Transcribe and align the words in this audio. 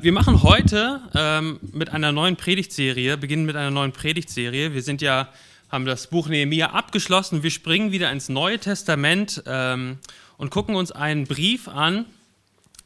Wir 0.00 0.12
machen 0.12 0.44
heute 0.44 1.00
ähm, 1.12 1.58
mit 1.72 1.90
einer 1.90 2.12
neuen 2.12 2.36
Predigtserie, 2.36 3.16
beginnen 3.16 3.46
mit 3.46 3.56
einer 3.56 3.72
neuen 3.72 3.90
Predigtserie. 3.90 4.72
Wir 4.72 4.82
sind 4.84 5.02
ja, 5.02 5.28
haben 5.70 5.86
das 5.86 6.06
Buch 6.06 6.28
Nehemiah 6.28 6.68
abgeschlossen. 6.68 7.42
Wir 7.42 7.50
springen 7.50 7.90
wieder 7.90 8.12
ins 8.12 8.28
Neue 8.28 8.60
Testament 8.60 9.42
ähm, 9.44 9.98
und 10.36 10.50
gucken 10.50 10.76
uns 10.76 10.92
einen 10.92 11.24
Brief 11.26 11.66
an 11.66 12.06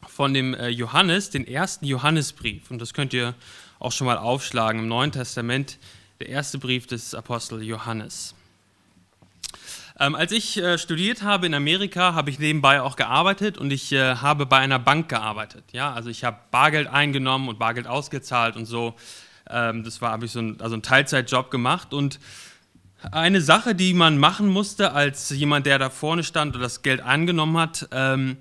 von 0.07 0.33
dem 0.33 0.55
äh, 0.55 0.69
Johannes, 0.69 1.29
den 1.29 1.45
ersten 1.45 1.85
Johannesbrief. 1.85 2.71
Und 2.71 2.79
das 2.79 2.95
könnt 2.95 3.13
ihr 3.13 3.35
auch 3.77 3.91
schon 3.91 4.07
mal 4.07 4.17
aufschlagen 4.17 4.81
im 4.81 4.87
Neuen 4.87 5.11
Testament, 5.11 5.77
der 6.19 6.29
erste 6.29 6.57
Brief 6.57 6.87
des 6.87 7.13
Apostel 7.13 7.61
Johannes. 7.61 8.33
Ähm, 10.03 10.15
als 10.15 10.33
ich 10.33 10.57
äh, 10.57 10.77
studiert 10.77 11.23
habe 11.23 11.45
in 11.45 11.53
Amerika, 11.53 12.13
habe 12.13 12.29
ich 12.29 12.37
nebenbei 12.37 12.81
auch 12.81 12.97
gearbeitet 12.97 13.57
und 13.57 13.71
ich 13.71 13.93
äh, 13.93 14.15
habe 14.15 14.45
bei 14.45 14.57
einer 14.57 14.77
Bank 14.77 15.07
gearbeitet. 15.07 15.63
Ja, 15.71 15.93
also 15.93 16.09
ich 16.09 16.25
habe 16.25 16.37
Bargeld 16.51 16.87
eingenommen 16.87 17.47
und 17.47 17.57
Bargeld 17.57 17.87
ausgezahlt 17.87 18.57
und 18.57 18.65
so. 18.65 18.95
Ähm, 19.49 19.85
das 19.85 20.01
war, 20.01 20.11
habe 20.11 20.25
ich 20.25 20.31
so 20.33 20.39
ein, 20.39 20.59
also 20.59 20.73
einen 20.73 20.83
Teilzeitjob 20.83 21.49
gemacht 21.49 21.93
und 21.93 22.19
eine 23.11 23.39
Sache, 23.39 23.75
die 23.75 23.93
man 23.93 24.17
machen 24.17 24.47
musste 24.47 24.91
als 24.91 25.29
jemand, 25.29 25.65
der 25.67 25.79
da 25.79 25.89
vorne 25.89 26.23
stand 26.23 26.55
und 26.55 26.61
das 26.61 26.81
Geld 26.81 26.99
angenommen 26.99 27.57
hat, 27.57 27.87
ähm, 27.91 28.37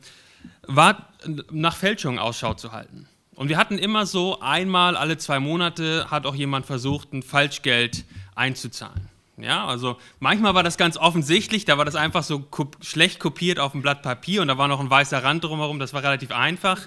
war 0.67 1.11
nach 1.53 1.77
Fälschungen 1.77 2.19
Ausschau 2.19 2.55
zu 2.55 2.73
halten. 2.73 3.07
Und 3.37 3.49
wir 3.49 3.57
hatten 3.57 3.79
immer 3.79 4.07
so 4.07 4.41
einmal 4.41 4.97
alle 4.97 5.17
zwei 5.17 5.39
Monate 5.39 6.11
hat 6.11 6.27
auch 6.27 6.35
jemand 6.35 6.67
versucht, 6.67 7.13
ein 7.13 7.23
Falschgeld 7.23 8.05
einzuzahlen. 8.35 9.12
Ja, 9.43 9.67
also 9.67 9.99
manchmal 10.21 10.55
war 10.55 10.63
das 10.63 10.77
ganz 10.77 10.97
offensichtlich, 10.97 11.65
da 11.65 11.77
war 11.77 11.85
das 11.85 11.97
einfach 11.97 12.23
so 12.23 12.47
schlecht 12.81 13.19
kopiert 13.19 13.59
auf 13.59 13.75
ein 13.75 13.83
Blatt 13.83 14.03
Papier 14.03 14.41
und 14.41 14.49
da 14.49 14.57
war 14.57 14.69
noch 14.69 14.79
ein 14.79 14.89
weißer 14.89 15.23
Rand 15.25 15.43
drumherum, 15.43 15.81
das 15.81 15.93
war 15.93 16.03
relativ 16.03 16.31
einfach. 16.31 16.81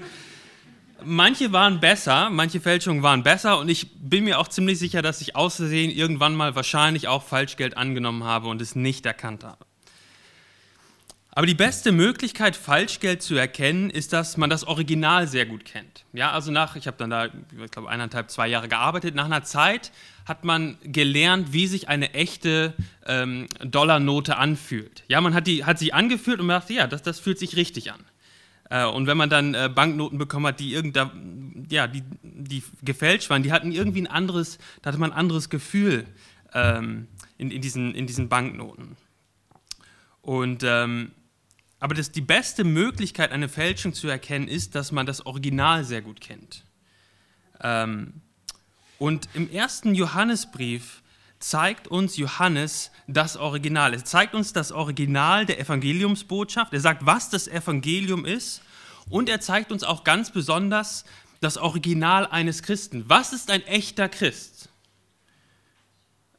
Manche 1.03 1.51
waren 1.51 1.81
besser, 1.81 2.29
manche 2.29 2.61
Fälschungen 2.61 3.03
waren 3.03 3.23
besser 3.23 3.59
und 3.59 3.67
ich 3.67 3.91
bin 3.95 4.23
mir 4.23 4.39
auch 4.39 4.47
ziemlich 4.47 4.79
sicher, 4.79 5.01
dass 5.01 5.19
ich 5.19 5.35
aus 5.35 5.57
Versehen 5.57 5.91
irgendwann 5.91 6.33
mal 6.33 6.55
wahrscheinlich 6.55 7.09
auch 7.09 7.23
Falschgeld 7.23 7.75
angenommen 7.75 8.23
habe 8.23 8.47
und 8.47 8.61
es 8.61 8.75
nicht 8.75 9.05
erkannt 9.05 9.43
habe. 9.43 9.65
Aber 11.37 11.45
die 11.45 11.53
beste 11.53 11.91
Möglichkeit, 11.91 12.55
Falschgeld 12.55 13.21
zu 13.21 13.35
erkennen, 13.35 13.89
ist, 13.89 14.13
dass 14.13 14.37
man 14.37 14.49
das 14.49 14.63
Original 14.63 15.27
sehr 15.27 15.45
gut 15.45 15.65
kennt. 15.65 16.05
Ja, 16.13 16.31
also 16.31 16.49
nach, 16.49 16.77
ich 16.77 16.87
habe 16.87 16.95
dann 16.95 17.09
da, 17.09 17.25
ich 17.25 17.71
glaube, 17.71 17.89
eineinhalb, 17.89 18.31
zwei 18.31 18.47
Jahre 18.47 18.69
gearbeitet. 18.69 19.15
Nach 19.15 19.25
einer 19.25 19.43
Zeit 19.43 19.91
hat 20.25 20.43
man 20.43 20.77
gelernt, 20.83 21.53
wie 21.53 21.67
sich 21.67 21.87
eine 21.87 22.13
echte 22.13 22.73
ähm, 23.05 23.47
Dollarnote 23.63 24.37
anfühlt. 24.37 25.03
Ja, 25.07 25.21
man 25.21 25.33
hat, 25.33 25.47
die, 25.47 25.65
hat 25.65 25.79
sie 25.79 25.93
angefühlt 25.93 26.39
und 26.39 26.47
man 26.47 26.59
dachte, 26.59 26.73
ja, 26.73 26.87
das, 26.87 27.03
das 27.03 27.19
fühlt 27.19 27.37
sich 27.37 27.55
richtig 27.55 27.91
an. 27.91 28.03
Äh, 28.69 28.85
und 28.85 29.05
wenn 29.07 29.17
man 29.17 29.29
dann 29.29 29.53
äh, 29.53 29.69
Banknoten 29.73 30.17
bekommen 30.17 30.47
hat, 30.47 30.59
die, 30.59 30.73
irgendda, 30.73 31.11
ja, 31.69 31.87
die, 31.87 32.03
die 32.23 32.63
gefälscht 32.81 33.29
waren, 33.29 33.43
die 33.43 33.51
hatten 33.51 33.71
irgendwie 33.71 34.01
ein 34.01 34.07
anderes, 34.07 34.57
da 34.81 34.89
hatte 34.89 34.99
man 34.99 35.11
ein 35.11 35.17
anderes 35.17 35.49
Gefühl 35.49 36.05
ähm, 36.53 37.07
in, 37.37 37.51
in, 37.51 37.61
diesen, 37.61 37.93
in 37.93 38.07
diesen 38.07 38.27
Banknoten. 38.27 38.97
Und 40.21 40.63
ähm, 40.63 41.11
aber 41.79 41.93
das, 41.93 42.11
die 42.11 42.21
beste 42.21 42.63
Möglichkeit, 42.63 43.31
eine 43.31 43.47
Fälschung 43.47 43.93
zu 43.93 44.07
erkennen, 44.07 44.47
ist, 44.47 44.73
dass 44.73 44.91
man 44.91 45.05
das 45.05 45.25
Original 45.27 45.83
sehr 45.83 46.01
gut 46.01 46.19
kennt. 46.19 46.63
Ähm, 47.61 48.21
und 48.97 49.27
im 49.33 49.49
ersten 49.51 49.95
Johannesbrief 49.95 51.01
zeigt 51.39 51.87
uns 51.87 52.17
Johannes 52.17 52.91
das 53.07 53.37
Original. 53.37 53.93
Er 53.93 54.05
zeigt 54.05 54.33
uns 54.33 54.53
das 54.53 54.71
Original 54.71 55.45
der 55.45 55.59
Evangeliumsbotschaft. 55.59 56.73
Er 56.73 56.79
sagt, 56.79 57.05
was 57.05 57.29
das 57.29 57.47
Evangelium 57.47 58.25
ist. 58.25 58.61
Und 59.09 59.29
er 59.29 59.41
zeigt 59.41 59.71
uns 59.71 59.83
auch 59.83 60.03
ganz 60.03 60.31
besonders 60.31 61.05
das 61.41 61.57
Original 61.57 62.25
eines 62.25 62.63
Christen. 62.63 63.05
Was 63.07 63.33
ist 63.33 63.51
ein 63.51 63.61
echter 63.67 64.09
Christ? 64.09 64.69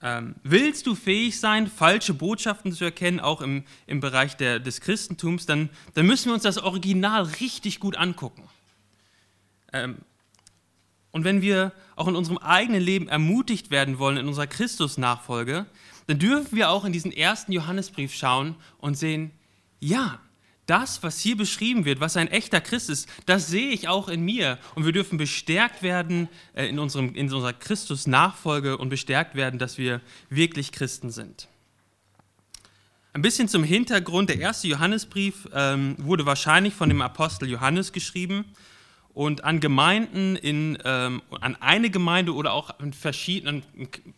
Ähm, 0.03 0.35
willst 0.43 0.87
du 0.87 0.95
fähig 0.95 1.39
sein, 1.41 1.69
falsche 1.69 2.13
Botschaften 2.13 2.73
zu 2.73 2.85
erkennen, 2.85 3.21
auch 3.21 3.41
im, 3.41 3.65
im 3.87 4.01
Bereich 4.01 4.37
der, 4.37 4.59
des 4.59 4.81
Christentums, 4.81 5.47
dann, 5.47 5.71
dann 5.95 6.07
müssen 6.07 6.27
wir 6.27 6.35
uns 6.35 6.43
das 6.43 6.59
Original 6.59 7.23
richtig 7.23 7.81
gut 7.81 7.97
angucken. 7.97 8.43
Ähm, 9.73 9.99
und 11.17 11.25
wenn 11.25 11.41
wir 11.41 11.73
auch 11.97 12.09
in 12.09 12.15
unserem 12.15 12.37
eigenen 12.37 12.83
Leben 12.83 13.09
ermutigt 13.09 13.71
werden 13.71 13.99
wollen 13.99 14.19
in 14.19 14.29
unserer 14.29 14.47
Christusnachfolge, 14.47 15.65
dann 16.09 16.19
dürfen 16.19 16.55
wir 16.59 16.69
auch 16.69 16.85
in 16.85 16.93
diesen 16.93 17.11
ersten 17.11 17.53
Johannesbrief 17.53 18.13
schauen 18.13 18.55
und 18.77 18.99
sehen, 18.99 19.31
ja, 19.81 20.21
das, 20.67 21.03
was 21.03 21.19
hier 21.19 21.39
beschrieben 21.39 21.87
wird, 21.87 22.01
was 22.01 22.19
ein 22.19 22.29
echter 22.29 22.61
Christ 22.61 22.91
ist, 22.91 23.09
das 23.25 23.47
sehe 23.49 23.71
ich 23.71 23.89
auch 23.89 24.09
in 24.09 24.27
mir. 24.27 24.59
Und 24.75 24.85
wir 24.85 24.93
dürfen 24.93 25.17
bestärkt 25.17 25.83
werden 25.83 26.29
äh, 26.53 26.67
in, 26.67 26.79
unserem, 26.79 27.15
in 27.15 27.33
unserer 27.33 27.55
Christus-Nachfolge 27.55 28.77
und 28.77 28.91
bestärkt 28.91 29.37
werden, 29.37 29.59
dass 29.59 29.79
wir 29.79 30.03
wirklich 30.29 30.71
Christen 30.71 31.09
sind. 31.09 31.49
Ein 33.15 33.23
bisschen 33.23 33.49
zum 33.49 33.65
Hintergrund. 33.65 34.29
Der 34.29 34.39
erste 34.39 34.69
Johannesbrief 34.69 35.49
ähm, 35.55 35.97
wurde 35.97 36.27
wahrscheinlich 36.27 36.75
von 36.75 36.91
dem 36.91 37.01
Apostel 37.01 37.49
Johannes 37.49 37.93
geschrieben 37.93 38.45
und 39.17 39.45
an 39.45 39.61
Gemeinden, 39.61 40.37
in, 40.37 40.77
ähm, 40.85 41.23
an 41.41 41.57
eine 41.57 41.89
Gemeinde 41.89 42.35
oder 42.35 42.53
auch 42.53 42.79
an 42.81 42.93
verschiedenen, 42.93 43.63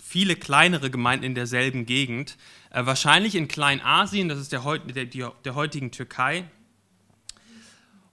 viele 0.02 0.34
kleinere 0.34 0.90
Gemeinden 0.90 1.24
in 1.24 1.34
derselben 1.36 1.86
Gegend, 1.86 2.36
äh, 2.70 2.84
wahrscheinlich 2.84 3.36
in 3.36 3.46
Kleinasien, 3.46 4.28
das 4.28 4.40
ist 4.40 4.50
der, 4.50 4.60
der, 4.78 5.32
der 5.44 5.54
heutigen 5.54 5.92
Türkei. 5.92 6.46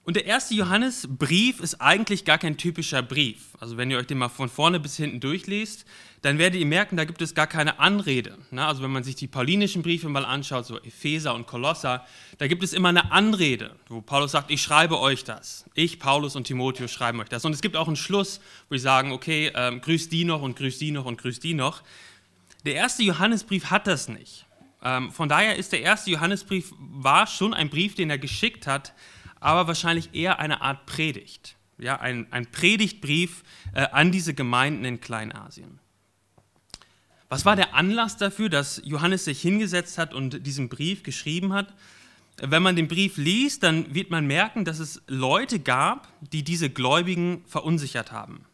Und 0.06 0.14
der 0.14 0.24
erste 0.24 0.54
Johannesbrief 0.54 1.58
ist 1.58 1.80
eigentlich 1.80 2.24
gar 2.24 2.38
kein 2.38 2.56
typischer 2.56 3.02
Brief. 3.02 3.48
Also 3.58 3.76
wenn 3.76 3.90
ihr 3.90 3.98
euch 3.98 4.06
den 4.06 4.18
mal 4.18 4.28
von 4.28 4.48
vorne 4.48 4.78
bis 4.78 4.96
hinten 4.96 5.18
durchliest, 5.18 5.84
dann 6.22 6.38
werdet 6.38 6.60
ihr 6.60 6.66
merken, 6.66 6.96
da 6.96 7.04
gibt 7.04 7.20
es 7.22 7.34
gar 7.34 7.48
keine 7.48 7.80
Anrede. 7.80 8.38
Also 8.54 8.84
wenn 8.84 8.92
man 8.92 9.02
sich 9.02 9.16
die 9.16 9.26
paulinischen 9.26 9.82
Briefe 9.82 10.08
mal 10.08 10.24
anschaut, 10.24 10.64
so 10.64 10.78
Epheser 10.78 11.34
und 11.34 11.48
Kolosser, 11.48 12.06
da 12.38 12.46
gibt 12.46 12.62
es 12.62 12.72
immer 12.72 12.90
eine 12.90 13.10
Anrede, 13.10 13.74
wo 13.88 14.00
Paulus 14.00 14.30
sagt, 14.30 14.52
ich 14.52 14.62
schreibe 14.62 15.00
euch 15.00 15.24
das. 15.24 15.64
Ich, 15.74 15.98
Paulus 15.98 16.36
und 16.36 16.44
Timotheus 16.44 16.92
schreiben 16.92 17.18
euch 17.18 17.28
das. 17.28 17.44
Und 17.44 17.52
es 17.52 17.60
gibt 17.60 17.76
auch 17.76 17.88
einen 17.88 17.96
Schluss, 17.96 18.40
wo 18.68 18.76
ich 18.76 18.82
sagen, 18.82 19.10
okay, 19.10 19.50
ähm, 19.56 19.80
grüßt 19.80 20.12
die 20.12 20.24
noch 20.24 20.40
und 20.40 20.54
grüßt 20.54 20.80
die 20.80 20.92
noch 20.92 21.06
und 21.06 21.18
grüßt 21.20 21.42
die 21.42 21.54
noch. 21.54 21.82
Der 22.64 22.76
erste 22.76 23.02
Johannesbrief 23.02 23.70
hat 23.70 23.88
das 23.88 24.06
nicht. 24.08 24.46
Ähm, 24.84 25.10
von 25.10 25.28
daher 25.28 25.56
ist 25.56 25.72
der 25.72 25.80
erste 25.80 26.12
Johannesbrief 26.12 26.72
war 26.78 27.26
schon 27.26 27.54
ein 27.54 27.70
Brief, 27.70 27.96
den 27.96 28.08
er 28.08 28.18
geschickt 28.18 28.68
hat, 28.68 28.92
aber 29.40 29.66
wahrscheinlich 29.66 30.14
eher 30.14 30.38
eine 30.38 30.60
Art 30.60 30.86
Predigt. 30.86 31.56
Ja, 31.78 32.00
ein, 32.00 32.26
ein 32.32 32.50
Predigtbrief 32.50 33.42
äh, 33.74 33.82
an 33.92 34.10
diese 34.10 34.32
Gemeinden 34.32 34.84
in 34.84 35.00
Kleinasien. 35.00 35.78
Was 37.28 37.44
war 37.44 37.56
der 37.56 37.74
Anlass 37.74 38.16
dafür, 38.16 38.48
dass 38.48 38.80
Johannes 38.84 39.24
sich 39.24 39.40
hingesetzt 39.42 39.98
hat 39.98 40.14
und 40.14 40.46
diesen 40.46 40.68
Brief 40.68 41.02
geschrieben 41.02 41.52
hat? 41.52 41.74
Wenn 42.38 42.62
man 42.62 42.76
den 42.76 42.86
Brief 42.86 43.16
liest, 43.16 43.62
dann 43.62 43.94
wird 43.94 44.10
man 44.10 44.26
merken, 44.26 44.64
dass 44.64 44.78
es 44.78 45.02
Leute 45.06 45.58
gab, 45.58 46.08
die 46.32 46.44
diese 46.44 46.70
Gläubigen 46.70 47.44
verunsichert 47.46 48.12
haben. 48.12 48.44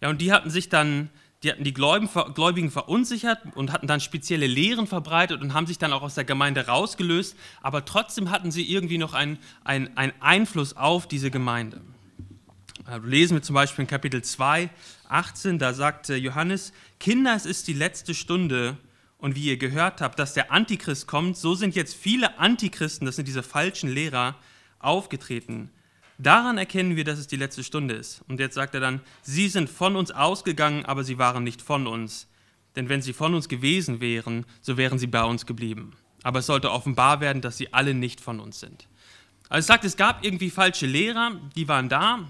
Ja, 0.00 0.08
und 0.08 0.20
die 0.20 0.32
hatten 0.32 0.50
sich 0.50 0.68
dann 0.68 1.10
die 1.42 1.50
hatten 1.50 1.64
die 1.64 1.72
Gläubigen 1.72 2.70
verunsichert 2.70 3.38
und 3.54 3.72
hatten 3.72 3.86
dann 3.86 4.00
spezielle 4.00 4.46
Lehren 4.46 4.86
verbreitet 4.86 5.40
und 5.40 5.54
haben 5.54 5.66
sich 5.66 5.78
dann 5.78 5.92
auch 5.92 6.02
aus 6.02 6.14
der 6.14 6.24
Gemeinde 6.24 6.66
rausgelöst, 6.66 7.34
aber 7.62 7.84
trotzdem 7.84 8.30
hatten 8.30 8.50
sie 8.50 8.70
irgendwie 8.70 8.98
noch 8.98 9.14
einen, 9.14 9.38
einen, 9.64 9.96
einen 9.96 10.12
Einfluss 10.20 10.76
auf 10.76 11.08
diese 11.08 11.30
Gemeinde. 11.30 11.80
Lesen 13.04 13.36
wir 13.36 13.42
zum 13.42 13.54
Beispiel 13.54 13.84
in 13.84 13.88
Kapitel 13.88 14.22
2, 14.22 14.68
18, 15.08 15.58
da 15.58 15.72
sagt 15.72 16.08
Johannes, 16.08 16.72
Kinder, 16.98 17.34
es 17.34 17.46
ist 17.46 17.68
die 17.68 17.72
letzte 17.72 18.14
Stunde 18.14 18.76
und 19.16 19.34
wie 19.34 19.44
ihr 19.44 19.56
gehört 19.56 20.00
habt, 20.00 20.18
dass 20.18 20.34
der 20.34 20.52
Antichrist 20.52 21.06
kommt, 21.06 21.36
so 21.36 21.54
sind 21.54 21.74
jetzt 21.74 21.94
viele 21.94 22.38
Antichristen, 22.38 23.06
das 23.06 23.16
sind 23.16 23.28
diese 23.28 23.42
falschen 23.42 23.90
Lehrer, 23.90 24.36
aufgetreten. 24.78 25.70
Daran 26.22 26.58
erkennen 26.58 26.96
wir, 26.96 27.04
dass 27.04 27.18
es 27.18 27.28
die 27.28 27.36
letzte 27.36 27.64
Stunde 27.64 27.94
ist. 27.94 28.20
Und 28.28 28.40
jetzt 28.40 28.54
sagt 28.54 28.74
er 28.74 28.80
dann, 28.80 29.00
sie 29.22 29.48
sind 29.48 29.70
von 29.70 29.96
uns 29.96 30.10
ausgegangen, 30.10 30.84
aber 30.84 31.02
sie 31.02 31.18
waren 31.18 31.44
nicht 31.44 31.62
von 31.62 31.86
uns. 31.86 32.28
Denn 32.76 32.90
wenn 32.90 33.00
sie 33.00 33.14
von 33.14 33.34
uns 33.34 33.48
gewesen 33.48 34.00
wären, 34.00 34.44
so 34.60 34.76
wären 34.76 34.98
sie 34.98 35.06
bei 35.06 35.24
uns 35.24 35.46
geblieben. 35.46 35.92
Aber 36.22 36.40
es 36.40 36.46
sollte 36.46 36.70
offenbar 36.70 37.20
werden, 37.20 37.40
dass 37.40 37.56
sie 37.56 37.72
alle 37.72 37.94
nicht 37.94 38.20
von 38.20 38.38
uns 38.38 38.60
sind. 38.60 38.86
Also 39.48 39.60
es 39.60 39.66
sagt, 39.66 39.84
es 39.84 39.96
gab 39.96 40.22
irgendwie 40.22 40.50
falsche 40.50 40.86
Lehrer, 40.86 41.32
die 41.56 41.66
waren 41.68 41.88
da, 41.88 42.20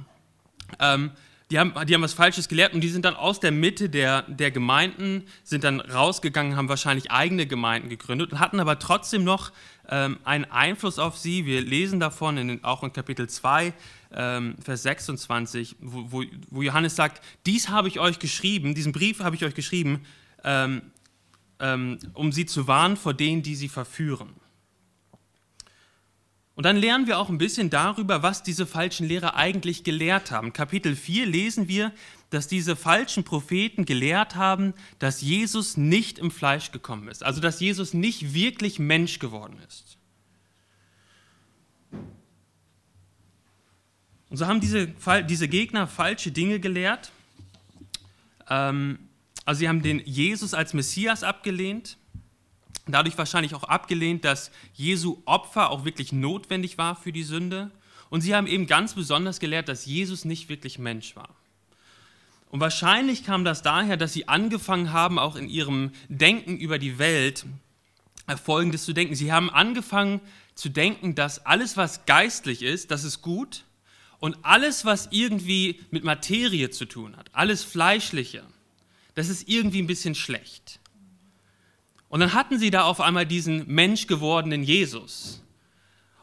ähm, 0.78 1.10
die, 1.50 1.58
haben, 1.58 1.74
die 1.86 1.94
haben 1.94 2.02
was 2.02 2.12
Falsches 2.12 2.48
gelehrt 2.48 2.74
und 2.74 2.80
die 2.80 2.88
sind 2.88 3.04
dann 3.04 3.14
aus 3.14 3.40
der 3.40 3.50
Mitte 3.50 3.88
der, 3.88 4.22
der 4.22 4.50
Gemeinden, 4.50 5.24
sind 5.42 5.64
dann 5.64 5.80
rausgegangen, 5.80 6.56
haben 6.56 6.68
wahrscheinlich 6.68 7.10
eigene 7.10 7.46
Gemeinden 7.46 7.88
gegründet 7.88 8.32
und 8.32 8.38
hatten 8.38 8.60
aber 8.60 8.78
trotzdem 8.78 9.24
noch 9.24 9.50
ähm, 9.88 10.18
einen 10.24 10.44
Einfluss 10.44 10.98
auf 10.98 11.18
sie. 11.18 11.46
Wir 11.46 11.60
lesen 11.60 11.98
davon 11.98 12.36
in, 12.36 12.64
auch 12.64 12.84
in 12.84 12.92
Kapitel 12.92 13.28
2, 13.28 13.72
ähm, 14.12 14.54
Vers 14.62 14.84
26, 14.84 15.76
wo, 15.80 16.04
wo, 16.10 16.24
wo, 16.50 16.62
Johannes 16.62 16.94
sagt, 16.94 17.20
dies 17.46 17.68
habe 17.68 17.88
ich 17.88 17.98
euch 17.98 18.20
geschrieben, 18.20 18.74
diesen 18.74 18.92
Brief 18.92 19.18
habe 19.20 19.34
ich 19.34 19.44
euch 19.44 19.54
geschrieben, 19.54 20.02
ähm, 20.44 20.82
ähm, 21.58 21.98
um 22.14 22.30
sie 22.30 22.46
zu 22.46 22.68
warnen 22.68 22.96
vor 22.96 23.12
denen, 23.12 23.42
die 23.42 23.56
sie 23.56 23.68
verführen. 23.68 24.39
Und 26.60 26.64
dann 26.64 26.76
lernen 26.76 27.06
wir 27.06 27.18
auch 27.18 27.30
ein 27.30 27.38
bisschen 27.38 27.70
darüber, 27.70 28.22
was 28.22 28.42
diese 28.42 28.66
falschen 28.66 29.08
Lehrer 29.08 29.34
eigentlich 29.34 29.82
gelehrt 29.82 30.30
haben. 30.30 30.52
Kapitel 30.52 30.94
4 30.94 31.24
lesen 31.24 31.68
wir, 31.68 31.90
dass 32.28 32.48
diese 32.48 32.76
falschen 32.76 33.24
Propheten 33.24 33.86
gelehrt 33.86 34.36
haben, 34.36 34.74
dass 34.98 35.22
Jesus 35.22 35.78
nicht 35.78 36.18
im 36.18 36.30
Fleisch 36.30 36.70
gekommen 36.70 37.08
ist, 37.08 37.24
also 37.24 37.40
dass 37.40 37.60
Jesus 37.60 37.94
nicht 37.94 38.34
wirklich 38.34 38.78
Mensch 38.78 39.20
geworden 39.20 39.56
ist. 39.66 39.96
Und 44.28 44.36
so 44.36 44.46
haben 44.46 44.60
diese, 44.60 44.92
diese 45.26 45.48
Gegner 45.48 45.86
falsche 45.86 46.30
Dinge 46.30 46.60
gelehrt. 46.60 47.10
Ähm, 48.50 48.98
also 49.46 49.60
sie 49.60 49.68
haben 49.70 49.80
den 49.80 50.00
Jesus 50.04 50.52
als 50.52 50.74
Messias 50.74 51.22
abgelehnt, 51.22 51.96
dadurch 52.86 53.16
wahrscheinlich 53.18 53.54
auch 53.54 53.64
abgelehnt, 53.64 54.24
dass 54.24 54.50
Jesu 54.74 55.22
Opfer 55.24 55.70
auch 55.70 55.84
wirklich 55.84 56.12
notwendig 56.12 56.78
war 56.78 56.96
für 56.96 57.12
die 57.12 57.22
Sünde. 57.22 57.70
Und 58.08 58.22
sie 58.22 58.34
haben 58.34 58.46
eben 58.46 58.66
ganz 58.66 58.94
besonders 58.94 59.40
gelehrt, 59.40 59.68
dass 59.68 59.86
Jesus 59.86 60.24
nicht 60.24 60.48
wirklich 60.48 60.78
Mensch 60.78 61.14
war. 61.16 61.28
Und 62.50 62.60
wahrscheinlich 62.60 63.24
kam 63.24 63.44
das 63.44 63.62
daher, 63.62 63.96
dass 63.96 64.12
sie 64.12 64.26
angefangen 64.26 64.92
haben, 64.92 65.18
auch 65.18 65.36
in 65.36 65.48
ihrem 65.48 65.92
Denken 66.08 66.56
über 66.56 66.78
die 66.78 66.98
Welt 66.98 67.46
Folgendes 68.44 68.84
zu 68.84 68.92
denken. 68.92 69.14
Sie 69.14 69.32
haben 69.32 69.50
angefangen 69.50 70.20
zu 70.54 70.68
denken, 70.68 71.14
dass 71.14 71.46
alles, 71.46 71.76
was 71.76 72.06
geistlich 72.06 72.62
ist, 72.62 72.90
das 72.90 73.04
ist 73.04 73.22
gut 73.22 73.64
und 74.18 74.36
alles, 74.42 74.84
was 74.84 75.08
irgendwie 75.10 75.80
mit 75.90 76.04
Materie 76.04 76.70
zu 76.70 76.84
tun 76.84 77.16
hat, 77.16 77.30
alles 77.32 77.64
Fleischliche, 77.64 78.42
das 79.14 79.28
ist 79.28 79.48
irgendwie 79.48 79.82
ein 79.82 79.86
bisschen 79.86 80.14
schlecht. 80.14 80.79
Und 82.10 82.20
dann 82.20 82.34
hatten 82.34 82.58
sie 82.58 82.70
da 82.70 82.82
auf 82.82 83.00
einmal 83.00 83.24
diesen 83.24 83.66
Mensch 83.66 84.06
gewordenen 84.06 84.62
Jesus. 84.62 85.42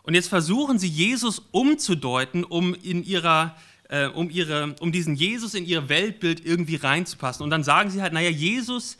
Und 0.04 0.14
jetzt 0.14 0.30
versuchen 0.30 0.78
sie 0.78 0.88
Jesus 0.88 1.42
umzudeuten, 1.52 2.44
um 2.44 2.76
in 2.76 3.04
ihrer 3.04 3.56
äh, 3.90 4.08
um, 4.08 4.30
ihre, 4.30 4.76
um 4.80 4.92
diesen 4.92 5.16
Jesus 5.16 5.54
in 5.54 5.66
ihr 5.66 5.90
Weltbild 5.90 6.46
irgendwie 6.46 6.76
reinzupassen. 6.76 7.44
Und 7.44 7.50
dann 7.50 7.64
sagen 7.64 7.90
sie 7.90 8.02
halt, 8.02 8.14
naja, 8.14 8.30
Jesus, 8.30 8.98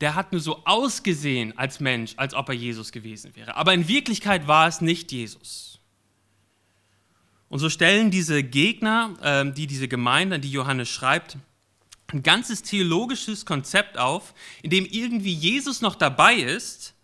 der 0.00 0.14
hat 0.14 0.32
nur 0.32 0.40
so 0.40 0.62
ausgesehen 0.64 1.56
als 1.56 1.80
Mensch, 1.80 2.12
als 2.16 2.34
ob 2.34 2.48
er 2.48 2.54
Jesus 2.54 2.92
gewesen 2.92 3.34
wäre. 3.34 3.56
Aber 3.56 3.74
in 3.74 3.88
Wirklichkeit 3.88 4.46
war 4.46 4.68
es 4.68 4.80
nicht 4.80 5.12
Jesus. 5.12 5.80
Und 7.48 7.58
so 7.60 7.70
stellen 7.70 8.10
diese 8.10 8.42
Gegner, 8.42 9.14
äh, 9.22 9.50
die 9.50 9.66
diese 9.66 9.88
Gemeinde, 9.88 10.36
an 10.36 10.42
die 10.42 10.52
Johannes 10.52 10.88
schreibt, 10.88 11.38
ein 12.12 12.22
ganzes 12.22 12.62
theologisches 12.62 13.44
Konzept 13.44 13.98
auf, 13.98 14.34
in 14.62 14.70
dem 14.70 14.86
irgendwie 14.86 15.32
Jesus 15.32 15.82
noch 15.82 15.94
dabei 15.94 16.36
ist, 16.36 16.94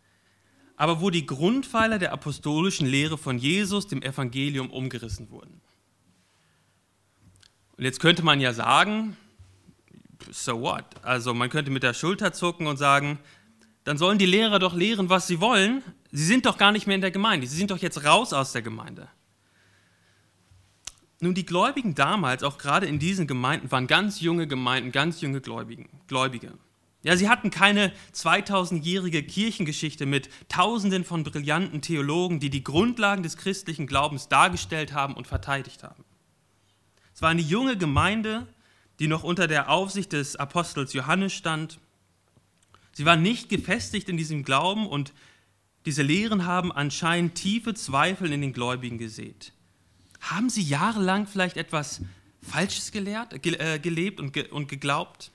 aber 0.77 1.01
wo 1.01 1.11
die 1.11 1.27
Grundpfeiler 1.27 1.99
der 1.99 2.13
apostolischen 2.13 2.87
Lehre 2.87 3.19
von 3.19 3.39
Jesus, 3.39 3.87
dem 3.87 4.03
Evangelium, 4.03 4.71
umgerissen 4.71 5.31
wurden. 5.31 5.61
Und 7.77 7.85
jetzt 7.85 8.01
könnte 8.01 8.23
man 8.23 8.41
ja 8.41 8.53
sagen, 8.53 9.17
so 10.31 10.61
what? 10.61 10.85
Also 11.03 11.35
man 11.35 11.51
könnte 11.51 11.71
mit 11.71 11.83
der 11.83 11.95
Schulter 11.95 12.33
zucken 12.33 12.67
und 12.67 12.77
sagen, 12.77 13.19
dann 13.85 13.99
sollen 13.99 14.19
die 14.19 14.27
Lehrer 14.27 14.59
doch 14.59 14.75
lehren, 14.75 15.11
was 15.11 15.27
sie 15.27 15.41
wollen. 15.41 15.83
Sie 16.11 16.25
sind 16.25 16.47
doch 16.47 16.57
gar 16.57 16.73
nicht 16.73 16.87
mehr 16.87 16.95
in 16.95 17.03
der 17.03 17.11
Gemeinde. 17.11 17.47
Sie 17.47 17.57
sind 17.57 17.71
doch 17.71 17.79
jetzt 17.79 18.05
raus 18.05 18.33
aus 18.33 18.53
der 18.53 18.63
Gemeinde. 18.63 19.09
Nun, 21.25 21.33
die 21.33 21.47
Gläubigen 21.47 21.95
damals, 21.95 22.43
auch 22.43 22.59
gerade 22.59 22.85
in 22.85 22.99
diesen 22.99 23.27
Gemeinden, 23.27 23.73
waren 23.73 23.87
ganz 23.87 24.21
junge 24.21 24.47
Gemeinden, 24.47 24.93
ganz 24.93 25.23
junge 25.23 25.41
Gläubigen, 25.41 25.89
Gläubige. 26.07 26.53
Ja, 27.03 27.17
sie 27.17 27.31
hatten 27.31 27.51
keine 27.51 27.95
2000-jährige 28.13 29.23
Kirchengeschichte 29.23 30.05
mit 30.05 30.29
Tausenden 30.51 31.03
von 31.03 31.25
brillanten 31.25 31.81
Theologen, 31.81 32.41
die 32.41 32.51
die 32.51 32.63
Grundlagen 32.63 33.23
des 33.23 33.39
christlichen 33.39 33.87
Glaubens 33.87 34.29
dargestellt 34.29 34.93
haben 34.93 35.15
und 35.15 35.27
verteidigt 35.27 35.83
haben. 35.83 36.05
Es 37.15 37.23
war 37.23 37.31
eine 37.31 37.41
junge 37.41 37.79
Gemeinde, 37.79 38.47
die 38.99 39.09
noch 39.09 39.25
unter 39.25 39.47
der 39.47 39.71
Aufsicht 39.71 40.13
des 40.13 40.37
Apostels 40.37 40.93
Johannes 40.93 41.33
stand. 41.33 41.81
Sie 42.93 43.07
war 43.07 43.17
nicht 43.17 43.49
gefestigt 43.49 44.11
in 44.11 44.19
diesem 44.19 44.45
Glauben 44.45 44.87
und 44.87 45.15
diese 45.87 46.03
Lehren 46.03 46.45
haben 46.45 46.71
anscheinend 46.71 47.35
tiefe 47.35 47.73
Zweifel 47.73 48.31
in 48.31 48.43
den 48.43 48.53
Gläubigen 48.53 48.99
gesät. 48.99 49.54
Haben 50.25 50.49
sie 50.49 50.63
jahrelang 50.63 51.27
vielleicht 51.27 51.59
etwas 51.59 52.01
Falsches 52.41 52.93
gelehrt, 52.93 53.43
ge 53.43 53.57
äh, 53.57 53.79
gelebt 53.79 54.21
und, 54.21 54.33
ge 54.33 54.49
und 54.49 54.69
geglaubt? 54.69 55.31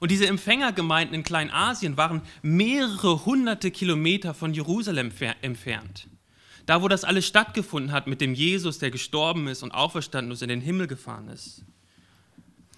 Und 0.00 0.10
diese 0.10 0.26
Empfängergemeinden 0.26 1.14
in 1.14 1.22
Kleinasien 1.22 1.96
waren 1.96 2.22
mehrere 2.42 3.26
hunderte 3.26 3.70
Kilometer 3.70 4.32
von 4.34 4.54
Jerusalem 4.54 5.12
entfernt. 5.42 6.08
Da, 6.66 6.80
wo 6.80 6.88
das 6.88 7.04
alles 7.04 7.26
stattgefunden 7.26 7.92
hat 7.92 8.06
mit 8.06 8.22
dem 8.22 8.32
Jesus, 8.34 8.78
der 8.78 8.90
gestorben 8.90 9.46
ist 9.46 9.62
und 9.62 9.72
auferstanden 9.72 10.32
ist, 10.32 10.42
in 10.42 10.48
den 10.48 10.62
Himmel 10.62 10.86
gefahren 10.86 11.28
ist. 11.28 11.62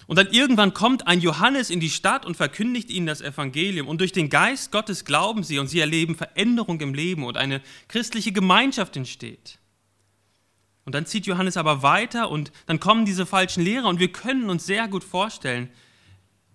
Und 0.05 0.17
dann 0.17 0.27
irgendwann 0.27 0.73
kommt 0.73 1.07
ein 1.07 1.21
Johannes 1.21 1.69
in 1.69 1.79
die 1.79 1.89
Stadt 1.89 2.25
und 2.25 2.35
verkündigt 2.35 2.89
ihnen 2.89 3.07
das 3.07 3.21
Evangelium. 3.21 3.87
Und 3.87 4.01
durch 4.01 4.11
den 4.11 4.29
Geist 4.29 4.71
Gottes 4.71 5.05
glauben 5.05 5.43
sie 5.43 5.59
und 5.59 5.67
sie 5.67 5.79
erleben 5.79 6.15
Veränderung 6.15 6.79
im 6.81 6.93
Leben 6.93 7.23
und 7.23 7.37
eine 7.37 7.61
christliche 7.87 8.33
Gemeinschaft 8.33 8.95
entsteht. 8.97 9.59
Und 10.87 10.95
dann 10.95 11.05
zieht 11.05 11.25
Johannes 11.25 11.57
aber 11.57 11.83
weiter 11.83 12.31
und 12.31 12.53
dann 12.65 12.79
kommen 12.79 13.03
diese 13.03 13.25
falschen 13.25 13.61
Lehrer 13.61 13.89
und 13.89 13.99
wir 13.99 14.09
können 14.09 14.49
uns 14.49 14.65
sehr 14.65 14.87
gut 14.87 15.03
vorstellen, 15.03 15.69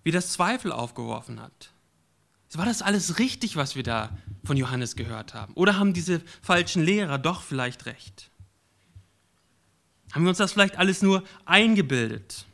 wie 0.03 0.09
das 0.09 0.31
Zweifel 0.31 0.71
aufgeworfen 0.71 1.39
hat. 1.39 1.69
War 2.53 2.65
das 2.65 2.81
alles 2.81 3.19
richtig, 3.19 3.57
was 3.57 3.75
wir 3.75 3.83
da 3.83 4.09
von 4.43 4.57
Johannes 4.57 4.95
gehört 4.95 5.35
haben? 5.35 5.53
Oder 5.53 5.77
haben 5.77 5.93
diese 5.93 6.19
falschen 6.41 6.83
Lehrer 6.83 7.19
doch 7.19 7.43
vielleicht 7.43 7.85
recht? 7.85 8.31
Haben 10.13 10.23
wir 10.23 10.29
uns 10.29 10.39
das 10.39 10.53
vielleicht 10.53 10.79
alles 10.79 11.03
nur 11.03 11.23
eingebildet? 11.45 12.47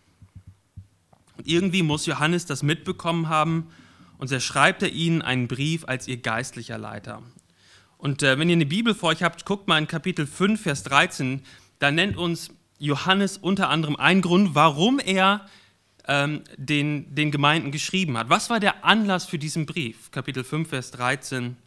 Und 1.38 1.48
irgendwie 1.48 1.82
muss 1.82 2.06
Johannes 2.06 2.46
das 2.46 2.62
mitbekommen 2.62 3.30
haben 3.30 3.70
und 4.18 4.30
er 4.30 4.42
schreibt 4.42 4.84
er 4.84 4.90
ihnen 4.90 5.22
einen 5.22 5.48
Brief 5.48 5.86
als 5.86 6.10
ihr 6.10 6.18
geistlicher 6.18 6.78
Leiter. 6.78 7.24
Und 8.00 8.24
äh, 8.24 8.40
wenn 8.40 8.50
ihr 8.50 8.56
eine 8.56 8.66
Bibel 8.66 8.96
vor 8.96 9.10
euch 9.10 9.24
habt, 9.24 9.46
guckt 9.46 9.68
mal 9.68 9.78
in 9.78 9.86
Kapitel 9.86 10.26
5, 10.26 10.62
Vers 10.62 10.84
13, 10.84 11.42
da 11.80 11.92
nennt 11.92 12.18
uns 12.18 12.52
Johannes 12.78 13.38
unter 13.38 13.70
anderem 13.70 13.96
einen 13.96 14.22
Grund, 14.22 14.56
warum 14.56 15.00
er 15.00 15.46
ähm, 16.08 16.44
den, 16.58 17.14
den 17.14 17.32
Gemeinden 17.32 17.72
geschrieben 17.72 18.18
hat. 18.18 18.30
Was 18.30 18.50
war 18.50 18.60
der 18.60 18.86
Anlass 18.86 19.26
für 19.26 19.40
diesen 19.40 19.66
Brief? 19.66 20.12
Kapitel 20.12 20.44
5, 20.44 20.70
Vers 20.70 20.92
13. 20.92 21.58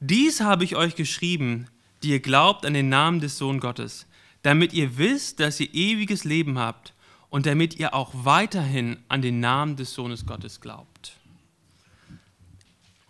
Dies 0.00 0.40
habe 0.40 0.64
ich 0.64 0.76
euch 0.76 0.94
geschrieben, 0.94 1.68
die 2.02 2.10
ihr 2.10 2.20
glaubt 2.20 2.66
an 2.66 2.74
den 2.74 2.88
Namen 2.88 3.20
des 3.20 3.38
Sohn 3.38 3.60
Gottes, 3.60 4.06
damit 4.42 4.72
ihr 4.72 4.98
wisst, 4.98 5.40
dass 5.40 5.60
ihr 5.60 5.72
ewiges 5.72 6.24
Leben 6.24 6.58
habt 6.58 6.94
und 7.30 7.46
damit 7.46 7.78
ihr 7.78 7.94
auch 7.94 8.10
weiterhin 8.12 8.98
an 9.08 9.22
den 9.22 9.40
Namen 9.40 9.76
des 9.76 9.94
Sohnes 9.94 10.26
Gottes 10.26 10.60
glaubt. 10.60 10.91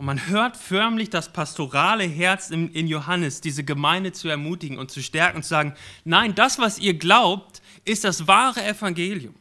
Und 0.03 0.07
man 0.07 0.27
hört 0.27 0.57
förmlich 0.57 1.11
das 1.11 1.33
pastorale 1.33 2.03
Herz 2.03 2.51
in, 2.51 2.73
in, 2.73 2.89
Johannes, 2.89 3.41
diese 3.41 3.63
Gemeinde 3.63 4.11
zu 4.11 4.27
ermutigen 4.27 4.77
und 4.77 4.91
zu 4.91 5.01
stärken 5.01 5.37
und 5.37 5.43
zu 5.45 5.51
sagen, 5.51 5.77
nein, 6.03 6.35
das, 6.35 6.59
was 6.59 6.81
ihr 6.81 6.95
glaubt, 6.95 7.63
ist 7.85 8.03
das 8.03 8.27
wahre 8.27 8.65
Evangelium. 8.65 9.37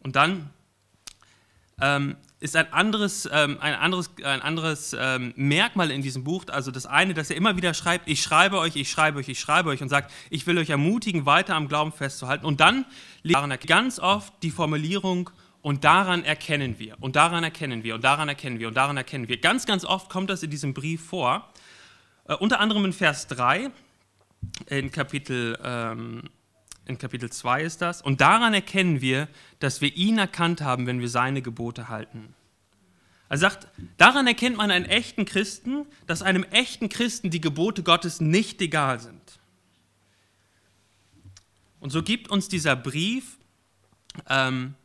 Und 0.00 0.16
dann 0.16 0.48
ähm, 1.78 2.16
ist 2.40 2.56
ein 2.56 2.72
anderes, 2.72 3.28
ähm, 3.30 3.58
ein 3.60 3.74
anderes, 3.74 4.10
ein 4.24 4.40
anderes 4.40 4.96
ähm, 4.98 5.34
Merkmal 5.36 5.90
in 5.90 6.00
diesem 6.00 6.24
Buch, 6.24 6.46
also 6.48 6.70
das 6.70 6.86
eine, 6.86 7.12
dass 7.12 7.28
er 7.28 7.36
immer 7.36 7.58
wieder 7.58 7.74
schreibt, 7.74 8.08
ich 8.08 8.22
schreibe 8.22 8.58
euch, 8.58 8.76
ich 8.76 8.90
schreibe 8.90 9.18
euch, 9.18 9.28
ich 9.28 9.38
schreibe 9.38 9.68
euch 9.68 9.82
und 9.82 9.90
sagt, 9.90 10.10
ich 10.30 10.46
will 10.46 10.56
euch 10.56 10.70
ermutigen, 10.70 11.26
weiter 11.26 11.54
am 11.54 11.68
Glauben 11.68 11.92
festzuhalten. 11.92 12.46
Und 12.46 12.60
dann 12.60 12.86
ganz 13.66 13.98
oft 13.98 14.32
die 14.42 14.50
Formulierung, 14.50 15.28
und 15.66 15.82
daran 15.82 16.22
erkennen 16.22 16.78
wir, 16.78 16.94
und 17.00 17.16
daran 17.16 17.42
erkennen 17.42 17.82
wir, 17.82 17.96
und 17.96 18.04
daran 18.04 18.28
erkennen 18.28 18.60
wir, 18.60 18.68
und 18.68 18.76
daran 18.76 18.96
erkennen 18.96 19.26
wir. 19.26 19.38
Ganz, 19.38 19.66
ganz 19.66 19.84
oft 19.84 20.08
kommt 20.08 20.30
das 20.30 20.44
in 20.44 20.50
diesem 20.50 20.74
Brief 20.74 21.04
vor, 21.04 21.52
äh, 22.28 22.34
unter 22.34 22.60
anderem 22.60 22.84
in 22.84 22.92
Vers 22.92 23.26
3, 23.26 23.72
in 24.66 24.92
Kapitel 24.92 25.58
ähm, 25.60 26.30
in 26.84 26.98
Kapitel 26.98 27.30
2 27.30 27.62
ist 27.62 27.82
das. 27.82 28.00
Und 28.00 28.20
daran 28.20 28.54
erkennen 28.54 29.00
wir, 29.00 29.26
dass 29.58 29.80
wir 29.80 29.92
ihn 29.96 30.18
erkannt 30.18 30.60
haben, 30.60 30.86
wenn 30.86 31.00
wir 31.00 31.08
seine 31.08 31.42
Gebote 31.42 31.88
halten. 31.88 32.32
Er 33.28 33.38
sagt, 33.38 33.66
daran 33.96 34.28
erkennt 34.28 34.56
man 34.56 34.70
einen 34.70 34.84
echten 34.84 35.24
Christen, 35.24 35.84
dass 36.06 36.22
einem 36.22 36.44
echten 36.44 36.88
Christen 36.88 37.30
die 37.30 37.40
Gebote 37.40 37.82
Gottes 37.82 38.20
nicht 38.20 38.62
egal 38.62 39.00
sind. 39.00 39.40
Und 41.80 41.90
so 41.90 42.04
gibt 42.04 42.30
uns 42.30 42.46
dieser 42.46 42.76
Brief 42.76 43.36
ähm, 44.28 44.76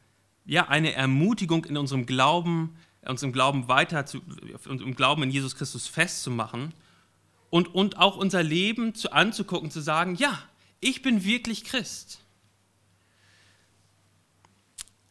ja, 0.45 0.67
eine 0.67 0.93
Ermutigung 0.93 1.65
in 1.65 1.77
unserem 1.77 2.05
Glauben, 2.05 2.75
unserem 3.01 3.31
Glauben 3.31 3.67
weiter 3.67 4.05
zu, 4.05 4.21
im 4.67 4.95
Glauben 4.95 5.23
in 5.23 5.31
Jesus 5.31 5.55
Christus 5.55 5.87
festzumachen 5.87 6.73
und, 7.49 7.73
und 7.73 7.97
auch 7.97 8.17
unser 8.17 8.43
Leben 8.43 8.95
zu, 8.95 9.11
anzugucken, 9.11 9.71
zu 9.71 9.81
sagen, 9.81 10.15
ja, 10.15 10.37
ich 10.79 11.01
bin 11.01 11.23
wirklich 11.23 11.63
Christ. 11.63 12.19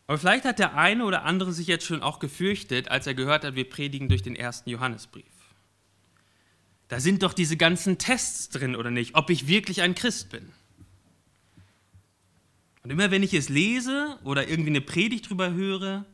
Aber 0.07 0.19
vielleicht 0.19 0.45
hat 0.45 0.59
der 0.59 0.77
eine 0.77 1.05
oder 1.05 1.23
andere 1.23 1.53
sich 1.53 1.69
jetzt 1.69 1.85
schon 1.85 2.03
auch 2.03 2.19
gefürchtet, 2.19 2.91
als 2.91 3.07
er 3.07 3.15
gehört 3.15 3.45
hat, 3.45 3.55
wir 3.55 3.69
predigen 3.69 4.09
durch 4.09 4.23
den 4.23 4.35
ersten 4.35 4.69
Johannesbrief. 4.69 5.25
da 6.89 6.99
sind 6.99 7.23
doch 7.23 7.33
diese 7.33 7.57
ganzen 7.57 7.99
Tests 7.99 8.49
drin 8.49 8.75
oder 8.75 8.91
nicht, 8.91 9.15
ob 9.15 9.31
ich 9.31 9.47
wirklich 9.47 9.83
ein 9.83 9.95
Christ 9.95 10.31
bin. 10.31 10.53
Und 12.91 12.99
immer 12.99 13.13
wenn 13.13 13.23
ich 13.23 13.35
es 13.35 13.49
lese 13.49 14.19
oder 14.25 14.49
irgendwie 14.49 14.71
eine 14.71 14.81
Predigt 14.81 15.31
drüber 15.31 15.53
höre, 15.53 16.05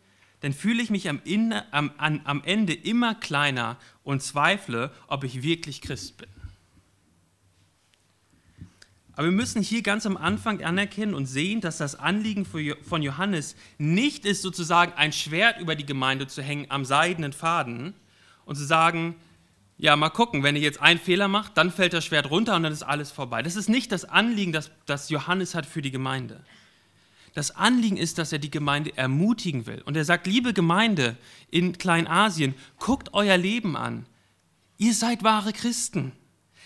dann 0.41 0.53
fühle 0.53 0.83
ich 0.83 0.91
mich 0.91 1.09
am, 1.09 1.23
am, 1.71 1.91
am 1.97 2.43
Ende 2.45 2.75
immer 2.75 3.15
kleiner 3.15 3.79
und 4.05 4.23
zweifle, 4.23 4.91
ob 5.07 5.25
ich 5.25 5.43
wirklich 5.43 5.81
Christ 5.81 6.19
bin. 6.19 6.29
Aber 9.15 9.25
wir 9.25 9.33
müssen 9.33 9.63
hier 9.63 9.81
ganz 9.81 10.05
am 10.05 10.19
Anfang 10.19 10.63
anerkennen 10.63 11.15
und 11.15 11.25
sehen, 11.25 11.63
dass 11.63 11.79
das 11.79 11.95
Anliegen 11.95 12.45
von 12.45 13.03
Johannes 13.03 13.57
nicht 13.79 14.27
ist, 14.27 14.43
sozusagen 14.43 14.93
ein 14.97 15.15
Schwert 15.15 15.59
über 15.59 15.77
die 15.77 15.87
Gemeinde 15.87 16.27
zu 16.27 16.43
hängen 16.43 16.67
am 16.69 16.85
seidenen 16.85 17.33
Faden 17.33 17.95
und 18.45 18.57
zu 18.57 18.67
sagen, 18.67 19.17
ja, 19.79 19.97
mal 19.97 20.11
gucken, 20.11 20.43
wenn 20.43 20.57
ihr 20.57 20.63
jetzt 20.63 20.83
einen 20.83 21.01
Fehler 21.01 21.29
macht, 21.29 21.57
dann 21.57 21.71
fällt 21.71 21.95
das 21.95 22.05
Schwert 22.05 22.29
runter 22.29 22.55
und 22.55 22.65
dann 22.65 22.73
ist 22.73 22.83
alles 22.83 23.11
vorbei. 23.11 23.43
Das 23.43 23.57
ist 23.57 23.71
nicht 23.71 23.93
das 23.93 24.05
Anliegen, 24.05 24.53
das, 24.53 24.71
das 24.85 25.09
Johannes 25.09 25.55
hat 25.55 25.65
für 25.65 25.81
die 25.81 25.91
Gemeinde. 25.91 26.45
Das 27.37 27.51
Anliegen 27.51 27.99
ist, 27.99 28.17
dass 28.17 28.33
er 28.33 28.39
die 28.39 28.51
Gemeinde 28.51 28.97
ermutigen 28.97 29.67
will. 29.67 29.83
Und 29.83 29.95
er 29.95 30.07
sagt, 30.07 30.27
liebe 30.27 30.55
Gemeinde 30.55 31.19
in 31.51 31.77
Kleinasien, 31.77 32.55
guckt 32.79 33.13
euer 33.13 33.37
Leben 33.37 33.77
an. 33.77 34.07
Ihr 34.79 34.95
seid 34.95 35.23
wahre 35.23 35.53
Christen. 35.53 36.13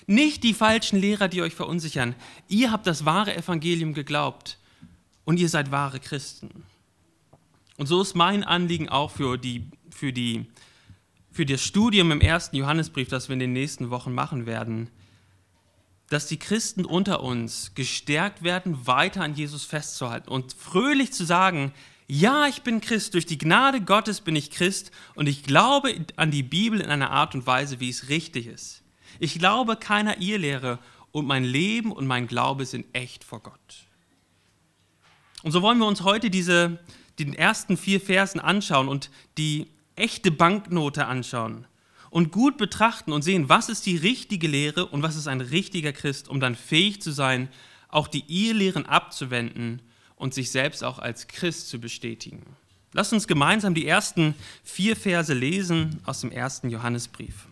Nicht 0.07 0.45
die 0.45 0.55
falschen 0.55 1.00
Lehrer, 1.00 1.27
die 1.27 1.43
euch 1.43 1.57
verunsichern. 1.57 2.15
Ihr 2.47 2.71
habt 2.71 2.87
das 2.87 3.05
wahre 3.05 3.37
Evangelium 3.37 3.95
geglaubt 3.95 4.59
und 5.25 5.41
ihr 5.41 5.49
seid 5.49 5.73
wahre 5.73 5.99
Christen. 5.99 6.62
Und 7.77 7.89
so 7.89 8.00
ist 8.00 8.15
mein 8.15 8.45
Anliegen 8.45 8.89
auch 8.89 9.11
für, 9.11 9.39
die, 9.39 9.65
für, 9.91 10.12
die, 10.12 10.47
für 11.33 11.47
das 11.47 11.65
Studium 11.65 12.12
im 12.12 12.21
ersten 12.21 12.55
Johannesbrief, 12.55 13.09
das 13.09 13.29
wir 13.29 13.33
in 13.33 13.41
den 13.41 13.53
nächsten 13.53 13.91
Wochen 13.91 14.15
machen 14.15 14.47
werden, 14.47 14.89
dass 16.11 16.26
die 16.26 16.38
Christen 16.38 16.85
unter 16.85 17.23
uns 17.23 17.73
gestärkt 17.75 18.43
werden, 18.43 18.87
weiter 18.87 19.23
an 19.23 19.35
Jesus 19.35 19.64
festzuhalten 19.64 20.29
und 20.29 20.52
fröhlich 20.52 21.12
zu 21.12 21.25
sagen, 21.25 21.73
ja, 22.09 22.49
ich 22.49 22.62
bin 22.62 22.81
Christ, 22.81 23.14
durch 23.14 23.26
die 23.26 23.38
Gnade 23.38 23.81
Gottes 23.81 24.21
bin 24.21 24.35
ich 24.35 24.50
Christ 24.50 24.90
und 25.14 25.29
ich 25.29 25.45
glaube 25.45 25.95
an 26.17 26.33
die 26.33 26.43
Bibel 26.43 26.81
in 26.81 26.90
einer 26.90 27.12
Art 27.12 27.37
und 27.37 27.47
Weise, 27.47 27.79
wie 27.79 27.88
es 27.88 28.09
richtig 28.09 28.49
ist. 28.49 28.83
Ich 29.21 29.38
glaube 29.38 29.76
keiner 29.76 30.21
Irrlehre 30.21 30.81
und 31.12 31.26
mein 31.26 31.45
Leben 31.45 31.93
und 31.93 32.09
mein 32.09 32.26
Glaube 32.26 32.67
sind 32.67 32.87
echt 32.93 33.23
vor 33.23 33.40
Gott. 33.40 33.87
Und 35.45 35.52
so 35.52 35.62
wollen 35.62 35.79
wir 35.79 35.87
uns 35.87 36.02
heute 36.02 36.29
diese, 36.29 36.81
den 37.21 37.35
ersten 37.35 37.76
vier 37.76 38.00
Versen 38.00 38.40
anschauen 38.40 38.88
und 38.88 39.11
die 39.38 39.69
echte 39.95 40.33
Banknote 40.33 41.07
anschauen 41.07 41.67
und 42.11 42.33
gut 42.33 42.59
betrachten 42.59 43.12
und 43.12 43.23
sehen, 43.23 43.49
was 43.49 43.69
ist 43.69 43.87
die 43.87 43.97
richtige 43.97 44.49
Lehre 44.49 44.87
und 44.87 45.02
was 45.02 45.17
ist 45.17 45.29
ein 45.29 45.40
richtiger 45.40 45.93
Christ, 45.93 46.29
um 46.29 46.40
dann 46.40 46.57
fähig 46.57 47.00
zu 47.00 47.12
sein, 47.12 47.49
auch 47.88 48.09
die 48.09 48.25
Irrlehren 48.29 48.87
abzuwenden 48.87 49.81
und 50.17 50.35
sich 50.35 50.50
selbst 50.50 50.85
auch 50.85 50.99
als 50.99 51.29
Christ 51.29 51.69
zu 51.69 51.81
bestätigen. 51.81 52.43
Lasst 52.93 53.12
uns 53.12 53.29
gemeinsam 53.29 53.75
die 53.75 53.87
ersten 53.87 54.35
vier 54.64 54.97
Verse 54.97 55.33
lesen 55.33 56.00
aus 56.05 56.21
dem 56.21 56.33
ersten 56.33 56.71
Johannesbrief. 56.71 57.47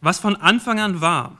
Was 0.00 0.18
von 0.18 0.36
Anfang 0.36 0.80
an 0.80 1.00
war, 1.00 1.38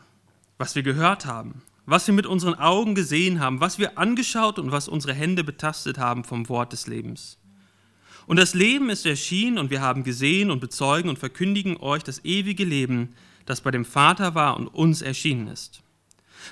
was 0.59 0.75
wir 0.75 0.83
gehört 0.83 1.25
haben, 1.25 1.63
was 1.87 2.07
wir 2.07 2.15
mit 2.15 2.27
unseren 2.27 2.55
Augen 2.55 2.95
gesehen 2.95 3.41
haben, 3.41 3.61
was 3.61 3.79
wir 3.79 3.97
angeschaut 3.97 4.59
und 4.59 4.73
was 4.73 4.89
unsere 4.89 5.15
Hände 5.15 5.45
betastet 5.45 5.99
haben 5.99 6.25
vom 6.25 6.49
Wort 6.49 6.73
des 6.73 6.87
Lebens. 6.87 7.39
Und 8.27 8.39
das 8.39 8.55
Leben 8.55 8.91
ist 8.91 9.07
erschienen 9.07 9.59
und 9.59 9.71
wir 9.71 9.81
haben 9.81 10.03
gesehen 10.03 10.51
und 10.51 10.61
bezeugen 10.61 11.09
und 11.09 11.19
verkündigen 11.19 11.77
euch 11.77 12.03
das 12.03 12.25
ewige 12.25 12.65
Leben, 12.65 13.15
das 13.47 13.61
bei 13.61 13.71
dem 13.71 13.85
Vater 13.85 14.35
war 14.35 14.57
und 14.57 14.67
uns 14.67 15.01
erschienen 15.01 15.47
ist. 15.47 15.81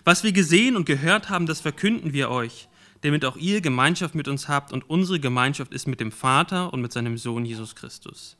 Was 0.05 0.23
wir 0.23 0.33
gesehen 0.33 0.77
und 0.77 0.87
gehört 0.87 1.31
haben, 1.31 1.47
das 1.47 1.61
verkünden 1.61 2.13
wir 2.13 2.31
euch, 2.31 2.69
damit 3.03 3.25
auch 3.25 3.37
ihr 3.37 3.61
Gemeinschaft 3.61 4.15
mit 4.15 4.29
uns 4.29 4.49
habt 4.49 4.73
und 4.73 4.89
unsere 4.89 5.21
Gemeinschaft 5.21 5.73
ist 5.73 5.87
mit 5.89 6.01
dem 6.01 6.13
Vater 6.13 6.73
und 6.73 6.81
mit 6.81 6.93
seinem 6.93 7.19
Sohn 7.19 7.45
Jesus 7.45 7.75
Christus. 7.75 8.37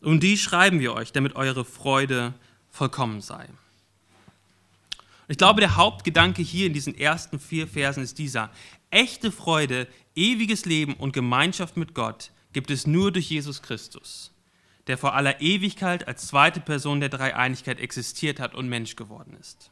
Und 0.00 0.22
die 0.22 0.36
schreiben 0.36 0.80
wir 0.80 0.92
euch, 0.94 1.12
damit 1.12 1.36
eure 1.36 1.64
Freude 1.64 2.34
vollkommen 2.70 3.20
sei. 3.20 3.48
Ich 5.28 5.38
glaube, 5.38 5.60
der 5.60 5.76
Hauptgedanke 5.76 6.42
hier 6.42 6.66
in 6.66 6.74
diesen 6.74 6.98
ersten 6.98 7.38
vier 7.38 7.66
Versen 7.66 8.02
ist 8.02 8.18
dieser. 8.18 8.50
Echte 8.90 9.32
Freude, 9.32 9.88
ewiges 10.14 10.66
Leben 10.66 10.94
und 10.94 11.12
Gemeinschaft 11.12 11.76
mit 11.76 11.94
Gott 11.94 12.30
gibt 12.54 12.70
es 12.70 12.86
nur 12.86 13.12
durch 13.12 13.28
Jesus 13.28 13.60
Christus, 13.60 14.32
der 14.86 14.96
vor 14.96 15.14
aller 15.14 15.42
Ewigkeit 15.42 16.08
als 16.08 16.26
zweite 16.28 16.60
Person 16.60 17.00
der 17.00 17.10
Dreieinigkeit 17.10 17.78
existiert 17.78 18.40
hat 18.40 18.54
und 18.54 18.68
Mensch 18.68 18.96
geworden 18.96 19.36
ist. 19.38 19.70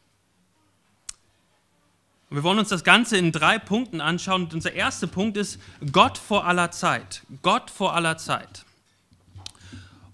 Und 2.29 2.37
wir 2.37 2.45
wollen 2.45 2.59
uns 2.59 2.71
das 2.71 2.83
Ganze 2.83 3.19
in 3.19 3.31
drei 3.31 3.59
Punkten 3.59 4.01
anschauen. 4.01 4.45
Und 4.45 4.55
unser 4.55 4.73
erster 4.73 5.07
Punkt 5.07 5.37
ist 5.37 5.61
Gott 5.93 6.17
vor 6.17 6.47
aller 6.47 6.71
Zeit. 6.71 7.23
Gott 7.43 7.71
vor 7.71 7.95
aller 7.95 8.17
Zeit. 8.17 8.65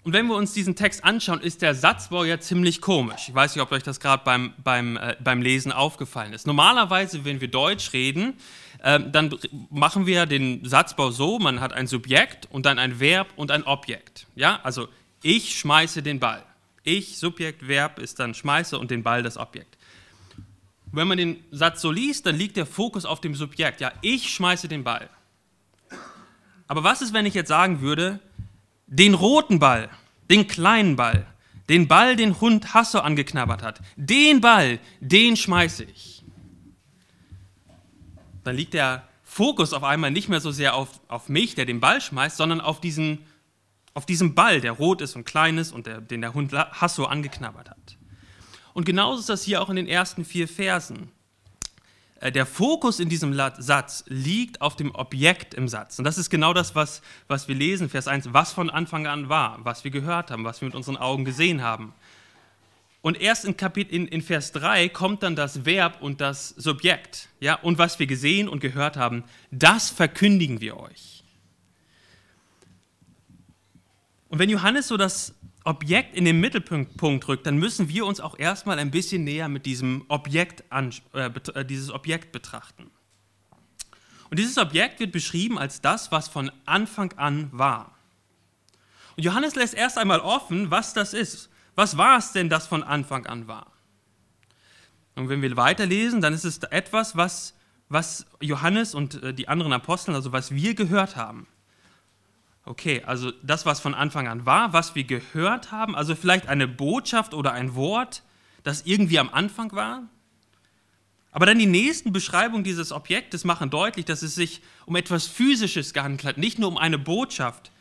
Und 0.03 0.11
wenn 0.11 0.27
wir 0.27 0.35
uns 0.35 0.51
diesen 0.51 0.75
Text 0.75 1.05
anschauen, 1.05 1.39
ist 1.39 1.61
der 1.61 1.75
Satzbau 1.75 2.25
ja 2.25 2.37
ziemlich 2.39 2.81
komisch. 2.81 3.29
Ich 3.29 3.35
weiß 3.35 3.55
nicht, 3.55 3.61
ob 3.63 3.71
euch 3.71 3.83
das 3.83 4.01
gerade 4.01 4.23
beim, 4.25 4.53
beim, 4.61 4.97
äh, 4.97 5.15
beim 5.23 5.41
Lesen 5.41 5.71
aufgefallen 5.71 6.33
ist. 6.33 6.45
Normalerweise, 6.45 7.23
wenn 7.23 7.39
wir 7.39 7.47
Deutsch 7.47 7.93
reden, 7.93 8.33
ähm, 8.83 9.11
dann 9.11 9.35
machen 9.69 10.05
wir 10.05 10.25
den 10.25 10.63
Satzbau 10.63 11.11
so, 11.11 11.39
man 11.39 11.59
hat 11.59 11.73
ein 11.73 11.87
Subjekt 11.87 12.47
und 12.51 12.65
dann 12.65 12.79
ein 12.79 12.99
Verb 12.99 13.27
und 13.35 13.51
ein 13.51 13.63
Objekt. 13.63 14.27
Ja, 14.35 14.59
also 14.63 14.87
ich 15.21 15.59
schmeiße 15.59 16.01
den 16.01 16.19
Ball. 16.19 16.43
Ich, 16.83 17.17
Subjekt, 17.17 17.67
Verb 17.67 17.99
ist 17.99 18.19
dann 18.19 18.33
schmeiße 18.33 18.79
und 18.79 18.89
den 18.89 19.03
Ball 19.03 19.21
das 19.21 19.37
Objekt. 19.37 19.77
Wenn 20.91 21.07
man 21.07 21.17
den 21.17 21.43
Satz 21.51 21.81
so 21.81 21.91
liest, 21.91 22.25
dann 22.25 22.35
liegt 22.35 22.57
der 22.57 22.65
Fokus 22.65 23.05
auf 23.05 23.21
dem 23.21 23.35
Subjekt. 23.35 23.81
Ja, 23.81 23.91
ich 24.01 24.29
schmeiße 24.29 24.67
den 24.67 24.83
Ball. 24.83 25.09
Aber 26.67 26.83
was 26.83 27.01
ist, 27.01 27.13
wenn 27.13 27.25
ich 27.25 27.33
jetzt 27.33 27.49
sagen 27.49 27.81
würde, 27.81 28.19
den 28.87 29.13
roten 29.13 29.59
Ball, 29.59 29.89
den 30.31 30.47
kleinen 30.47 30.95
Ball, 30.95 31.25
den 31.67 31.87
Ball, 31.87 32.15
den 32.15 32.39
Hund 32.39 32.73
Hasso 32.73 32.99
angeknabbert 32.99 33.61
hat, 33.61 33.81
den 33.97 34.41
Ball, 34.41 34.79
den 34.99 35.35
schmeiße 35.35 35.83
ich 35.83 36.18
dann 38.49 38.55
liegt 38.55 38.73
der 38.73 39.03
Fokus 39.23 39.73
auf 39.73 39.83
einmal 39.83 40.09
nicht 40.09 40.27
mehr 40.27 40.41
so 40.41 40.49
sehr 40.49 40.73
auf, 40.73 40.99
auf 41.07 41.29
mich, 41.29 41.53
der 41.53 41.65
den 41.65 41.79
Ball 41.79 42.01
schmeißt, 42.01 42.35
sondern 42.35 42.61
auf 42.61 42.81
diesen, 42.81 43.19
auf 43.93 44.07
diesen 44.07 44.33
Ball, 44.33 44.59
der 44.59 44.71
rot 44.71 45.01
ist 45.01 45.15
und 45.15 45.23
klein 45.23 45.59
ist 45.59 45.71
und 45.71 45.85
der, 45.85 46.01
den 46.01 46.21
der 46.21 46.33
Hund 46.33 46.51
Hasso 46.51 47.05
angeknabbert 47.05 47.69
hat. 47.69 47.97
Und 48.73 48.85
genauso 48.85 49.19
ist 49.19 49.29
das 49.29 49.43
hier 49.43 49.61
auch 49.61 49.69
in 49.69 49.75
den 49.75 49.87
ersten 49.87 50.25
vier 50.25 50.47
Versen. 50.47 51.11
Äh, 52.21 52.31
der 52.31 52.47
Fokus 52.47 52.99
in 52.99 53.07
diesem 53.07 53.35
Satz 53.35 54.03
liegt 54.07 54.61
auf 54.61 54.75
dem 54.75 54.95
Objekt 54.95 55.53
im 55.53 55.67
Satz. 55.67 55.99
Und 55.99 56.05
das 56.05 56.17
ist 56.17 56.31
genau 56.31 56.53
das, 56.53 56.73
was, 56.73 57.03
was 57.27 57.47
wir 57.47 57.53
lesen, 57.53 57.87
Vers 57.87 58.07
1, 58.07 58.33
was 58.33 58.51
von 58.51 58.71
Anfang 58.71 59.05
an 59.05 59.29
war, 59.29 59.59
was 59.63 59.83
wir 59.83 59.91
gehört 59.91 60.31
haben, 60.31 60.43
was 60.43 60.59
wir 60.59 60.65
mit 60.65 60.75
unseren 60.75 60.97
Augen 60.97 61.23
gesehen 61.23 61.61
haben. 61.61 61.93
Und 63.01 63.19
erst 63.21 63.45
in, 63.45 63.55
Kapit 63.55 63.91
in, 63.91 64.07
in 64.07 64.21
Vers 64.21 64.51
3 64.51 64.89
kommt 64.89 65.23
dann 65.23 65.35
das 65.35 65.65
Verb 65.65 66.01
und 66.01 66.19
das 66.19 66.49
Subjekt. 66.49 67.29
Ja? 67.39 67.55
Und 67.55 67.77
was 67.77 67.97
wir 67.99 68.07
gesehen 68.07 68.49
und 68.49 68.59
gehört 68.59 68.97
haben, 68.97 69.23
das 69.51 69.89
verkündigen 69.89 70.59
wir 70.59 70.77
euch. 70.77 71.23
Und 74.27 74.39
wenn 74.39 74.49
Johannes 74.49 74.87
so 74.87 74.97
das 74.97 75.33
Objekt 75.63 76.15
in 76.15 76.25
den 76.25 76.39
Mittelpunkt 76.39 77.27
rückt, 77.27 77.45
dann 77.45 77.57
müssen 77.57 77.89
wir 77.89 78.05
uns 78.05 78.19
auch 78.19 78.37
erstmal 78.37 78.79
ein 78.79 78.91
bisschen 78.91 79.23
näher 79.23 79.47
mit 79.47 79.65
diesem 79.65 80.05
Objekt, 80.07 80.63
an, 80.69 80.93
äh, 81.13 81.29
äh, 81.53 81.65
dieses 81.65 81.91
Objekt 81.91 82.31
betrachten. 82.31 82.91
Und 84.29 84.39
dieses 84.39 84.57
Objekt 84.57 84.99
wird 84.99 85.11
beschrieben 85.11 85.57
als 85.57 85.81
das, 85.81 86.11
was 86.11 86.27
von 86.27 86.51
Anfang 86.65 87.13
an 87.13 87.49
war. 87.51 87.97
Und 89.17 89.23
Johannes 89.23 89.55
lässt 89.55 89.73
erst 89.73 89.97
einmal 89.97 90.19
offen, 90.19 90.69
was 90.69 90.93
das 90.93 91.13
ist. 91.13 91.49
Was 91.79 91.95
war 91.95 92.17
es 92.17 92.33
denn, 92.33 92.49
das 92.49 92.67
von 92.67 92.83
Anfang 92.83 93.25
an 93.25 93.47
war? 93.47 93.71
Und 95.15 95.29
wenn 95.29 95.41
wir 95.41 95.55
weiterlesen, 95.55 96.19
dann 96.19 96.33
ist 96.33 96.43
es 96.43 96.57
etwas, 96.57 97.15
was, 97.15 97.53
was 97.87 98.25
Johannes 98.41 98.93
und 98.93 99.23
äh, 99.23 99.33
die 99.33 99.47
anderen 99.47 99.71
Apostel, 99.71 100.13
also 100.13 100.33
was 100.33 100.53
wir 100.53 100.73
gehört 100.73 101.15
haben. 101.15 101.47
Okay, 102.65 103.01
also 103.05 103.31
das, 103.43 103.65
was 103.65 103.79
von 103.79 103.93
Anfang 103.93 104.27
an 104.27 104.45
war, 104.45 104.73
was 104.73 104.93
wir 104.93 105.05
gehört 105.05 105.71
haben, 105.71 105.95
also 105.95 106.15
vielleicht 106.15 106.49
eine 106.49 106.67
Botschaft 106.67 107.33
oder 107.33 107.53
ein 107.53 107.75
Wort, 107.75 108.23
das 108.63 108.81
irgendwie 108.81 109.17
am 109.17 109.29
Anfang 109.29 109.71
war. 109.71 110.03
Aber 111.31 111.45
dann 111.45 111.59
die 111.59 111.65
nächsten 111.65 112.11
Beschreibungen 112.11 112.65
dieses 112.65 112.91
Objektes 112.91 113.45
machen 113.45 113.69
deutlich, 113.69 114.03
dass 114.03 114.21
es 114.21 114.35
sich 114.35 114.61
um 114.85 114.97
etwas 114.97 115.27
Physisches 115.27 115.93
gehandelt 115.93 116.25
hat, 116.25 116.37
nicht 116.37 116.59
nur 116.59 116.67
um 116.67 116.77
eine 116.77 116.99
Botschaft. 116.99 117.71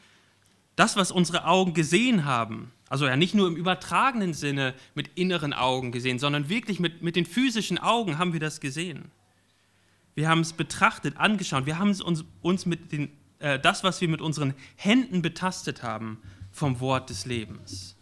Das, 0.79 0.95
was 0.95 1.11
unsere 1.11 1.45
Augen 1.45 1.75
gesehen 1.75 2.25
haben, 2.25 2.71
also 2.89 3.09
ja 3.09 3.17
nicht 3.17 3.35
nur 3.35 3.49
im 3.49 3.57
übertragenen 3.57 4.33
Sinne 4.33 4.75
mit 4.95 5.11
inneren 5.17 5.53
Augen 5.53 5.91
gesehen, 5.91 6.21
sondern 6.21 6.49
wirklich 6.49 6.79
mit, 6.79 7.03
mit 7.03 7.17
den 7.17 7.27
physischen 7.27 7.79
Augen 7.79 8.17
haben 8.17 8.33
wir 8.33 8.39
das 8.39 8.61
gesehen. 8.61 9.11
Wir 10.15 10.29
haben 10.29 10.39
es 10.39 10.53
betrachtet, 10.53 11.17
angeschaut, 11.17 11.67
wir 11.67 11.81
haben 11.81 12.01
uns, 12.01 12.25
uns 12.43 12.65
mit 12.65 12.93
den, 12.93 13.11
äh, 13.41 13.59
das, 13.59 13.83
was 13.83 14.01
wir 14.01 14.09
mit 14.09 14.21
unseren 14.21 14.55
Händen 14.77 15.21
betastet 15.21 15.83
haben, 15.83 16.23
vom 16.53 16.79
Wort 16.79 17.11
des 17.11 17.27
Lebens. 17.27 17.97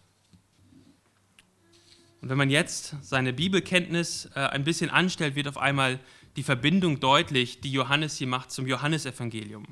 Und 2.21 2.29
wenn 2.29 2.37
man 2.37 2.51
jetzt 2.51 2.95
seine 3.01 3.33
Bibelkenntnis 3.33 4.29
äh, 4.35 4.41
ein 4.41 4.65
bisschen 4.65 4.91
anstellt, 4.91 5.35
wird 5.35 5.49
auf 5.49 5.57
einmal 5.57 5.99
die 6.37 6.43
Verbindung 6.43 7.01
deutlich, 7.01 7.63
die 7.63 7.73
Johannes 7.73 8.19
hier 8.19 8.27
macht 8.27 8.51
zum 8.51 8.67
Johannesevangelium, 8.67 9.65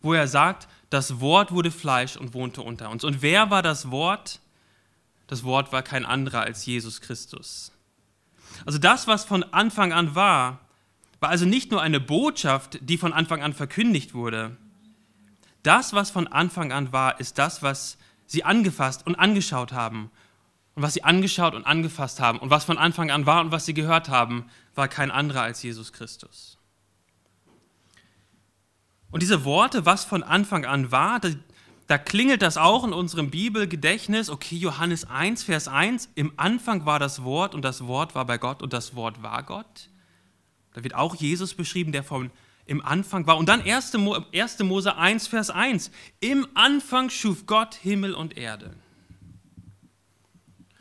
wo 0.00 0.12
er 0.12 0.28
sagt, 0.28 0.68
das 0.90 1.20
Wort 1.20 1.52
wurde 1.52 1.70
Fleisch 1.70 2.16
und 2.16 2.34
wohnte 2.34 2.62
unter 2.62 2.90
uns. 2.90 3.04
Und 3.04 3.22
wer 3.22 3.50
war 3.50 3.62
das 3.62 3.90
Wort? 3.90 4.40
Das 5.26 5.44
Wort 5.44 5.72
war 5.72 5.82
kein 5.82 6.06
anderer 6.06 6.42
als 6.42 6.64
Jesus 6.64 7.00
Christus. 7.00 7.72
Also 8.64 8.78
das, 8.78 9.06
was 9.06 9.24
von 9.24 9.42
Anfang 9.52 9.92
an 9.92 10.14
war, 10.14 10.60
war 11.20 11.30
also 11.30 11.44
nicht 11.44 11.70
nur 11.70 11.82
eine 11.82 12.00
Botschaft, 12.00 12.78
die 12.82 12.96
von 12.96 13.12
Anfang 13.12 13.42
an 13.42 13.52
verkündigt 13.52 14.14
wurde. 14.14 14.56
Das, 15.62 15.92
was 15.92 16.10
von 16.10 16.26
Anfang 16.26 16.72
an 16.72 16.92
war, 16.92 17.20
ist 17.20 17.38
das, 17.38 17.62
was 17.62 17.98
sie 18.26 18.44
angefasst 18.44 19.06
und 19.06 19.16
angeschaut 19.16 19.72
haben. 19.72 20.10
Und 20.74 20.82
was 20.82 20.94
sie 20.94 21.02
angeschaut 21.02 21.54
und 21.54 21.66
angefasst 21.66 22.20
haben 22.20 22.38
und 22.38 22.50
was 22.50 22.64
von 22.64 22.78
Anfang 22.78 23.10
an 23.10 23.26
war 23.26 23.40
und 23.40 23.50
was 23.50 23.66
sie 23.66 23.74
gehört 23.74 24.08
haben, 24.08 24.48
war 24.76 24.86
kein 24.86 25.10
anderer 25.10 25.42
als 25.42 25.60
Jesus 25.60 25.92
Christus. 25.92 26.57
Und 29.10 29.22
diese 29.22 29.44
Worte, 29.44 29.86
was 29.86 30.04
von 30.04 30.22
Anfang 30.22 30.64
an 30.64 30.92
war, 30.92 31.20
da, 31.20 31.30
da 31.86 31.98
klingelt 31.98 32.42
das 32.42 32.56
auch 32.56 32.84
in 32.84 32.92
unserem 32.92 33.30
Bibelgedächtnis. 33.30 34.28
Okay, 34.28 34.56
Johannes 34.56 35.08
1, 35.08 35.44
Vers 35.44 35.68
1, 35.68 36.10
im 36.14 36.32
Anfang 36.36 36.84
war 36.84 36.98
das 36.98 37.24
Wort 37.24 37.54
und 37.54 37.62
das 37.62 37.86
Wort 37.86 38.14
war 38.14 38.26
bei 38.26 38.38
Gott 38.38 38.62
und 38.62 38.72
das 38.72 38.94
Wort 38.94 39.22
war 39.22 39.42
Gott. 39.42 39.88
Da 40.74 40.84
wird 40.84 40.94
auch 40.94 41.14
Jesus 41.14 41.54
beschrieben, 41.54 41.92
der 41.92 42.04
vom 42.04 42.30
im 42.68 42.84
Anfang 42.84 43.26
war. 43.26 43.38
Und 43.38 43.48
dann 43.48 43.62
1. 43.62 43.94
Mose 44.60 44.96
1, 44.96 45.26
Vers 45.26 45.50
1. 45.50 45.90
Im 46.20 46.46
Anfang 46.54 47.08
schuf 47.08 47.46
Gott 47.46 47.74
Himmel 47.74 48.12
und 48.12 48.36
Erde. 48.36 48.74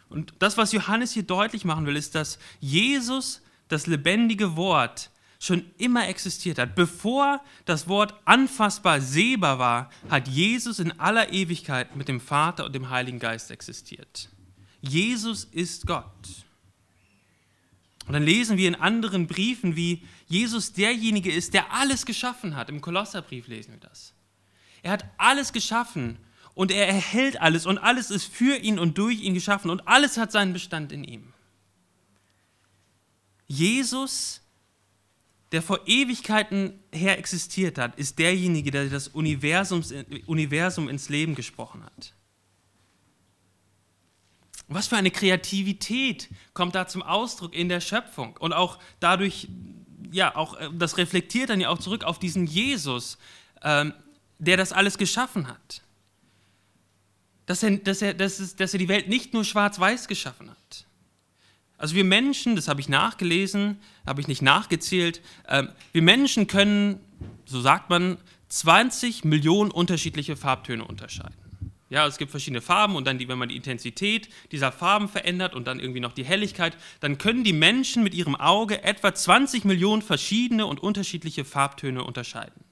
Und 0.10 0.34
das, 0.40 0.58
was 0.58 0.74
Johannes 0.74 1.14
hier 1.14 1.24
deutlich 1.24 1.64
machen 1.64 1.86
will, 1.86 1.96
ist, 1.96 2.14
dass 2.14 2.40
Jesus, 2.60 3.42
das 3.70 3.88
lebendige 3.88 4.58
Wort, 4.58 5.12
schon 5.40 5.66
immer 5.78 6.08
existiert 6.08 6.58
hat. 6.58 6.76
Bevor 6.76 7.42
das 7.66 7.88
Wort 7.88 8.14
anfassbar 8.26 9.02
sehbar 9.02 9.60
war, 9.60 9.90
hat 10.10 10.28
Jesus 10.28 10.80
in 10.80 11.00
aller 11.00 11.32
Ewigkeit 11.32 11.96
mit 11.96 12.08
dem 12.08 12.20
Vater 12.20 12.66
und 12.66 12.74
dem 12.74 12.90
Heiligen 12.90 13.20
Geist 13.20 13.52
existiert. 13.52 14.30
Jesus 14.82 15.44
ist 15.44 15.86
Gott. 15.86 16.06
Und 18.08 18.14
dann 18.14 18.24
lesen 18.24 18.58
wir 18.58 18.68
in 18.68 18.76
anderen 18.76 19.28
Briefen, 19.28 19.76
wie 19.76 20.04
Jesus 20.28 20.74
derjenige 20.74 21.32
ist, 21.32 21.54
der 21.54 21.74
alles 21.74 22.06
geschaffen 22.06 22.56
hat. 22.56 22.70
Im 22.70 22.82
Kolosserbrief 22.82 23.48
lesen 23.48 23.74
wir 23.74 23.80
das. 23.80 24.14
Er 24.82 24.92
hat 24.92 25.06
alles 25.18 25.52
geschaffen 25.52 26.18
und 26.54 26.72
er 26.72 26.88
erhält 26.88 27.42
alles 27.42 27.66
und 27.66 27.78
alles 27.78 28.10
ist 28.10 28.26
für 28.26 28.56
ihn 28.56 28.80
und 28.80 28.98
durch 28.98 29.22
ihn 29.22 29.34
geschaffen 29.34 29.70
und 29.70 29.88
alles 29.88 30.18
hat 30.18 30.32
seinen 30.32 30.54
Bestand 30.54 30.92
in 30.92 31.04
ihm. 31.04 31.34
Jesus, 33.48 34.42
der 35.52 35.62
vor 35.62 35.80
Ewigkeiten 35.88 36.80
her 36.92 37.18
existiert 37.18 37.78
hat, 37.78 37.98
ist 37.98 38.20
derjenige, 38.20 38.72
der 38.72 38.90
das 38.90 39.08
Universum, 39.08 39.84
Universum 40.26 40.90
ins 40.90 41.10
Leben 41.10 41.36
gesprochen 41.36 41.84
hat. 41.84 42.14
Was 44.68 44.88
für 44.88 44.98
eine 44.98 45.12
Kreativität 45.12 46.30
kommt 46.54 46.76
da 46.76 46.88
zum 46.88 47.02
Ausdruck 47.02 47.56
in 47.56 47.70
der 47.70 47.80
Schöpfung 47.80 48.36
und 48.38 48.52
auch 48.52 48.80
dadurch, 49.00 49.48
ja, 50.12 50.36
auch 50.36 50.58
äh, 50.58 50.70
das 50.74 50.98
reflektiert 50.98 51.50
dann 51.50 51.62
ja 51.62 51.70
auch 51.70 51.80
zurück 51.80 52.04
auf 52.04 52.20
diesen 52.20 52.46
Jesus, 52.46 53.18
ähm, 53.64 53.94
der 54.40 54.58
das 54.58 54.74
alles 54.74 54.98
geschaffen 54.98 55.48
hat. 55.48 55.82
Dass 57.46 57.64
er, 57.64 57.78
dass, 57.78 58.02
er, 58.02 58.14
dass, 58.14 58.40
es, 58.40 58.58
dass 58.58 58.74
er 58.74 58.80
die 58.80 58.90
Welt 58.90 59.08
nicht 59.08 59.34
nur 59.34 59.46
schwarz-weiß 59.46 60.10
geschaffen 60.10 60.50
hat. 60.50 60.87
Also 61.78 61.96
wir 61.96 62.04
Menschen, 62.04 62.56
das 62.56 62.68
habe 62.68 62.82
ich 62.82 62.90
nachgelesen, 62.90 63.78
habe 64.06 64.22
ich 64.22 64.28
nicht 64.28 64.42
nachgezählt, 64.42 65.22
ähm, 65.48 65.70
wir 65.92 66.02
Menschen 66.02 66.48
können, 66.48 67.00
so 67.46 67.62
sagt 67.62 67.90
man, 67.90 68.18
20 68.50 69.26
Millionen 69.26 69.72
unterschiedliche 69.72 70.36
Farbtöne 70.36 70.84
unterscheiden. 70.86 71.36
Ja, 71.90 72.06
es 72.06 72.18
gibt 72.18 72.32
verschiedene 72.32 72.62
Farben 72.62 72.96
und 72.96 73.08
dann, 73.08 73.18
die, 73.18 73.30
wenn 73.30 73.38
man 73.38 73.48
die 73.48 73.56
Intensität 73.56 74.28
dieser 74.52 74.74
Farben 74.74 75.08
verändert 75.08 75.56
und 75.56 75.68
dann 75.68 75.80
irgendwie 75.80 76.02
noch 76.02 76.12
die 76.12 76.26
Helligkeit, 76.26 76.76
dann 77.00 77.18
können 77.18 77.46
die 77.46 77.54
Menschen 77.54 78.04
mit 78.04 78.14
ihrem 78.14 78.36
Auge 78.36 78.84
etwa 78.84 79.14
20 79.14 79.64
Millionen 79.64 80.02
verschiedene 80.02 80.66
und 80.66 80.82
unterschiedliche 80.82 81.46
Farbtöne 81.46 82.04
unterscheiden. 82.04 82.67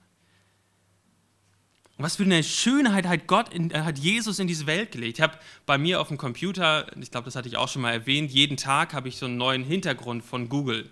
Was 1.98 2.18
für 2.18 2.24
eine 2.24 2.44
Schönheit 2.44 3.08
hat 3.08 3.26
Gott, 3.28 3.54
in, 3.54 3.72
äh, 3.72 3.82
hat 3.82 3.98
Jesus 3.98 4.40
in 4.40 4.48
diese 4.48 4.68
Welt 4.68 4.92
gelegt. 4.92 5.18
Ich 5.18 5.22
habe 5.22 5.38
bei 5.66 5.78
mir 5.78 6.02
auf 6.02 6.10
dem 6.10 6.18
Computer, 6.18 6.88
ich 7.00 7.10
glaube, 7.10 7.26
das 7.26 7.36
hatte 7.36 7.48
ich 7.48 7.56
auch 7.56 7.70
schon 7.70 7.82
mal 7.82 7.92
erwähnt, 7.92 8.32
jeden 8.32 8.58
Tag 8.58 8.94
habe 8.94 9.08
ich 9.08 9.18
so 9.18 9.26
einen 9.28 9.38
neuen 9.38 9.64
Hintergrund 9.64 10.24
von 10.24 10.50
Google. 10.50 10.90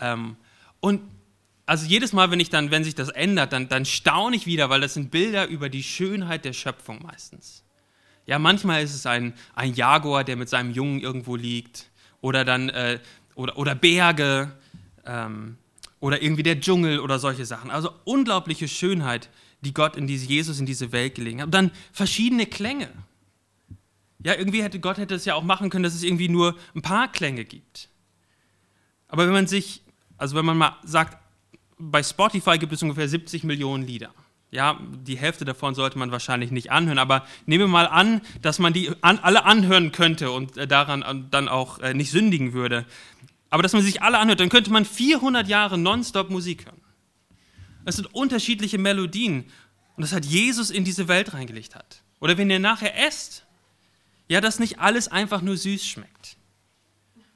Ähm, 0.00 0.36
und 0.80 1.02
also 1.66 1.86
jedes 1.86 2.12
Mal, 2.12 2.30
wenn 2.30 2.40
ich 2.40 2.48
dann, 2.50 2.70
wenn 2.70 2.84
sich 2.84 2.94
das 2.94 3.10
ändert, 3.10 3.52
dann, 3.52 3.68
dann 3.68 3.84
staune 3.84 4.34
ich 4.34 4.46
wieder, 4.46 4.70
weil 4.70 4.80
das 4.80 4.94
sind 4.94 5.10
Bilder 5.10 5.46
über 5.46 5.68
die 5.68 5.82
Schönheit 5.82 6.44
der 6.44 6.52
Schöpfung 6.52 7.02
meistens. 7.02 7.62
Ja, 8.26 8.38
manchmal 8.38 8.82
ist 8.82 8.94
es 8.94 9.06
ein, 9.06 9.34
ein 9.54 9.74
Jaguar, 9.74 10.24
der 10.24 10.36
mit 10.36 10.48
seinem 10.48 10.72
Jungen 10.72 11.00
irgendwo 11.00 11.36
liegt, 11.36 11.90
oder 12.20 12.44
dann 12.44 12.68
äh, 12.70 12.98
oder, 13.34 13.56
oder 13.56 13.74
Berge 13.74 14.52
ähm, 15.06 15.56
oder 16.00 16.22
irgendwie 16.22 16.42
der 16.42 16.60
Dschungel 16.60 17.00
oder 17.00 17.18
solche 17.18 17.44
Sachen. 17.44 17.70
Also 17.70 17.92
unglaubliche 18.04 18.68
Schönheit, 18.68 19.28
die 19.62 19.74
Gott 19.74 19.96
in 19.96 20.06
diese 20.06 20.26
Jesus 20.26 20.60
in 20.60 20.66
diese 20.66 20.92
Welt 20.92 21.14
gelegen 21.14 21.40
hat. 21.40 21.46
Und 21.46 21.54
dann 21.54 21.70
verschiedene 21.92 22.46
Klänge. 22.46 22.90
Ja, 24.22 24.34
irgendwie 24.34 24.62
hätte 24.62 24.80
Gott 24.80 24.98
hätte 24.98 25.14
es 25.14 25.24
ja 25.24 25.34
auch 25.34 25.42
machen 25.42 25.70
können, 25.70 25.82
dass 25.82 25.94
es 25.94 26.02
irgendwie 26.02 26.28
nur 26.28 26.56
ein 26.74 26.82
paar 26.82 27.10
Klänge 27.10 27.44
gibt. 27.44 27.88
Aber 29.08 29.26
wenn 29.26 29.32
man 29.32 29.46
sich, 29.46 29.82
also 30.18 30.36
wenn 30.36 30.44
man 30.44 30.58
mal 30.58 30.76
sagt, 30.84 31.18
bei 31.78 32.02
Spotify 32.02 32.58
gibt 32.58 32.72
es 32.72 32.82
ungefähr 32.82 33.08
70 33.08 33.44
Millionen 33.44 33.86
Lieder. 33.86 34.10
Ja, 34.50 34.80
die 35.06 35.16
Hälfte 35.16 35.44
davon 35.44 35.74
sollte 35.74 35.98
man 35.98 36.10
wahrscheinlich 36.10 36.50
nicht 36.50 36.72
anhören, 36.72 36.98
aber 36.98 37.24
nehmen 37.46 37.64
wir 37.64 37.68
mal 37.68 37.86
an, 37.86 38.20
dass 38.42 38.58
man 38.58 38.72
die 38.72 38.90
an, 39.00 39.18
alle 39.20 39.44
anhören 39.44 39.92
könnte 39.92 40.32
und 40.32 40.56
äh, 40.56 40.66
daran 40.66 41.28
dann 41.30 41.48
auch 41.48 41.78
äh, 41.78 41.94
nicht 41.94 42.10
sündigen 42.10 42.52
würde. 42.52 42.84
Aber 43.48 43.62
dass 43.62 43.72
man 43.72 43.82
sich 43.82 44.02
alle 44.02 44.18
anhört, 44.18 44.40
dann 44.40 44.48
könnte 44.48 44.72
man 44.72 44.84
400 44.84 45.46
Jahre 45.48 45.78
nonstop 45.78 46.30
Musik 46.30 46.66
hören. 46.66 46.79
Es 47.84 47.96
sind 47.96 48.06
unterschiedliche 48.14 48.78
Melodien 48.78 49.44
und 49.96 50.02
das 50.02 50.12
hat 50.12 50.24
Jesus 50.24 50.70
in 50.70 50.84
diese 50.84 51.08
Welt 51.08 51.34
reingelegt 51.34 51.74
hat. 51.74 52.02
Oder 52.20 52.36
wenn 52.38 52.50
ihr 52.50 52.58
nachher 52.58 52.96
esst, 53.06 53.46
ja, 54.28 54.40
dass 54.40 54.58
nicht 54.58 54.78
alles 54.78 55.08
einfach 55.08 55.42
nur 55.42 55.56
süß 55.56 55.86
schmeckt. 55.86 56.36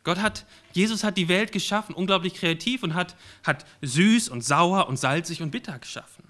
Gott 0.05 0.19
hat, 0.19 0.45
Jesus 0.73 1.03
hat 1.03 1.17
die 1.17 1.29
Welt 1.29 1.51
geschaffen, 1.51 1.95
unglaublich 1.95 2.35
kreativ 2.35 2.83
und 2.83 2.95
hat, 2.95 3.17
hat 3.43 3.65
süß 3.81 4.29
und 4.29 4.45
sauer 4.45 4.87
und 4.87 4.99
salzig 4.99 5.41
und 5.41 5.51
bitter 5.51 5.79
geschaffen. 5.79 6.25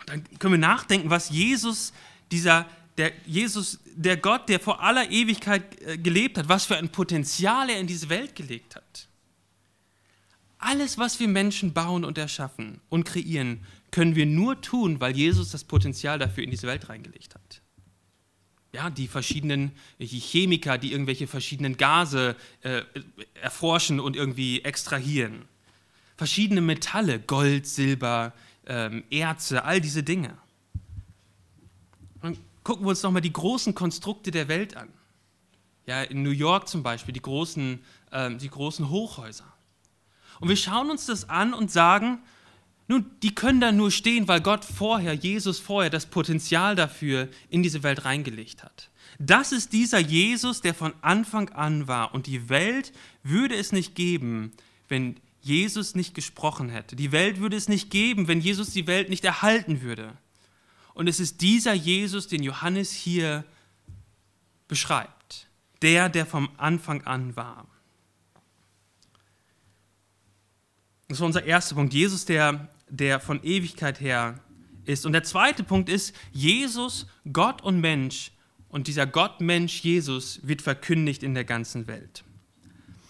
Und 0.00 0.08
dann 0.08 0.38
können 0.38 0.54
wir 0.54 0.58
nachdenken, 0.58 1.10
was 1.10 1.28
Jesus, 1.28 1.92
dieser, 2.32 2.66
der 2.96 3.12
Jesus, 3.26 3.78
der 3.94 4.16
Gott, 4.16 4.48
der 4.48 4.58
vor 4.58 4.82
aller 4.82 5.10
Ewigkeit 5.10 5.80
äh, 5.82 5.98
gelebt 5.98 6.38
hat, 6.38 6.48
was 6.48 6.64
für 6.64 6.76
ein 6.76 6.88
Potenzial 6.88 7.68
er 7.68 7.78
in 7.78 7.86
diese 7.86 8.08
Welt 8.08 8.34
gelegt 8.34 8.74
hat. 8.74 9.05
Alles, 10.58 10.98
was 10.98 11.20
wir 11.20 11.28
Menschen 11.28 11.72
bauen 11.72 12.04
und 12.04 12.18
erschaffen 12.18 12.80
und 12.88 13.04
kreieren, 13.04 13.60
können 13.90 14.16
wir 14.16 14.26
nur 14.26 14.60
tun, 14.60 15.00
weil 15.00 15.16
Jesus 15.16 15.50
das 15.50 15.64
Potenzial 15.64 16.18
dafür 16.18 16.44
in 16.44 16.50
diese 16.50 16.66
Welt 16.66 16.88
reingelegt 16.88 17.34
hat 17.34 17.60
ja, 18.76 18.90
die 18.90 19.08
verschiedenen 19.08 19.72
Chemiker, 19.98 20.76
die 20.76 20.92
irgendwelche 20.92 21.26
verschiedenen 21.26 21.78
Gase 21.78 22.36
äh, 22.60 22.82
erforschen 23.40 24.00
und 24.00 24.16
irgendwie 24.16 24.62
extrahieren. 24.62 25.46
Verschiedene 26.16 26.60
Metalle, 26.60 27.18
Gold, 27.18 27.66
Silber, 27.66 28.34
ähm, 28.66 29.02
Erze, 29.10 29.64
all 29.64 29.80
diese 29.80 30.02
Dinge. 30.02 30.36
Und 32.20 32.38
gucken 32.64 32.84
wir 32.84 32.90
uns 32.90 33.02
nochmal 33.02 33.22
die 33.22 33.32
großen 33.32 33.74
Konstrukte 33.74 34.30
der 34.30 34.48
Welt 34.48 34.76
an. 34.76 34.88
Ja, 35.86 36.02
in 36.02 36.22
New 36.22 36.30
York 36.30 36.68
zum 36.68 36.82
Beispiel, 36.82 37.14
die 37.14 37.22
großen, 37.22 37.80
ähm, 38.12 38.38
die 38.38 38.50
großen 38.50 38.90
Hochhäuser. 38.90 39.50
Und 40.40 40.48
wir 40.48 40.56
schauen 40.56 40.90
uns 40.90 41.06
das 41.06 41.28
an 41.28 41.54
und 41.54 41.70
sagen, 41.70 42.20
nun, 42.88 43.10
die 43.22 43.34
können 43.34 43.60
da 43.60 43.72
nur 43.72 43.90
stehen, 43.90 44.28
weil 44.28 44.40
Gott 44.40 44.64
vorher, 44.64 45.12
Jesus 45.12 45.58
vorher, 45.58 45.90
das 45.90 46.06
Potenzial 46.06 46.76
dafür 46.76 47.28
in 47.48 47.62
diese 47.62 47.82
Welt 47.82 48.04
reingelegt 48.04 48.62
hat. 48.62 48.90
Das 49.18 49.50
ist 49.50 49.72
dieser 49.72 49.98
Jesus, 49.98 50.60
der 50.60 50.74
von 50.74 50.92
Anfang 51.00 51.48
an 51.50 51.88
war. 51.88 52.14
Und 52.14 52.26
die 52.26 52.48
Welt 52.48 52.92
würde 53.22 53.56
es 53.56 53.72
nicht 53.72 53.94
geben, 53.94 54.52
wenn 54.88 55.16
Jesus 55.40 55.94
nicht 55.94 56.14
gesprochen 56.14 56.68
hätte. 56.68 56.96
Die 56.96 57.12
Welt 57.12 57.40
würde 57.40 57.56
es 57.56 57.68
nicht 57.68 57.90
geben, 57.90 58.28
wenn 58.28 58.40
Jesus 58.40 58.70
die 58.70 58.86
Welt 58.86 59.08
nicht 59.08 59.24
erhalten 59.24 59.80
würde. 59.80 60.16
Und 60.94 61.08
es 61.08 61.18
ist 61.18 61.40
dieser 61.40 61.72
Jesus, 61.74 62.28
den 62.28 62.42
Johannes 62.42 62.92
hier 62.92 63.44
beschreibt. 64.68 65.48
Der, 65.82 66.08
der 66.08 66.24
vom 66.24 66.48
Anfang 66.56 67.02
an 67.02 67.36
war. 67.36 67.66
Das 71.16 71.20
war 71.20 71.26
unser 71.26 71.44
erster 71.44 71.74
Punkt. 71.74 71.94
Jesus, 71.94 72.24
der 72.26 72.68
der 72.88 73.20
von 73.20 73.42
Ewigkeit 73.42 74.00
her 74.00 74.40
ist. 74.84 75.06
Und 75.06 75.12
der 75.12 75.24
zweite 75.24 75.64
Punkt 75.64 75.88
ist, 75.88 76.14
Jesus, 76.32 77.06
Gott 77.32 77.62
und 77.62 77.80
Mensch 77.80 78.32
und 78.68 78.86
dieser 78.86 79.06
Gottmensch 79.06 79.80
Jesus 79.80 80.40
wird 80.42 80.62
verkündigt 80.62 81.22
in 81.22 81.34
der 81.34 81.44
ganzen 81.44 81.86
Welt. 81.86 82.22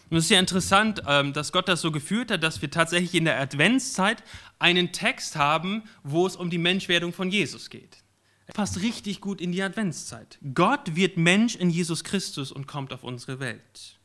Und 0.08 0.18
es 0.18 0.24
ist 0.24 0.30
ja 0.30 0.38
interessant, 0.38 1.02
ähm, 1.06 1.32
dass 1.32 1.50
Gott 1.50 1.68
das 1.68 1.80
so 1.80 1.90
geführt 1.90 2.30
hat, 2.30 2.42
dass 2.42 2.62
wir 2.62 2.70
tatsächlich 2.70 3.14
in 3.14 3.24
der 3.24 3.40
Adventszeit 3.40 4.22
einen 4.60 4.92
Text 4.92 5.34
haben, 5.34 5.82
wo 6.04 6.26
es 6.26 6.36
um 6.36 6.48
die 6.48 6.58
Menschwerdung 6.58 7.12
von 7.12 7.30
Jesus 7.30 7.70
geht. 7.70 7.98
Er 8.46 8.54
passt 8.54 8.80
richtig 8.80 9.20
gut 9.20 9.40
in 9.40 9.50
die 9.50 9.62
Adventszeit. 9.62 10.38
Gott 10.54 10.94
wird 10.94 11.16
Mensch 11.16 11.56
in 11.56 11.70
Jesus 11.70 12.04
Christus 12.04 12.52
und 12.52 12.68
kommt 12.68 12.92
auf 12.92 13.02
unsere 13.02 13.40
Welt. 13.40 13.98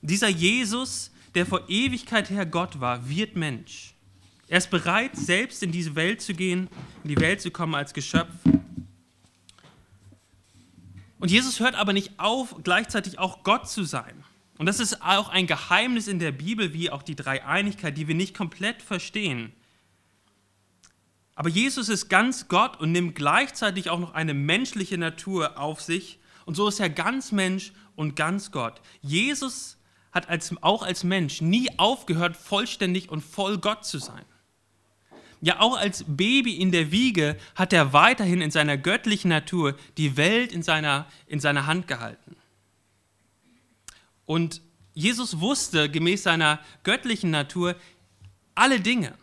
Dieser 0.00 0.28
Jesus, 0.28 1.10
der 1.34 1.46
vor 1.46 1.68
Ewigkeit 1.68 2.30
her 2.30 2.46
Gott 2.46 2.80
war, 2.80 3.08
wird 3.08 3.36
Mensch. 3.36 3.94
Er 4.48 4.58
ist 4.58 4.70
bereit, 4.70 5.16
selbst 5.16 5.62
in 5.62 5.70
diese 5.70 5.94
Welt 5.94 6.20
zu 6.20 6.34
gehen, 6.34 6.68
in 7.04 7.10
die 7.10 7.20
Welt 7.20 7.40
zu 7.40 7.50
kommen 7.50 7.74
als 7.74 7.94
Geschöpf. 7.94 8.34
Und 11.20 11.30
Jesus 11.30 11.60
hört 11.60 11.74
aber 11.74 11.92
nicht 11.92 12.18
auf, 12.18 12.56
gleichzeitig 12.64 13.18
auch 13.18 13.44
Gott 13.44 13.68
zu 13.68 13.84
sein. 13.84 14.24
Und 14.58 14.66
das 14.66 14.80
ist 14.80 15.02
auch 15.02 15.28
ein 15.28 15.46
Geheimnis 15.46 16.08
in 16.08 16.18
der 16.18 16.32
Bibel, 16.32 16.74
wie 16.74 16.90
auch 16.90 17.02
die 17.02 17.14
Dreieinigkeit, 17.14 17.96
die 17.96 18.08
wir 18.08 18.14
nicht 18.14 18.36
komplett 18.36 18.82
verstehen. 18.82 19.52
Aber 21.34 21.48
Jesus 21.48 21.88
ist 21.88 22.08
ganz 22.08 22.48
Gott 22.48 22.78
und 22.80 22.92
nimmt 22.92 23.14
gleichzeitig 23.14 23.88
auch 23.88 23.98
noch 23.98 24.12
eine 24.12 24.34
menschliche 24.34 24.98
Natur 24.98 25.58
auf 25.58 25.80
sich. 25.80 26.18
Und 26.44 26.56
so 26.56 26.68
ist 26.68 26.80
er 26.80 26.90
ganz 26.90 27.32
Mensch 27.32 27.72
und 27.96 28.16
ganz 28.16 28.50
Gott. 28.50 28.82
Jesus 29.00 29.78
hat 30.12 30.28
als, 30.28 30.54
auch 30.62 30.82
als 30.82 31.04
Mensch 31.04 31.40
nie 31.40 31.68
aufgehört, 31.78 32.36
vollständig 32.36 33.08
und 33.10 33.22
voll 33.22 33.58
Gott 33.58 33.84
zu 33.84 33.98
sein. 33.98 34.24
Ja, 35.42 35.60
auch 35.60 35.78
als 35.78 36.04
Baby 36.06 36.56
in 36.56 36.70
der 36.70 36.92
Wiege 36.92 37.36
hat 37.54 37.72
er 37.72 37.92
weiterhin 37.92 38.42
in 38.42 38.50
seiner 38.50 38.76
göttlichen 38.76 39.30
Natur 39.30 39.74
die 39.96 40.16
Welt 40.16 40.52
in 40.52 40.62
seiner, 40.62 41.06
in 41.26 41.40
seiner 41.40 41.66
Hand 41.66 41.88
gehalten. 41.88 42.36
Und 44.26 44.60
Jesus 44.92 45.40
wusste 45.40 45.90
gemäß 45.90 46.24
seiner 46.24 46.60
göttlichen 46.82 47.30
Natur 47.30 47.74
alle 48.54 48.80
Dinge, 48.80 49.14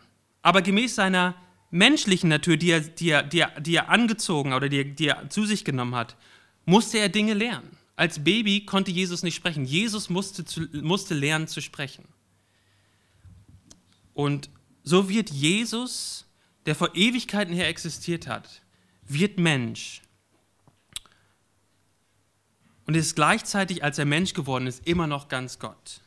aber 0.42 0.60
gemäß 0.60 0.96
seiner 0.96 1.34
menschlichen 1.70 2.30
Natur, 2.30 2.56
die 2.56 2.70
er, 2.70 2.80
die 2.80 3.10
er, 3.10 3.22
die 3.22 3.38
er, 3.40 3.60
die 3.60 3.76
er 3.76 3.88
angezogen 3.88 4.54
oder 4.54 4.68
die 4.68 4.78
er, 4.78 4.84
die 4.84 5.06
er 5.06 5.30
zu 5.30 5.44
sich 5.44 5.64
genommen 5.64 5.94
hat, 5.94 6.16
musste 6.64 6.98
er 6.98 7.08
Dinge 7.08 7.34
lernen. 7.34 7.77
Als 7.98 8.22
Baby 8.22 8.64
konnte 8.64 8.92
Jesus 8.92 9.24
nicht 9.24 9.34
sprechen. 9.34 9.64
Jesus 9.64 10.08
musste, 10.08 10.44
zu, 10.44 10.68
musste 10.82 11.14
lernen 11.14 11.48
zu 11.48 11.60
sprechen. 11.60 12.04
Und 14.14 14.50
so 14.84 15.08
wird 15.08 15.30
Jesus, 15.30 16.24
der 16.64 16.76
vor 16.76 16.94
Ewigkeiten 16.94 17.52
her 17.52 17.66
existiert 17.66 18.28
hat, 18.28 18.62
wird 19.04 19.40
Mensch 19.40 20.00
und 22.86 22.94
ist 22.94 23.16
gleichzeitig, 23.16 23.82
als 23.82 23.98
er 23.98 24.04
Mensch 24.04 24.32
geworden 24.32 24.68
ist, 24.68 24.86
immer 24.86 25.08
noch 25.08 25.26
ganz 25.26 25.58
Gott. 25.58 26.02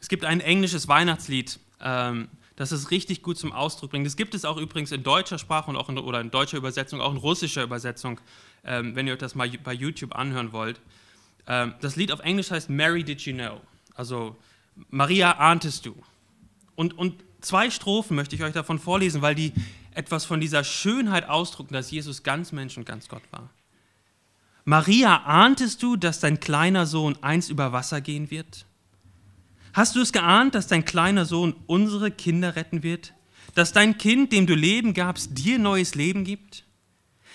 Es 0.00 0.08
gibt 0.08 0.24
ein 0.24 0.40
englisches 0.40 0.88
Weihnachtslied, 0.88 1.60
ähm, 1.80 2.28
das 2.56 2.72
es 2.72 2.90
richtig 2.90 3.22
gut 3.22 3.38
zum 3.38 3.52
Ausdruck 3.52 3.90
bringt. 3.90 4.06
Das 4.06 4.16
gibt 4.16 4.34
es 4.34 4.44
auch 4.44 4.56
übrigens 4.56 4.92
in 4.92 5.02
deutscher 5.02 5.38
Sprache 5.38 5.70
und 5.70 5.76
auch 5.76 5.88
in, 5.88 5.98
oder 5.98 6.20
in 6.20 6.30
deutscher 6.30 6.58
Übersetzung, 6.58 7.00
auch 7.00 7.12
in 7.12 7.18
russischer 7.18 7.62
Übersetzung, 7.62 8.20
ähm, 8.64 8.94
wenn 8.94 9.06
ihr 9.06 9.14
euch 9.14 9.18
das 9.18 9.34
mal 9.34 9.50
bei 9.64 9.72
YouTube 9.72 10.14
anhören 10.14 10.52
wollt. 10.52 10.80
Ähm, 11.46 11.74
das 11.80 11.96
Lied 11.96 12.12
auf 12.12 12.20
Englisch 12.20 12.50
heißt 12.50 12.70
Mary 12.70 13.04
Did 13.04 13.20
You 13.22 13.34
Know? 13.34 13.60
Also 13.94 14.36
Maria 14.90 15.32
ahntest 15.32 15.86
du. 15.86 15.94
Und, 16.76 16.96
und 16.96 17.22
zwei 17.40 17.70
Strophen 17.70 18.16
möchte 18.16 18.36
ich 18.36 18.42
euch 18.42 18.52
davon 18.52 18.78
vorlesen, 18.78 19.22
weil 19.22 19.34
die 19.34 19.52
etwas 19.94 20.24
von 20.24 20.40
dieser 20.40 20.64
Schönheit 20.64 21.28
ausdrücken, 21.28 21.74
dass 21.74 21.90
Jesus 21.90 22.22
ganz 22.22 22.52
Mensch 22.52 22.76
und 22.76 22.86
ganz 22.86 23.08
Gott 23.08 23.22
war. 23.30 23.50
Maria, 24.64 25.24
ahntest 25.24 25.82
du, 25.82 25.96
dass 25.96 26.20
dein 26.20 26.38
kleiner 26.38 26.86
Sohn 26.86 27.18
einst 27.20 27.50
über 27.50 27.72
Wasser 27.72 28.00
gehen 28.00 28.30
wird? 28.30 28.64
Hast 29.72 29.96
du 29.96 30.00
es 30.00 30.12
geahnt, 30.12 30.54
dass 30.54 30.66
dein 30.66 30.84
kleiner 30.84 31.24
Sohn 31.24 31.54
unsere 31.66 32.10
Kinder 32.10 32.56
retten 32.56 32.82
wird? 32.82 33.14
Dass 33.54 33.72
dein 33.72 33.98
Kind, 33.98 34.32
dem 34.32 34.46
du 34.46 34.54
Leben 34.54 34.94
gabst, 34.94 35.30
dir 35.38 35.58
neues 35.58 35.94
Leben 35.94 36.24
gibt? 36.24 36.64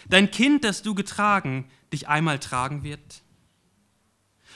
Dein 0.07 0.29
Kind, 0.29 0.63
das 0.63 0.83
du 0.83 0.93
getragen, 0.93 1.65
dich 1.91 2.07
einmal 2.07 2.39
tragen 2.39 2.83
wird? 2.83 3.23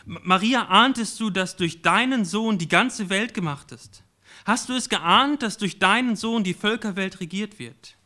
Maria, 0.05 0.67
ahntest 0.67 1.19
du, 1.19 1.29
dass 1.29 1.55
durch 1.55 1.81
deinen 1.81 2.25
Sohn 2.25 2.57
die 2.57 2.67
ganze 2.67 3.09
Welt 3.09 3.33
gemacht 3.33 3.71
ist? 3.71 4.03
Hast 4.45 4.69
du 4.69 4.73
es 4.73 4.89
geahnt, 4.89 5.43
dass 5.43 5.57
durch 5.57 5.79
deinen 5.79 6.15
Sohn 6.15 6.43
die 6.43 6.53
Völkerwelt 6.53 7.19
regiert 7.19 7.59
wird? 7.59 7.97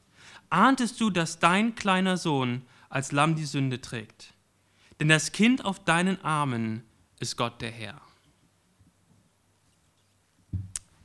Ahntest 0.50 1.00
du, 1.00 1.10
dass 1.10 1.40
dein 1.40 1.76
kleiner 1.76 2.18
Sohn 2.18 2.64
als 2.90 3.12
Lamm 3.12 3.36
die 3.36 3.46
Sünde 3.46 3.82
trägt? 3.82 4.34
Denn 5.00 5.10
das 5.10 5.32
Kind 5.32 5.64
auf 5.64 5.84
deinen 5.84 6.24
Armen 6.24 6.84
ist 7.20 7.38
Gott 7.38 7.62
der 7.62 7.72
Herr. 7.72 8.05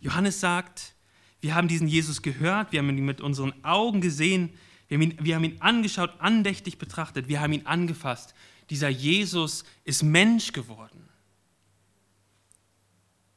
Johannes 0.01 0.41
sagt, 0.41 0.95
wir 1.41 1.55
haben 1.55 1.69
diesen 1.69 1.89
Jesus 1.89 2.23
gehört, 2.23 2.73
wir 2.73 2.81
haben 2.81 2.91
ihn 2.91 3.05
mit 3.05 3.21
unseren 3.21 3.53
Augen 3.65 4.01
gesehen, 4.01 4.51
wir 4.89 4.97
haben 4.97 5.03
ihn, 5.03 5.19
wir 5.21 5.37
haben 5.37 5.45
ihn 5.45 5.61
angeschaut, 5.61 6.11
andächtig 6.19 6.79
betrachtet, 6.79 7.29
wir 7.29 7.41
haben 7.41 7.53
ihn 7.53 7.67
angefasst. 7.67 8.35
Dieser 8.71 8.89
Jesus 8.89 9.65
ist 9.85 10.03
Mensch 10.03 10.53
geworden. 10.53 11.09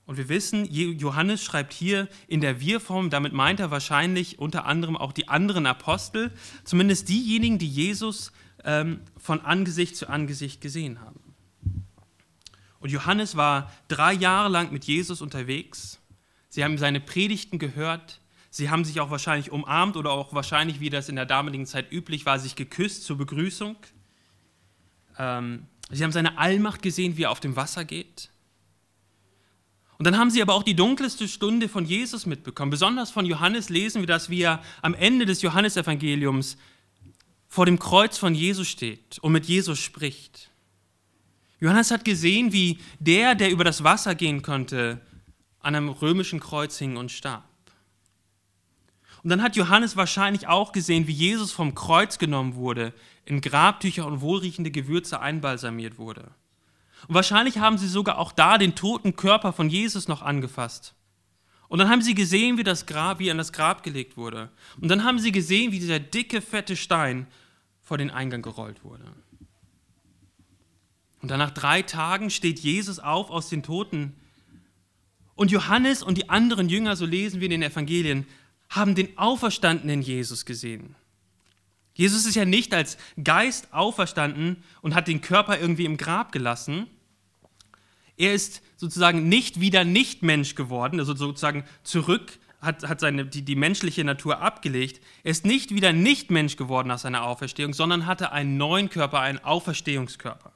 Und 0.06 0.18
wir 0.18 0.28
wissen, 0.28 0.66
Johannes 0.66 1.44
schreibt 1.44 1.72
hier 1.72 2.10
in 2.28 2.42
der 2.42 2.60
Wir-Form, 2.60 3.10
damit 3.10 3.32
meint 3.32 3.62
er 3.62 3.72
wahrscheinlich 3.72 4.38
unter 4.38 4.66
anderem 4.66 4.98
auch 4.98 5.14
die 5.14 5.30
anderen 5.30 5.66
Apostel, 5.66 6.32
zumindest 6.66 7.08
diejenigen, 7.08 7.58
die 7.58 7.70
Jesus 7.70 8.34
ähm, 8.66 9.00
von 9.18 9.42
Angesicht 9.42 9.96
zu 9.96 10.10
Angesicht 10.10 10.60
gesehen 10.60 11.00
haben. 11.00 11.22
Und 12.80 12.92
Johannes 12.92 13.38
war 13.38 13.72
drei 13.88 14.12
Jahre 14.12 14.50
lang 14.50 14.74
mit 14.74 14.84
Jesus 14.84 15.22
unterwegs. 15.22 16.00
Sie 16.54 16.64
haben 16.64 16.78
seine 16.78 17.00
Predigten 17.00 17.58
gehört. 17.58 18.20
Sie 18.52 18.70
haben 18.70 18.86
sich 18.86 19.00
auch 19.00 19.10
wahrscheinlich 19.10 19.52
umarmt 19.52 19.98
oder 19.98 20.12
auch 20.12 20.36
wahrscheinlich, 20.36 20.80
wie 20.80 20.92
das 20.92 21.10
in 21.10 21.16
der 21.16 21.26
damaligen 21.26 21.66
Zeit 21.66 21.92
üblich 21.92 22.28
war, 22.28 22.38
sich 22.38 22.56
geküsst 22.56 23.06
zur 23.06 23.18
Begrüßung. 23.18 23.76
Ähm, 25.18 25.66
sie 25.90 26.04
haben 26.04 26.12
seine 26.12 26.38
Allmacht 26.38 26.84
gesehen, 26.84 27.18
wie 27.18 27.24
er 27.24 27.32
auf 27.32 27.40
dem 27.40 27.56
Wasser 27.56 27.86
geht. 27.86 28.30
Und 29.98 30.06
dann 30.06 30.16
haben 30.16 30.30
sie 30.30 30.44
aber 30.44 30.54
auch 30.54 30.62
die 30.62 30.76
dunkelste 30.76 31.28
Stunde 31.28 31.68
von 31.68 31.86
Jesus 31.86 32.28
mitbekommen. 32.28 32.70
Besonders 32.70 33.10
von 33.10 33.26
Johannes 33.26 33.70
lesen 33.70 34.04
wir 34.04 34.08
das, 34.08 34.30
wie 34.30 34.44
er 34.44 34.62
am 34.84 34.94
Ende 34.94 35.26
des 35.26 35.42
Johannesevangeliums 35.42 36.58
vor 37.48 37.66
dem 37.66 37.80
Kreuz 37.80 38.20
von 38.20 38.36
Jesus 38.36 38.68
steht 38.68 39.18
und 39.18 39.32
mit 39.32 39.48
Jesus 39.48 39.80
spricht. 39.80 40.52
Johannes 41.60 41.90
hat 41.90 42.06
gesehen, 42.06 42.54
wie 42.54 42.78
der, 43.00 43.34
der 43.34 43.50
über 43.50 43.64
das 43.64 43.84
Wasser 43.84 44.14
gehen 44.14 44.44
konnte, 44.44 45.02
an 45.64 45.76
einem 45.76 45.90
römischen 45.90 46.40
Kreuz 46.40 46.78
hing 46.78 46.96
und 46.98 47.12
starb. 47.12 47.44
Und 49.24 49.30
dann 49.30 49.42
hat 49.42 49.56
Johannes 49.56 49.96
wahrscheinlich 49.96 50.48
auch 50.48 50.74
gesehen, 50.74 51.08
wie 51.08 51.14
Jesus 51.14 51.52
vom 51.52 51.74
Kreuz 51.74 52.20
genommen 52.20 52.56
wurde, 52.56 52.94
in 53.26 53.42
Grabtücher 53.42 54.06
und 54.06 54.22
wohlriechende 54.22 54.70
Gewürze 54.70 55.22
einbalsamiert 55.22 55.98
wurde. 55.98 56.30
Und 57.08 57.16
wahrscheinlich 57.16 57.58
haben 57.58 57.78
sie 57.78 57.88
sogar 57.88 58.18
auch 58.18 58.34
da 58.34 58.58
den 58.58 58.76
toten 58.76 59.16
Körper 59.16 59.54
von 59.54 59.70
Jesus 59.70 60.08
noch 60.08 60.22
angefasst. 60.22 60.94
Und 61.70 61.80
dann 61.80 61.90
haben 61.90 62.02
sie 62.02 62.14
gesehen, 62.14 62.58
wie 62.58 62.64
das 62.64 62.86
Grab, 62.86 63.20
wie 63.20 63.32
an 63.32 63.38
das 63.38 63.54
Grab 63.54 63.82
gelegt 63.82 64.18
wurde. 64.18 64.52
Und 64.80 64.90
dann 64.90 65.04
haben 65.04 65.20
sie 65.20 65.32
gesehen, 65.32 65.72
wie 65.72 65.80
dieser 65.80 66.00
dicke, 66.00 66.42
fette 66.42 66.76
Stein 66.76 67.26
vor 67.82 67.98
den 67.98 68.12
Eingang 68.12 68.42
gerollt 68.42 68.84
wurde. 68.84 69.06
Und 71.22 71.32
dann 71.32 71.40
nach 71.40 71.52
drei 71.52 71.82
Tagen 71.82 72.30
steht 72.30 72.60
Jesus 72.60 73.00
auf 73.00 73.32
aus 73.32 73.48
den 73.48 73.64
Toten. 73.64 74.16
Und 75.36 75.52
Johannes 75.52 76.04
und 76.04 76.18
die 76.18 76.30
anderen 76.30 76.70
Jünger, 76.70 76.96
so 76.96 77.06
lesen 77.06 77.40
wir 77.40 77.46
in 77.46 77.62
den 77.62 77.64
Evangelien, 77.64 78.28
haben 78.70 78.96
den 78.96 79.18
auferstandenen 79.18 80.02
Jesus 80.02 80.46
gesehen. 80.46 80.96
Jesus 81.96 82.26
ist 82.26 82.36
ja 82.36 82.46
nicht 82.46 82.74
als 82.74 82.98
Geist 83.24 83.72
auferstanden 83.72 84.64
und 84.82 84.96
hat 84.96 85.08
den 85.08 85.22
Körper 85.22 85.60
irgendwie 85.60 85.86
im 85.86 85.98
Grab 85.98 86.32
gelassen. 86.32 86.88
Er 88.18 88.34
ist 88.34 88.62
sozusagen 88.78 89.30
nicht 89.30 89.60
wieder 89.60 89.84
Nicht-Mensch 89.84 90.56
geworden, 90.56 91.00
also 91.00 91.16
sozusagen 91.16 91.64
zurück 91.84 92.40
hat, 92.62 92.88
hat 92.88 93.00
seine, 93.00 93.26
die, 93.26 93.44
die 93.44 93.56
menschliche 93.56 94.04
Natur 94.04 94.40
abgelegt. 94.40 95.02
Er 95.24 95.32
ist 95.32 95.46
nicht 95.46 95.74
wieder 95.76 95.94
nicht 95.94 96.32
Mensch 96.32 96.56
geworden 96.56 96.88
nach 96.88 97.00
seiner 97.00 97.24
Auferstehung, 97.26 97.74
sondern 97.74 98.06
hatte 98.06 98.32
einen 98.32 98.58
neuen 98.58 98.90
Körper, 98.90 99.20
einen 99.20 99.40
Auferstehungskörper. 99.40 100.52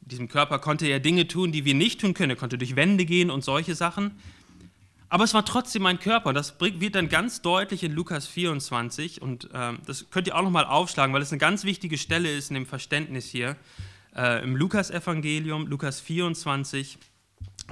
Mit 0.00 0.12
diesem 0.12 0.28
Körper 0.28 0.58
konnte 0.58 0.86
er 0.86 1.00
Dinge 1.00 1.28
tun, 1.28 1.52
die 1.52 1.64
wir 1.64 1.74
nicht 1.74 2.00
tun 2.00 2.14
können. 2.14 2.30
Er 2.30 2.36
konnte 2.36 2.58
durch 2.58 2.76
Wände 2.76 3.04
gehen 3.04 3.30
und 3.30 3.44
solche 3.44 3.74
Sachen. 3.74 4.12
Aber 5.08 5.24
es 5.24 5.34
war 5.34 5.44
trotzdem 5.44 5.86
ein 5.86 5.98
Körper. 5.98 6.32
Das 6.32 6.60
wird 6.60 6.94
dann 6.94 7.08
ganz 7.08 7.42
deutlich 7.42 7.82
in 7.82 7.92
Lukas 7.92 8.28
24. 8.28 9.20
Und 9.20 9.52
äh, 9.52 9.72
das 9.84 10.08
könnt 10.10 10.28
ihr 10.28 10.36
auch 10.36 10.42
nochmal 10.42 10.64
aufschlagen, 10.64 11.12
weil 11.12 11.20
es 11.20 11.32
eine 11.32 11.38
ganz 11.38 11.64
wichtige 11.64 11.98
Stelle 11.98 12.30
ist 12.32 12.50
in 12.50 12.54
dem 12.54 12.66
Verständnis 12.66 13.26
hier. 13.26 13.56
Äh, 14.14 14.42
Im 14.44 14.54
Lukas-Evangelium, 14.54 15.66
Lukas 15.66 16.00
24, 16.00 16.96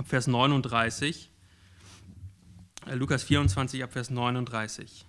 Vers 0.05 0.27
39. 0.27 1.31
Äh, 2.87 2.95
Lukas 2.95 3.23
24 3.23 3.85
ab 3.85 3.93
Vers 3.93 4.11
39. 4.11 5.05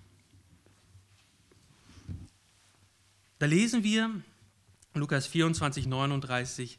Da 3.40 3.46
lesen 3.46 3.82
wir, 3.82 4.10
Lukas 4.94 5.26
24, 5.26 5.86
39, 5.86 6.78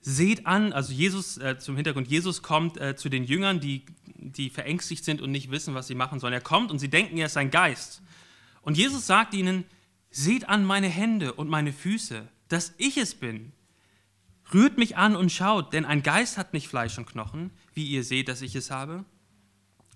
seht 0.00 0.46
an, 0.46 0.72
also 0.72 0.92
Jesus 0.92 1.38
äh, 1.38 1.58
zum 1.58 1.76
Hintergrund, 1.76 2.08
Jesus 2.08 2.42
kommt 2.42 2.80
äh, 2.80 2.96
zu 2.96 3.08
den 3.08 3.24
Jüngern, 3.24 3.60
die, 3.60 3.84
die 4.14 4.50
verängstigt 4.50 5.04
sind 5.04 5.20
und 5.20 5.30
nicht 5.30 5.50
wissen, 5.50 5.74
was 5.74 5.86
sie 5.86 5.94
machen 5.94 6.20
sollen. 6.20 6.32
Er 6.32 6.40
kommt 6.40 6.70
und 6.70 6.78
sie 6.78 6.88
denken, 6.88 7.18
er 7.18 7.26
ist 7.26 7.36
ein 7.36 7.50
Geist. 7.50 8.02
Und 8.62 8.76
Jesus 8.76 9.06
sagt 9.06 9.34
ihnen, 9.34 9.64
seht 10.10 10.48
an 10.48 10.64
meine 10.64 10.88
Hände 10.88 11.32
und 11.34 11.48
meine 11.48 11.72
Füße, 11.72 12.26
dass 12.48 12.74
ich 12.78 12.96
es 12.96 13.14
bin. 13.14 13.52
Rührt 14.54 14.78
mich 14.78 14.96
an 14.96 15.16
und 15.16 15.30
schaut, 15.30 15.72
denn 15.72 15.84
ein 15.84 16.02
Geist 16.02 16.38
hat 16.38 16.54
nicht 16.54 16.68
Fleisch 16.68 16.96
und 16.96 17.06
Knochen, 17.06 17.50
wie 17.74 17.86
ihr 17.86 18.02
seht, 18.02 18.28
dass 18.28 18.40
ich 18.40 18.54
es 18.54 18.70
habe. 18.70 19.04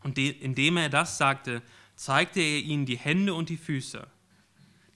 Und 0.03 0.19
indem 0.19 0.77
er 0.77 0.89
das 0.91 1.17
sagte, 1.17 1.63
zeigte 1.95 2.41
er 2.41 2.59
ihnen 2.59 2.85
die 2.85 2.99
Hände 2.99 3.35
und 3.35 3.49
die 3.49 3.57
Füße. 3.57 4.07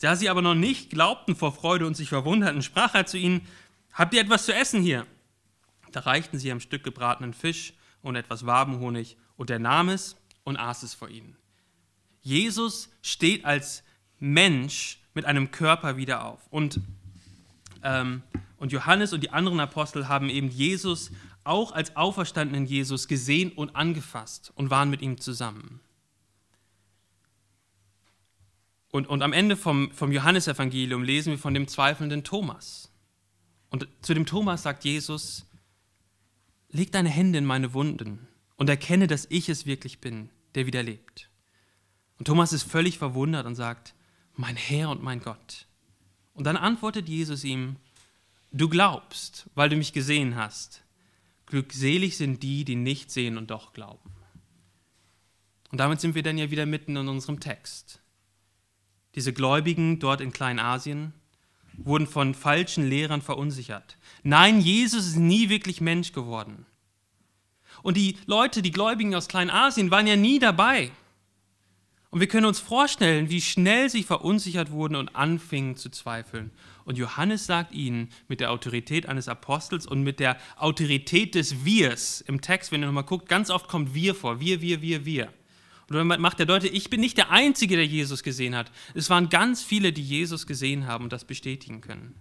Da 0.00 0.14
sie 0.14 0.28
aber 0.28 0.42
noch 0.42 0.54
nicht 0.54 0.90
glaubten 0.90 1.34
vor 1.34 1.52
Freude 1.52 1.86
und 1.86 1.96
sich 1.96 2.10
verwunderten, 2.10 2.62
sprach 2.62 2.94
er 2.94 3.06
zu 3.06 3.16
ihnen, 3.16 3.46
habt 3.96 4.14
ihr 4.14 4.20
etwas 4.20 4.46
zu 4.46 4.54
essen 4.54 4.80
hier? 4.80 5.06
Da 5.90 6.00
reichten 6.00 6.38
sie 6.38 6.52
ein 6.52 6.60
Stück 6.60 6.84
gebratenen 6.84 7.34
Fisch 7.34 7.74
und 8.02 8.14
etwas 8.14 8.46
Wabenhonig, 8.46 9.16
und 9.36 9.50
er 9.50 9.58
nahm 9.58 9.88
es 9.88 10.16
und 10.44 10.56
aß 10.56 10.84
es 10.84 10.94
vor 10.94 11.08
ihnen. 11.08 11.36
Jesus 12.22 12.88
steht 13.02 13.44
als 13.44 13.82
Mensch 14.18 15.00
mit 15.14 15.24
einem 15.24 15.50
Körper 15.50 15.96
wieder 15.96 16.24
auf. 16.24 16.46
Und, 16.50 16.80
ähm, 17.82 18.22
und 18.56 18.72
Johannes 18.72 19.12
und 19.12 19.22
die 19.22 19.30
anderen 19.30 19.60
Apostel 19.60 20.08
haben 20.08 20.30
eben 20.30 20.48
Jesus 20.48 21.10
auch 21.44 21.72
als 21.72 21.96
auferstandenen 21.96 22.66
Jesus 22.66 23.08
gesehen 23.08 23.52
und 23.52 23.76
angefasst 23.76 24.52
und 24.56 24.70
waren 24.70 24.90
mit 24.90 25.02
ihm 25.02 25.20
zusammen. 25.20 25.80
Und, 28.90 29.08
und 29.08 29.22
am 29.22 29.32
Ende 29.32 29.56
vom, 29.56 29.90
vom 29.92 30.10
Johannesevangelium 30.10 31.02
lesen 31.02 31.32
wir 31.32 31.38
von 31.38 31.54
dem 31.54 31.68
zweifelnden 31.68 32.24
Thomas. 32.24 32.90
Und 33.76 33.88
zu 34.00 34.14
dem 34.14 34.24
Thomas 34.24 34.62
sagt 34.62 34.86
Jesus, 34.86 35.44
leg 36.70 36.92
deine 36.92 37.10
Hände 37.10 37.36
in 37.36 37.44
meine 37.44 37.74
Wunden 37.74 38.26
und 38.56 38.70
erkenne, 38.70 39.06
dass 39.06 39.26
ich 39.28 39.50
es 39.50 39.66
wirklich 39.66 40.00
bin, 40.00 40.30
der 40.54 40.64
wieder 40.64 40.82
lebt. 40.82 41.28
Und 42.18 42.24
Thomas 42.24 42.54
ist 42.54 42.62
völlig 42.62 42.96
verwundert 42.96 43.44
und 43.44 43.54
sagt, 43.54 43.94
mein 44.32 44.56
Herr 44.56 44.88
und 44.88 45.02
mein 45.02 45.20
Gott. 45.20 45.66
Und 46.32 46.44
dann 46.44 46.56
antwortet 46.56 47.06
Jesus 47.06 47.44
ihm, 47.44 47.76
du 48.50 48.70
glaubst, 48.70 49.50
weil 49.54 49.68
du 49.68 49.76
mich 49.76 49.92
gesehen 49.92 50.36
hast. 50.36 50.82
Glückselig 51.44 52.16
sind 52.16 52.42
die, 52.42 52.64
die 52.64 52.76
nicht 52.76 53.10
sehen 53.10 53.36
und 53.36 53.50
doch 53.50 53.74
glauben. 53.74 54.10
Und 55.70 55.80
damit 55.80 56.00
sind 56.00 56.14
wir 56.14 56.22
dann 56.22 56.38
ja 56.38 56.50
wieder 56.50 56.64
mitten 56.64 56.96
in 56.96 57.08
unserem 57.08 57.40
Text. 57.40 58.00
Diese 59.16 59.34
Gläubigen 59.34 59.98
dort 59.98 60.22
in 60.22 60.32
Kleinasien 60.32 61.12
wurden 61.76 62.06
von 62.06 62.34
falschen 62.34 62.88
Lehrern 62.88 63.22
verunsichert. 63.22 63.96
Nein, 64.22 64.60
Jesus 64.60 65.06
ist 65.06 65.16
nie 65.16 65.48
wirklich 65.48 65.80
Mensch 65.80 66.12
geworden. 66.12 66.66
Und 67.82 67.96
die 67.96 68.16
Leute, 68.26 68.62
die 68.62 68.72
Gläubigen 68.72 69.14
aus 69.14 69.28
Kleinasien, 69.28 69.90
waren 69.90 70.06
ja 70.06 70.16
nie 70.16 70.38
dabei. 70.38 70.90
Und 72.10 72.20
wir 72.20 72.28
können 72.28 72.46
uns 72.46 72.60
vorstellen, 72.60 73.30
wie 73.30 73.40
schnell 73.40 73.90
sie 73.90 74.02
verunsichert 74.02 74.70
wurden 74.70 74.96
und 74.96 75.14
anfingen 75.14 75.76
zu 75.76 75.90
zweifeln. 75.90 76.50
Und 76.84 76.96
Johannes 76.96 77.46
sagt 77.46 77.72
ihnen 77.72 78.08
mit 78.28 78.40
der 78.40 78.52
Autorität 78.52 79.06
eines 79.06 79.28
Apostels 79.28 79.86
und 79.86 80.02
mit 80.02 80.20
der 80.20 80.38
Autorität 80.56 81.34
des 81.34 81.64
Wirs 81.64 82.22
im 82.22 82.40
Text, 82.40 82.72
wenn 82.72 82.82
ihr 82.82 82.86
nochmal 82.86 83.04
guckt, 83.04 83.28
ganz 83.28 83.50
oft 83.50 83.68
kommt 83.68 83.92
wir 83.92 84.14
vor, 84.14 84.40
wir, 84.40 84.60
wir, 84.60 84.80
wir, 84.80 85.04
wir. 85.04 85.32
Und 85.88 85.96
dann 85.96 86.20
macht 86.20 86.40
er 86.40 86.46
deutlich, 86.46 86.72
ich 86.72 86.90
bin 86.90 87.00
nicht 87.00 87.16
der 87.16 87.30
Einzige, 87.30 87.76
der 87.76 87.86
Jesus 87.86 88.22
gesehen 88.22 88.56
hat. 88.56 88.72
Es 88.94 89.08
waren 89.08 89.28
ganz 89.28 89.62
viele, 89.62 89.92
die 89.92 90.02
Jesus 90.02 90.46
gesehen 90.46 90.86
haben 90.86 91.04
und 91.04 91.12
das 91.12 91.24
bestätigen 91.24 91.80
können. 91.80 92.14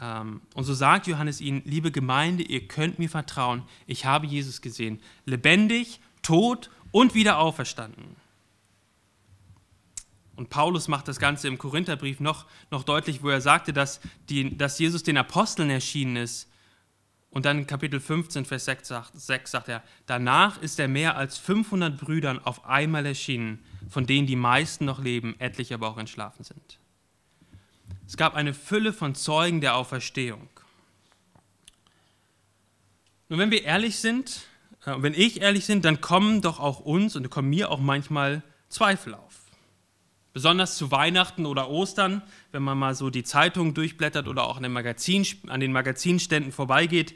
Ähm, 0.00 0.42
und 0.54 0.64
so 0.64 0.74
sagt 0.74 1.06
Johannes 1.06 1.40
ihnen, 1.40 1.62
liebe 1.64 1.90
Gemeinde, 1.90 2.42
ihr 2.42 2.68
könnt 2.68 2.98
mir 2.98 3.08
vertrauen, 3.08 3.62
ich 3.86 4.04
habe 4.04 4.26
Jesus 4.26 4.60
gesehen, 4.60 5.00
lebendig, 5.24 6.00
tot 6.22 6.70
und 6.92 7.14
wieder 7.14 7.38
auferstanden. 7.38 8.16
Und 10.34 10.50
Paulus 10.50 10.86
macht 10.88 11.08
das 11.08 11.18
Ganze 11.18 11.48
im 11.48 11.56
Korintherbrief 11.56 12.20
noch, 12.20 12.44
noch 12.70 12.84
deutlich, 12.84 13.22
wo 13.22 13.30
er 13.30 13.40
sagte, 13.40 13.72
dass, 13.72 14.00
die, 14.28 14.56
dass 14.56 14.78
Jesus 14.78 15.02
den 15.02 15.16
Aposteln 15.16 15.70
erschienen 15.70 16.16
ist. 16.16 16.50
Und 17.36 17.44
dann 17.44 17.58
in 17.58 17.66
Kapitel 17.66 18.00
15, 18.00 18.46
Vers 18.46 18.64
6 18.64 18.88
sagt, 18.88 19.20
6 19.20 19.50
sagt 19.50 19.68
er, 19.68 19.82
danach 20.06 20.62
ist 20.62 20.80
er 20.80 20.88
mehr 20.88 21.18
als 21.18 21.36
500 21.36 21.98
Brüdern 21.98 22.38
auf 22.38 22.64
einmal 22.64 23.04
erschienen, 23.04 23.62
von 23.90 24.06
denen 24.06 24.26
die 24.26 24.36
meisten 24.36 24.86
noch 24.86 25.04
leben, 25.04 25.38
etliche 25.38 25.74
aber 25.74 25.88
auch 25.88 25.98
entschlafen 25.98 26.44
sind. 26.44 26.78
Es 28.06 28.16
gab 28.16 28.36
eine 28.36 28.54
Fülle 28.54 28.94
von 28.94 29.14
Zeugen 29.14 29.60
der 29.60 29.76
Auferstehung. 29.76 30.48
Nun, 33.28 33.38
wenn 33.38 33.50
wir 33.50 33.64
ehrlich 33.64 33.98
sind, 33.98 34.46
und 34.86 35.02
wenn 35.02 35.12
ich 35.12 35.42
ehrlich 35.42 35.66
bin, 35.66 35.82
dann 35.82 36.00
kommen 36.00 36.40
doch 36.40 36.58
auch 36.58 36.80
uns 36.80 37.16
und 37.16 37.28
kommen 37.28 37.50
mir 37.50 37.70
auch 37.70 37.80
manchmal 37.80 38.42
Zweifel 38.70 39.12
auf. 39.12 39.34
Besonders 40.36 40.76
zu 40.76 40.90
Weihnachten 40.90 41.46
oder 41.46 41.70
Ostern, 41.70 42.20
wenn 42.52 42.62
man 42.62 42.76
mal 42.76 42.94
so 42.94 43.08
die 43.08 43.24
Zeitungen 43.24 43.72
durchblättert 43.72 44.28
oder 44.28 44.44
auch 44.46 44.58
an 44.58 44.64
den, 44.64 44.72
Magazin, 44.72 45.26
an 45.46 45.60
den 45.60 45.72
Magazinständen 45.72 46.52
vorbeigeht, 46.52 47.14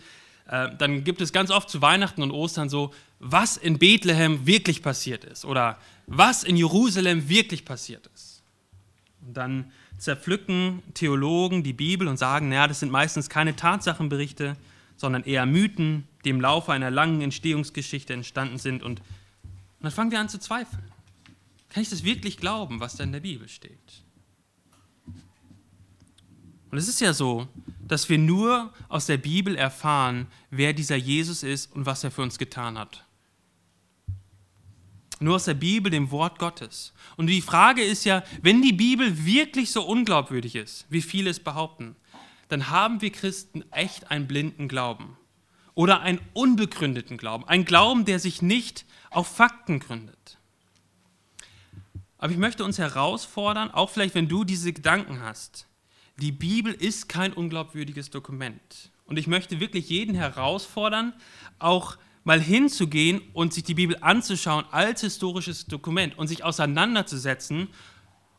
äh, 0.48 0.70
dann 0.78 1.04
gibt 1.04 1.20
es 1.20 1.30
ganz 1.30 1.50
oft 1.50 1.68
zu 1.68 1.82
Weihnachten 1.82 2.22
und 2.22 2.30
Ostern 2.30 2.70
so, 2.70 2.94
was 3.18 3.58
in 3.58 3.78
Bethlehem 3.78 4.46
wirklich 4.46 4.82
passiert 4.82 5.24
ist 5.24 5.44
oder 5.44 5.76
was 6.06 6.44
in 6.44 6.56
Jerusalem 6.56 7.28
wirklich 7.28 7.66
passiert 7.66 8.08
ist. 8.14 8.40
Und 9.26 9.36
dann 9.36 9.70
zerpflücken 9.98 10.82
Theologen 10.94 11.62
die 11.62 11.74
Bibel 11.74 12.08
und 12.08 12.16
sagen, 12.16 12.48
naja, 12.48 12.68
das 12.68 12.80
sind 12.80 12.90
meistens 12.90 13.28
keine 13.28 13.54
Tatsachenberichte, 13.54 14.56
sondern 14.96 15.24
eher 15.24 15.44
Mythen, 15.44 16.08
die 16.24 16.30
im 16.30 16.40
Laufe 16.40 16.72
einer 16.72 16.90
langen 16.90 17.20
Entstehungsgeschichte 17.20 18.14
entstanden 18.14 18.56
sind. 18.56 18.82
Und, 18.82 19.00
und 19.00 19.82
dann 19.82 19.92
fangen 19.92 20.10
wir 20.10 20.20
an 20.20 20.30
zu 20.30 20.38
zweifeln. 20.38 20.90
Kann 21.70 21.82
ich 21.82 21.88
das 21.88 22.04
wirklich 22.04 22.36
glauben, 22.36 22.80
was 22.80 22.96
da 22.96 23.04
in 23.04 23.12
der 23.12 23.20
Bibel 23.20 23.48
steht? 23.48 24.02
Und 26.70 26.78
es 26.78 26.88
ist 26.88 27.00
ja 27.00 27.12
so, 27.12 27.48
dass 27.86 28.08
wir 28.08 28.18
nur 28.18 28.72
aus 28.88 29.06
der 29.06 29.16
Bibel 29.16 29.56
erfahren, 29.56 30.28
wer 30.50 30.72
dieser 30.72 30.96
Jesus 30.96 31.42
ist 31.42 31.72
und 31.72 31.86
was 31.86 32.04
er 32.04 32.10
für 32.10 32.22
uns 32.22 32.38
getan 32.38 32.78
hat. 32.78 33.04
Nur 35.18 35.36
aus 35.36 35.44
der 35.44 35.54
Bibel, 35.54 35.90
dem 35.90 36.10
Wort 36.10 36.38
Gottes. 36.38 36.92
Und 37.16 37.26
die 37.26 37.42
Frage 37.42 37.82
ist 37.82 38.04
ja, 38.04 38.22
wenn 38.42 38.62
die 38.62 38.72
Bibel 38.72 39.24
wirklich 39.24 39.70
so 39.70 39.84
unglaubwürdig 39.84 40.54
ist, 40.54 40.86
wie 40.88 41.02
viele 41.02 41.30
es 41.30 41.40
behaupten, 41.40 41.96
dann 42.48 42.70
haben 42.70 43.00
wir 43.00 43.10
Christen 43.10 43.64
echt 43.70 44.10
einen 44.10 44.26
blinden 44.26 44.66
Glauben 44.66 45.16
oder 45.74 46.00
einen 46.00 46.20
unbegründeten 46.32 47.16
Glauben, 47.16 47.46
einen 47.46 47.64
Glauben, 47.64 48.04
der 48.04 48.18
sich 48.18 48.42
nicht 48.42 48.86
auf 49.10 49.28
Fakten 49.28 49.78
gründet. 49.78 50.39
Aber 52.20 52.32
ich 52.32 52.38
möchte 52.38 52.64
uns 52.64 52.78
herausfordern, 52.78 53.70
auch 53.72 53.90
vielleicht 53.90 54.14
wenn 54.14 54.28
du 54.28 54.44
diese 54.44 54.72
Gedanken 54.72 55.20
hast, 55.20 55.66
die 56.18 56.32
Bibel 56.32 56.72
ist 56.72 57.08
kein 57.08 57.32
unglaubwürdiges 57.32 58.10
Dokument. 58.10 58.90
Und 59.06 59.18
ich 59.18 59.26
möchte 59.26 59.58
wirklich 59.58 59.88
jeden 59.88 60.14
herausfordern, 60.14 61.14
auch 61.58 61.96
mal 62.22 62.40
hinzugehen 62.40 63.20
und 63.32 63.52
sich 63.52 63.64
die 63.64 63.74
Bibel 63.74 63.96
anzuschauen 64.00 64.64
als 64.70 65.00
historisches 65.00 65.66
Dokument 65.66 66.16
und 66.16 66.28
sich 66.28 66.44
auseinanderzusetzen 66.44 67.68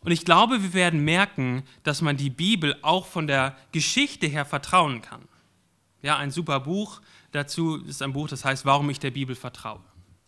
und 0.04 0.12
ich 0.12 0.26
glaube, 0.26 0.62
wir 0.64 0.74
werden 0.74 1.04
merken, 1.04 1.64
dass 1.84 2.02
man 2.02 2.18
die 2.18 2.32
Bibel 2.32 2.76
auch 2.82 3.06
von 3.06 3.28
der 3.28 3.56
Geschichte 3.72 4.28
her 4.28 4.46
vertrauen 4.46 5.02
kann. 5.02 5.22
Ja, 6.02 6.18
ein 6.18 6.32
super 6.32 6.60
Buch 6.60 7.02
dazu 7.32 7.78
ist 7.86 8.02
ein 8.02 8.14
Buch, 8.14 8.28
das 8.28 8.44
heißt, 8.44 8.66
warum 8.66 8.90
ich 8.90 9.00
der 9.00 9.12
Bibel 9.12 9.36
vertraue. 9.36 9.82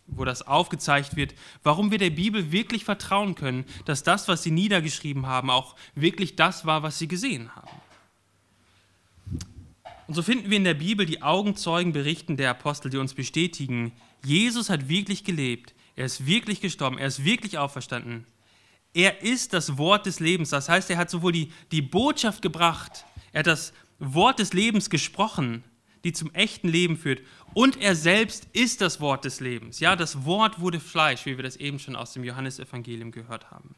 Wo 0.06 0.24
das 0.24 0.42
aufgezeigt 0.42 1.16
wird, 1.16 1.34
warum 1.62 1.90
wir 1.90 1.98
der 1.98 2.10
Bibel 2.10 2.52
wirklich 2.52 2.84
vertrauen 2.84 3.34
können, 3.34 3.64
dass 3.86 4.02
das, 4.02 4.28
was 4.28 4.42
sie 4.42 4.50
niedergeschrieben 4.50 5.26
haben, 5.26 5.50
auch 5.50 5.76
wirklich 5.94 6.36
das 6.36 6.66
war, 6.66 6.82
was 6.82 6.98
sie 6.98 7.08
gesehen 7.08 7.54
haben. 7.56 7.70
Und 10.06 10.14
so 10.14 10.22
finden 10.22 10.50
wir 10.50 10.58
in 10.58 10.64
der 10.64 10.74
Bibel 10.74 11.06
die 11.06 11.22
Augenzeugenberichten 11.22 12.36
der 12.36 12.50
Apostel, 12.50 12.90
die 12.90 12.98
uns 12.98 13.14
bestätigen, 13.14 13.92
Jesus 14.22 14.68
hat 14.68 14.88
wirklich 14.88 15.24
gelebt, 15.24 15.74
er 15.96 16.06
ist 16.06 16.26
wirklich 16.26 16.60
gestorben, 16.60 16.98
er 16.98 17.06
ist 17.06 17.24
wirklich 17.24 17.58
auferstanden, 17.58 18.26
er 18.92 19.22
ist 19.22 19.52
das 19.52 19.78
Wort 19.78 20.06
des 20.06 20.20
Lebens. 20.20 20.50
Das 20.50 20.68
heißt, 20.68 20.90
er 20.90 20.98
hat 20.98 21.10
sowohl 21.10 21.32
die, 21.32 21.52
die 21.72 21.82
Botschaft 21.82 22.42
gebracht, 22.42 23.04
er 23.32 23.40
hat 23.40 23.46
das 23.46 23.72
Wort 23.98 24.38
des 24.38 24.52
Lebens 24.52 24.90
gesprochen, 24.90 25.64
die 26.04 26.12
zum 26.12 26.32
echten 26.34 26.68
Leben 26.68 26.96
führt. 26.96 27.22
Und 27.54 27.80
er 27.80 27.96
selbst 27.96 28.48
ist 28.52 28.80
das 28.80 29.00
Wort 29.00 29.24
des 29.24 29.40
Lebens. 29.40 29.80
Ja, 29.80 29.96
das 29.96 30.24
Wort 30.24 30.60
wurde 30.60 30.80
Fleisch, 30.80 31.26
wie 31.26 31.36
wir 31.36 31.42
das 31.42 31.56
eben 31.56 31.78
schon 31.78 31.96
aus 31.96 32.12
dem 32.12 32.24
Johannesevangelium 32.24 33.10
gehört 33.10 33.50
haben. 33.50 33.74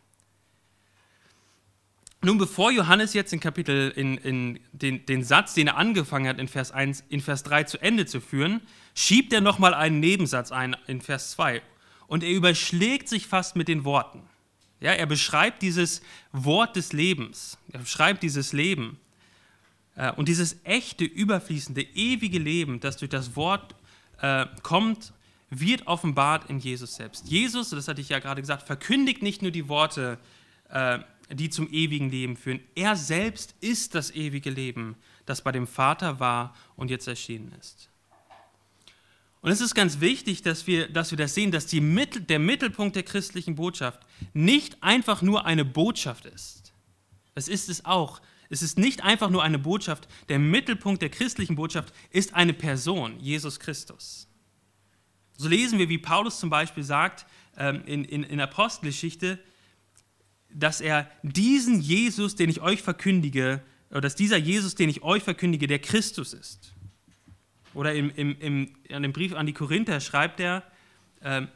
Nun, 2.23 2.39
bevor 2.39 2.73
Johannes 2.73 3.15
jetzt 3.15 3.33
in 3.33 3.41
Kapitel, 3.41 3.93
in, 3.95 4.19
in 4.19 4.61
den, 4.73 5.07
den 5.07 5.23
Satz, 5.23 5.55
den 5.55 5.69
er 5.69 5.77
angefangen 5.77 6.29
hat, 6.29 6.39
in 6.39 6.49
Vers 6.49 6.73
1, 6.73 7.05
in 7.09 7.21
Vers 7.21 7.45
3 7.45 7.65
zu 7.65 7.79
Ende 7.81 8.07
zu 8.07 8.21
führen, 8.21 8.63
schiebt 8.95 9.33
er 9.33 9.41
nochmal 9.41 9.75
einen 9.75 10.01
Nebensatz 10.01 10.51
ein 10.51 10.77
in 10.87 11.01
Vers 11.01 11.31
2. 11.33 11.63
Und 12.09 12.25
er 12.25 12.31
überschlägt 12.31 13.09
sich 13.09 13.27
fast 13.27 13.55
mit 13.55 13.69
den 13.69 13.85
Worten. 13.85 14.23
Ja, 14.81 14.93
er 14.93 15.07
beschreibt 15.07 15.63
dieses 15.63 16.03
Wort 16.33 16.77
des 16.77 16.93
Lebens. 16.93 17.59
Er 17.73 17.81
beschreibt 17.81 18.23
dieses 18.23 18.53
Leben. 18.53 18.99
Äh, 19.97 20.13
und 20.13 20.29
dieses 20.29 20.57
echte, 20.65 21.05
überfließende, 21.05 21.83
ewige 21.83 22.39
Leben, 22.39 22.81
das 22.81 22.97
durch 22.97 23.11
das 23.11 23.35
Wort 23.35 23.75
äh, 24.21 24.47
kommt, 24.63 25.13
wird 25.51 25.87
offenbart 25.87 26.49
in 26.51 26.59
Jesus 26.59 26.97
selbst. 26.97 27.27
Jesus, 27.29 27.71
das 27.71 27.89
hatte 27.89 28.01
ich 28.01 28.09
ja 28.09 28.19
gerade 28.19 28.41
gesagt, 28.41 28.67
verkündigt 28.67 29.23
nicht 29.23 29.43
nur 29.43 29.51
die 29.51 29.69
Worte, 29.69 30.19
äh, 30.71 30.99
die 31.33 31.51
zum 31.51 31.69
ewigen 31.73 32.11
Leben 32.11 32.37
führen. 32.37 32.61
Er 32.75 32.97
selbst 32.97 33.55
ist 33.61 33.95
das 33.95 34.13
ewige 34.13 34.51
Leben, 34.51 34.97
das 35.25 35.43
bei 35.43 35.53
dem 35.53 35.67
Vater 35.67 36.21
war 36.21 36.55
und 36.77 36.91
jetzt 36.91 37.09
erschienen 37.09 37.53
ist. 37.59 37.89
Und 39.43 39.53
es 39.53 39.61
ist 39.61 39.75
ganz 39.75 40.01
wichtig, 40.01 40.43
dass 40.43 40.67
wir, 40.67 40.89
dass 40.89 41.13
wir 41.13 41.19
das 41.19 41.35
sehen, 41.35 41.53
dass 41.53 41.73
Mittel, 41.73 42.23
der 42.23 42.41
Mittelpunkt 42.41 42.97
der 42.97 43.05
christlichen 43.05 43.55
Botschaft 43.55 44.01
nicht 44.35 44.83
einfach 44.83 45.23
nur 45.23 45.45
eine 45.47 45.65
Botschaft 45.65 46.27
ist. 46.27 46.73
Das 47.35 47.47
ist 47.47 47.69
es 47.69 47.85
auch. 47.85 48.21
Es 48.49 48.63
ist 48.63 48.79
nicht 48.79 49.03
einfach 49.03 49.31
nur 49.31 49.43
eine 49.43 49.59
Botschaft. 49.59 50.09
Der 50.29 50.39
Mittelpunkt 50.39 51.03
der 51.03 51.09
christlichen 51.09 51.57
Botschaft 51.57 51.93
ist 52.11 52.35
eine 52.35 52.53
Person, 52.53 53.19
Jesus 53.21 53.59
Christus. 53.59 54.29
So 55.37 55.49
lesen 55.49 55.79
wir, 55.79 55.89
wie 55.89 55.99
Paulus 55.99 56.41
zum 56.41 56.51
Beispiel 56.51 56.85
sagt 56.85 57.27
ähm, 57.57 57.83
in, 57.87 58.05
in, 58.05 58.23
in 58.23 58.41
Apostelgeschichte, 58.41 59.39
dass 60.51 60.81
er 60.81 61.11
diesen 61.23 61.81
Jesus, 61.81 62.37
den 62.37 62.49
ich 62.49 62.63
euch 62.63 62.83
verkündige, 62.83 63.63
oder 63.91 64.01
dass 64.01 64.15
dieser 64.15 64.37
Jesus, 64.37 64.75
den 64.75 64.89
ich 64.89 65.03
euch 65.03 65.23
verkündige, 65.23 65.67
der 65.67 65.79
Christus 65.79 66.33
ist. 66.33 66.73
Oder 67.75 67.95
im, 67.95 68.11
im, 68.17 68.41
im, 68.41 68.75
in 68.85 69.03
dem 69.03 69.13
Brief 69.13 69.35
an 69.35 69.47
die 69.47 69.53
Korinther 69.53 70.01
schreibt 70.01 70.41
er, 70.41 70.63
ähm, 71.23 71.49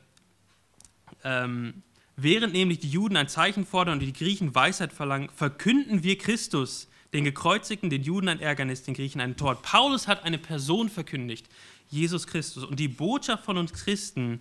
ähm, 1.25 1.83
während 2.23 2.53
nämlich 2.53 2.79
die 2.79 2.91
Juden 2.91 3.17
ein 3.17 3.29
Zeichen 3.29 3.67
fordern 3.67 3.95
und 3.95 4.01
die 4.01 4.13
Griechen 4.13 4.55
Weisheit 4.55 4.93
verlangen, 4.93 5.29
verkünden 5.35 6.03
wir 6.03 6.19
Christus, 6.19 6.89
den 7.13 7.25
Gekreuzigten, 7.25 7.91
den 7.91 8.03
Juden 8.03 8.29
ein 8.29 8.41
Ärgernis, 8.41 8.83
den 8.83 8.95
Griechen 8.95 9.21
einen 9.21 9.37
Tod. 9.37 9.63
Paulus 9.63 10.07
hat 10.07 10.25
eine 10.25 10.39
Person 10.39 10.89
verkündigt, 10.89 11.49
Jesus 11.89 12.27
Christus. 12.27 12.65
Und 12.65 12.79
die 12.79 12.89
Botschaft 12.89 13.45
von 13.45 13.59
uns 13.59 13.73
Christen 13.73 14.41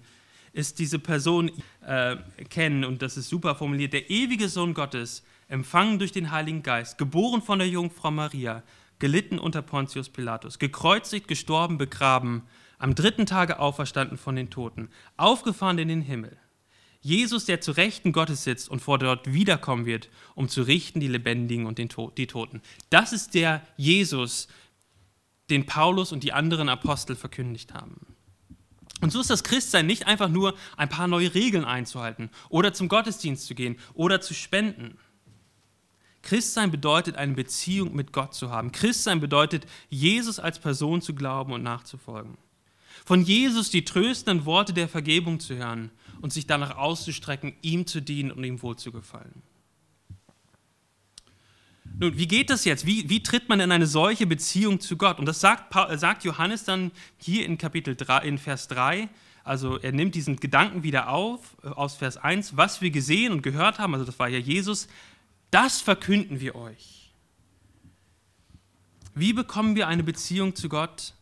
ist 0.53 0.79
diese 0.79 0.99
Person 0.99 1.51
äh, 1.85 2.17
kennen, 2.49 2.83
und 2.83 3.01
das 3.01 3.17
ist 3.17 3.29
super 3.29 3.55
formuliert, 3.55 3.93
der 3.93 4.09
ewige 4.09 4.49
Sohn 4.49 4.73
Gottes, 4.73 5.23
empfangen 5.47 5.99
durch 5.99 6.11
den 6.11 6.31
Heiligen 6.31 6.63
Geist, 6.63 6.97
geboren 6.97 7.41
von 7.41 7.59
der 7.59 7.67
Jungfrau 7.67 8.11
Maria, 8.11 8.63
gelitten 8.99 9.39
unter 9.39 9.61
Pontius 9.61 10.09
Pilatus, 10.09 10.59
gekreuzigt, 10.59 11.27
gestorben, 11.27 11.77
begraben, 11.77 12.43
am 12.77 12.95
dritten 12.95 13.25
Tage 13.25 13.59
auferstanden 13.59 14.17
von 14.17 14.35
den 14.35 14.49
Toten, 14.49 14.89
aufgefahren 15.17 15.77
in 15.79 15.87
den 15.87 16.01
Himmel. 16.01 16.37
Jesus, 17.01 17.45
der 17.45 17.61
zu 17.61 17.71
Rechten 17.71 18.11
Gottes 18.11 18.43
sitzt 18.43 18.69
und 18.69 18.81
vor 18.81 18.99
dort 18.99 19.31
wiederkommen 19.31 19.85
wird, 19.85 20.09
um 20.35 20.49
zu 20.49 20.63
richten 20.63 20.99
die 20.99 21.07
Lebendigen 21.07 21.65
und 21.65 21.77
den 21.77 21.89
die 22.17 22.27
Toten. 22.27 22.61
Das 22.89 23.13
ist 23.13 23.33
der 23.33 23.65
Jesus, 23.77 24.47
den 25.49 25.65
Paulus 25.65 26.11
und 26.11 26.23
die 26.23 26.33
anderen 26.33 26.67
Apostel 26.67 27.15
verkündigt 27.15 27.73
haben. 27.73 27.95
Und 29.01 29.11
so 29.11 29.21
ist 29.21 29.29
das 29.29 29.45
Christsein 29.45 29.87
nicht 29.87 30.07
einfach 30.07 30.27
nur 30.27 30.55
ein 30.75 30.89
paar 30.89 31.07
neue 31.07 31.33
Regeln 31.33 31.63
einzuhalten 31.63 32.29
oder 32.49 32.73
zum 32.73 32.89
Gottesdienst 32.89 33.47
zu 33.47 33.55
gehen 33.55 33.77
oder 33.93 34.19
zu 34.19 34.33
spenden. 34.33 34.97
Christsein 36.21 36.69
bedeutet, 36.69 37.15
eine 37.15 37.33
Beziehung 37.33 37.95
mit 37.95 38.11
Gott 38.11 38.33
zu 38.33 38.49
haben. 38.49 38.73
Christsein 38.73 39.21
bedeutet, 39.21 39.65
Jesus 39.89 40.37
als 40.37 40.59
Person 40.59 41.01
zu 41.01 41.15
glauben 41.15 41.53
und 41.53 41.63
nachzufolgen. 41.63 42.37
Von 43.05 43.21
Jesus 43.21 43.69
die 43.69 43.85
tröstenden 43.85 44.45
Worte 44.45 44.73
der 44.73 44.89
Vergebung 44.89 45.39
zu 45.39 45.55
hören 45.55 45.91
und 46.21 46.33
sich 46.33 46.47
danach 46.47 46.77
auszustrecken, 46.77 47.53
ihm 47.61 47.87
zu 47.87 48.01
dienen 48.01 48.31
und 48.31 48.43
ihm 48.43 48.61
wohlzugefallen. 48.61 49.41
Nun, 51.99 52.17
wie 52.17 52.27
geht 52.27 52.49
das 52.49 52.65
jetzt? 52.65 52.85
Wie, 52.85 53.09
wie 53.09 53.23
tritt 53.23 53.49
man 53.49 53.59
in 53.59 53.71
eine 53.71 53.87
solche 53.87 54.25
Beziehung 54.25 54.79
zu 54.79 54.95
Gott? 54.95 55.19
Und 55.19 55.25
das 55.25 55.41
sagt, 55.41 55.73
sagt 55.99 56.23
Johannes 56.23 56.63
dann 56.63 56.91
hier 57.17 57.45
in 57.45 57.57
Kapitel 57.57 57.95
3, 57.95 58.19
in 58.19 58.37
Vers 58.37 58.67
3. 58.69 59.09
Also 59.43 59.77
er 59.79 59.91
nimmt 59.91 60.15
diesen 60.15 60.37
Gedanken 60.37 60.83
wieder 60.83 61.09
auf, 61.09 61.57
äh, 61.63 61.67
aus 61.67 61.95
Vers 61.95 62.17
1, 62.17 62.55
was 62.55 62.81
wir 62.81 62.91
gesehen 62.91 63.33
und 63.33 63.41
gehört 63.41 63.79
haben, 63.79 63.93
also 63.93 64.05
das 64.05 64.19
war 64.19 64.27
ja 64.27 64.37
Jesus, 64.37 64.87
das 65.51 65.81
verkünden 65.81 66.39
wir 66.39 66.55
euch. 66.55 67.11
Wie 69.15 69.33
bekommen 69.33 69.75
wir 69.75 69.87
eine 69.87 70.03
Beziehung 70.03 70.55
zu 70.55 70.69
Gott? 70.69 71.15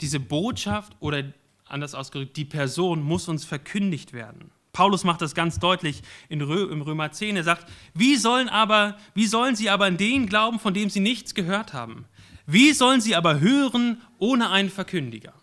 Diese 0.00 0.20
Botschaft 0.20 0.94
oder 1.00 1.24
anders 1.72 1.94
ausgedrückt, 1.94 2.36
die 2.36 2.44
Person 2.44 3.02
muss 3.02 3.28
uns 3.28 3.44
verkündigt 3.44 4.12
werden. 4.12 4.50
Paulus 4.72 5.04
macht 5.04 5.20
das 5.20 5.34
ganz 5.34 5.58
deutlich 5.58 6.02
in 6.28 6.40
Rö 6.40 6.70
im 6.70 6.80
Römer 6.80 7.12
10. 7.12 7.36
Er 7.36 7.44
sagt, 7.44 7.70
wie 7.94 8.16
sollen, 8.16 8.48
aber, 8.48 8.96
wie 9.14 9.26
sollen 9.26 9.54
sie 9.54 9.68
aber 9.68 9.84
an 9.84 9.98
den 9.98 10.26
glauben, 10.26 10.58
von 10.58 10.72
dem 10.72 10.88
sie 10.88 11.00
nichts 11.00 11.34
gehört 11.34 11.74
haben? 11.74 12.06
Wie 12.46 12.72
sollen 12.72 13.00
sie 13.00 13.14
aber 13.14 13.40
hören 13.40 14.00
ohne 14.18 14.50
einen 14.50 14.70
Verkündiger? 14.70 15.34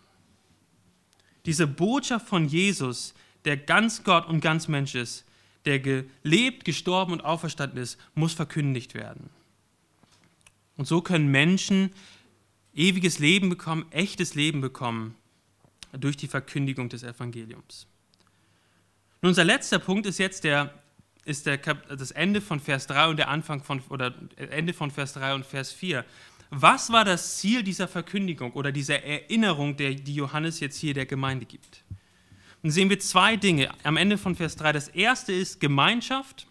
Diese 1.46 1.66
Botschaft 1.66 2.28
von 2.28 2.46
Jesus, 2.46 3.14
der 3.44 3.56
ganz 3.56 4.02
Gott 4.04 4.28
und 4.28 4.40
ganz 4.40 4.68
Mensch 4.68 4.94
ist, 4.94 5.24
der 5.64 5.78
gelebt, 5.78 6.64
gestorben 6.64 7.12
und 7.12 7.24
auferstanden 7.24 7.80
ist, 7.80 7.98
muss 8.14 8.32
verkündigt 8.32 8.94
werden. 8.94 9.30
Und 10.76 10.86
so 10.86 11.02
können 11.02 11.30
Menschen 11.30 11.92
ewiges 12.74 13.18
Leben 13.18 13.48
bekommen, 13.48 13.86
echtes 13.90 14.34
Leben 14.34 14.60
bekommen 14.60 15.14
durch 15.98 16.16
die 16.16 16.28
Verkündigung 16.28 16.88
des 16.88 17.02
Evangeliums. 17.02 17.86
Und 19.22 19.28
unser 19.28 19.44
letzter 19.44 19.78
Punkt 19.78 20.06
ist 20.06 20.18
jetzt 20.18 20.44
der, 20.44 20.72
ist 21.24 21.46
der, 21.46 21.58
das 21.58 22.10
Ende 22.10 22.40
von 22.40 22.60
Vers 22.60 22.86
3 22.86 23.08
und 23.08 23.16
der 23.18 23.28
Anfang 23.28 23.62
von, 23.62 23.80
oder 23.90 24.14
Ende 24.36 24.72
von 24.72 24.90
Vers 24.90 25.12
3 25.14 25.34
und 25.34 25.46
Vers 25.46 25.72
4. 25.72 26.04
Was 26.50 26.90
war 26.90 27.04
das 27.04 27.38
Ziel 27.38 27.62
dieser 27.62 27.86
Verkündigung 27.86 28.52
oder 28.52 28.72
dieser 28.72 29.02
Erinnerung, 29.04 29.76
der, 29.76 29.94
die 29.94 30.14
Johannes 30.14 30.60
jetzt 30.60 30.78
hier 30.78 30.94
der 30.94 31.06
Gemeinde 31.06 31.46
gibt? 31.46 31.84
Und 32.62 32.70
sehen 32.70 32.90
wir 32.90 32.98
zwei 32.98 33.36
Dinge 33.36 33.70
am 33.84 33.96
Ende 33.96 34.18
von 34.18 34.34
Vers 34.34 34.56
3. 34.56 34.72
Das 34.72 34.88
erste 34.88 35.32
ist 35.32 35.60
Gemeinschaft, 35.60 36.46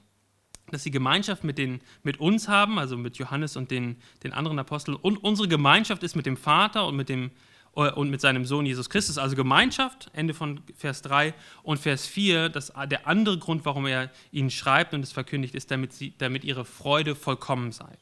dass 0.71 0.83
sie 0.83 0.91
Gemeinschaft 0.91 1.43
mit, 1.43 1.57
den, 1.57 1.81
mit 2.03 2.19
uns 2.19 2.47
haben, 2.47 2.79
also 2.79 2.97
mit 2.97 3.17
Johannes 3.17 3.57
und 3.57 3.71
den, 3.71 3.97
den 4.23 4.31
anderen 4.31 4.59
Aposteln. 4.59 4.95
Und 4.95 5.17
unsere 5.17 5.47
Gemeinschaft 5.47 6.03
ist 6.03 6.15
mit 6.15 6.25
dem 6.25 6.37
Vater 6.37 6.87
und 6.87 6.95
mit 6.95 7.09
dem 7.09 7.25
äh, 7.25 7.29
und 7.73 8.09
mit 8.09 8.19
seinem 8.19 8.45
Sohn 8.45 8.65
Jesus 8.65 8.89
Christus, 8.89 9.17
also 9.17 9.35
Gemeinschaft, 9.35 10.09
Ende 10.13 10.33
von 10.33 10.61
Vers 10.75 11.01
3 11.03 11.33
und 11.63 11.79
Vers 11.79 12.07
4, 12.07 12.49
das, 12.49 12.73
der 12.89 13.07
andere 13.07 13.37
Grund, 13.37 13.65
warum 13.65 13.85
er 13.85 14.11
ihnen 14.31 14.49
schreibt 14.49 14.93
und 14.93 15.01
es 15.01 15.11
verkündigt, 15.11 15.55
ist, 15.55 15.71
damit, 15.71 15.93
sie, 15.93 16.13
damit 16.17 16.43
ihre 16.43 16.65
Freude 16.65 17.15
vollkommen 17.15 17.71
sei. 17.71 17.97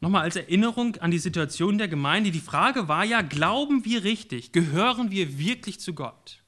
Nochmal 0.00 0.22
als 0.22 0.36
Erinnerung 0.36 0.96
an 0.96 1.10
die 1.10 1.18
Situation 1.18 1.76
der 1.76 1.88
Gemeinde, 1.88 2.30
die 2.30 2.40
Frage 2.40 2.88
war 2.88 3.04
ja, 3.04 3.22
glauben 3.22 3.84
wir 3.84 4.04
richtig, 4.04 4.52
gehören 4.52 5.10
wir 5.10 5.38
wirklich 5.38 5.80
zu 5.80 5.92
Gott? 5.92 6.42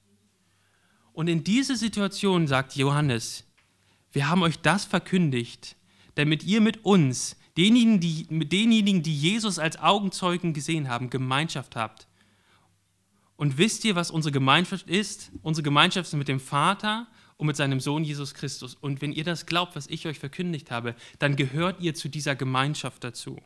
Und 1.13 1.29
in 1.29 1.43
diese 1.43 1.75
Situation 1.77 2.47
sagt 2.47 2.77
Johannes, 2.77 3.45
wir 4.13 4.29
haben 4.29 4.43
euch 4.43 4.61
das 4.61 4.85
verkündigt, 4.85 5.77
damit 6.15 6.45
ihr 6.45 6.61
mit 6.61 6.85
uns 6.85 7.37
denjenigen 7.57 8.01
die, 8.01 8.27
mit 8.31 8.53
denjenigen, 8.53 9.03
die 9.03 9.17
Jesus 9.17 9.59
als 9.59 9.79
Augenzeugen 9.79 10.53
gesehen 10.53 10.89
haben, 10.89 11.11
Gemeinschaft 11.11 11.77
habt. 11.77 12.07
Und 13.37 13.57
wisst 13.57 13.85
ihr, 13.85 13.97
was 13.97 14.11
unsere 14.11 14.33
Gemeinschaft 14.33 14.89
ist? 14.89 15.33
Unsere 15.43 15.63
Gemeinschaft 15.63 16.09
ist 16.09 16.19
mit 16.19 16.29
dem 16.29 16.41
Vater 16.41 17.07
und 17.39 17.47
mit 17.47 17.57
seinem 17.57 17.81
Sohn 17.81 18.05
Jesus 18.05 18.35
Christus. 18.35 18.75
Und 18.75 19.01
wenn 19.01 19.13
ihr 19.13 19.25
das 19.25 19.47
glaubt, 19.47 19.75
was 19.75 19.87
ich 19.87 20.07
euch 20.07 20.19
verkündigt 20.19 20.71
habe, 20.71 20.95
dann 21.19 21.37
gehört 21.37 21.81
ihr 21.81 21.95
zu 21.95 22.11
dieser 22.11 22.37
Gemeinschaft 22.37 23.03
dazu. 23.03 23.41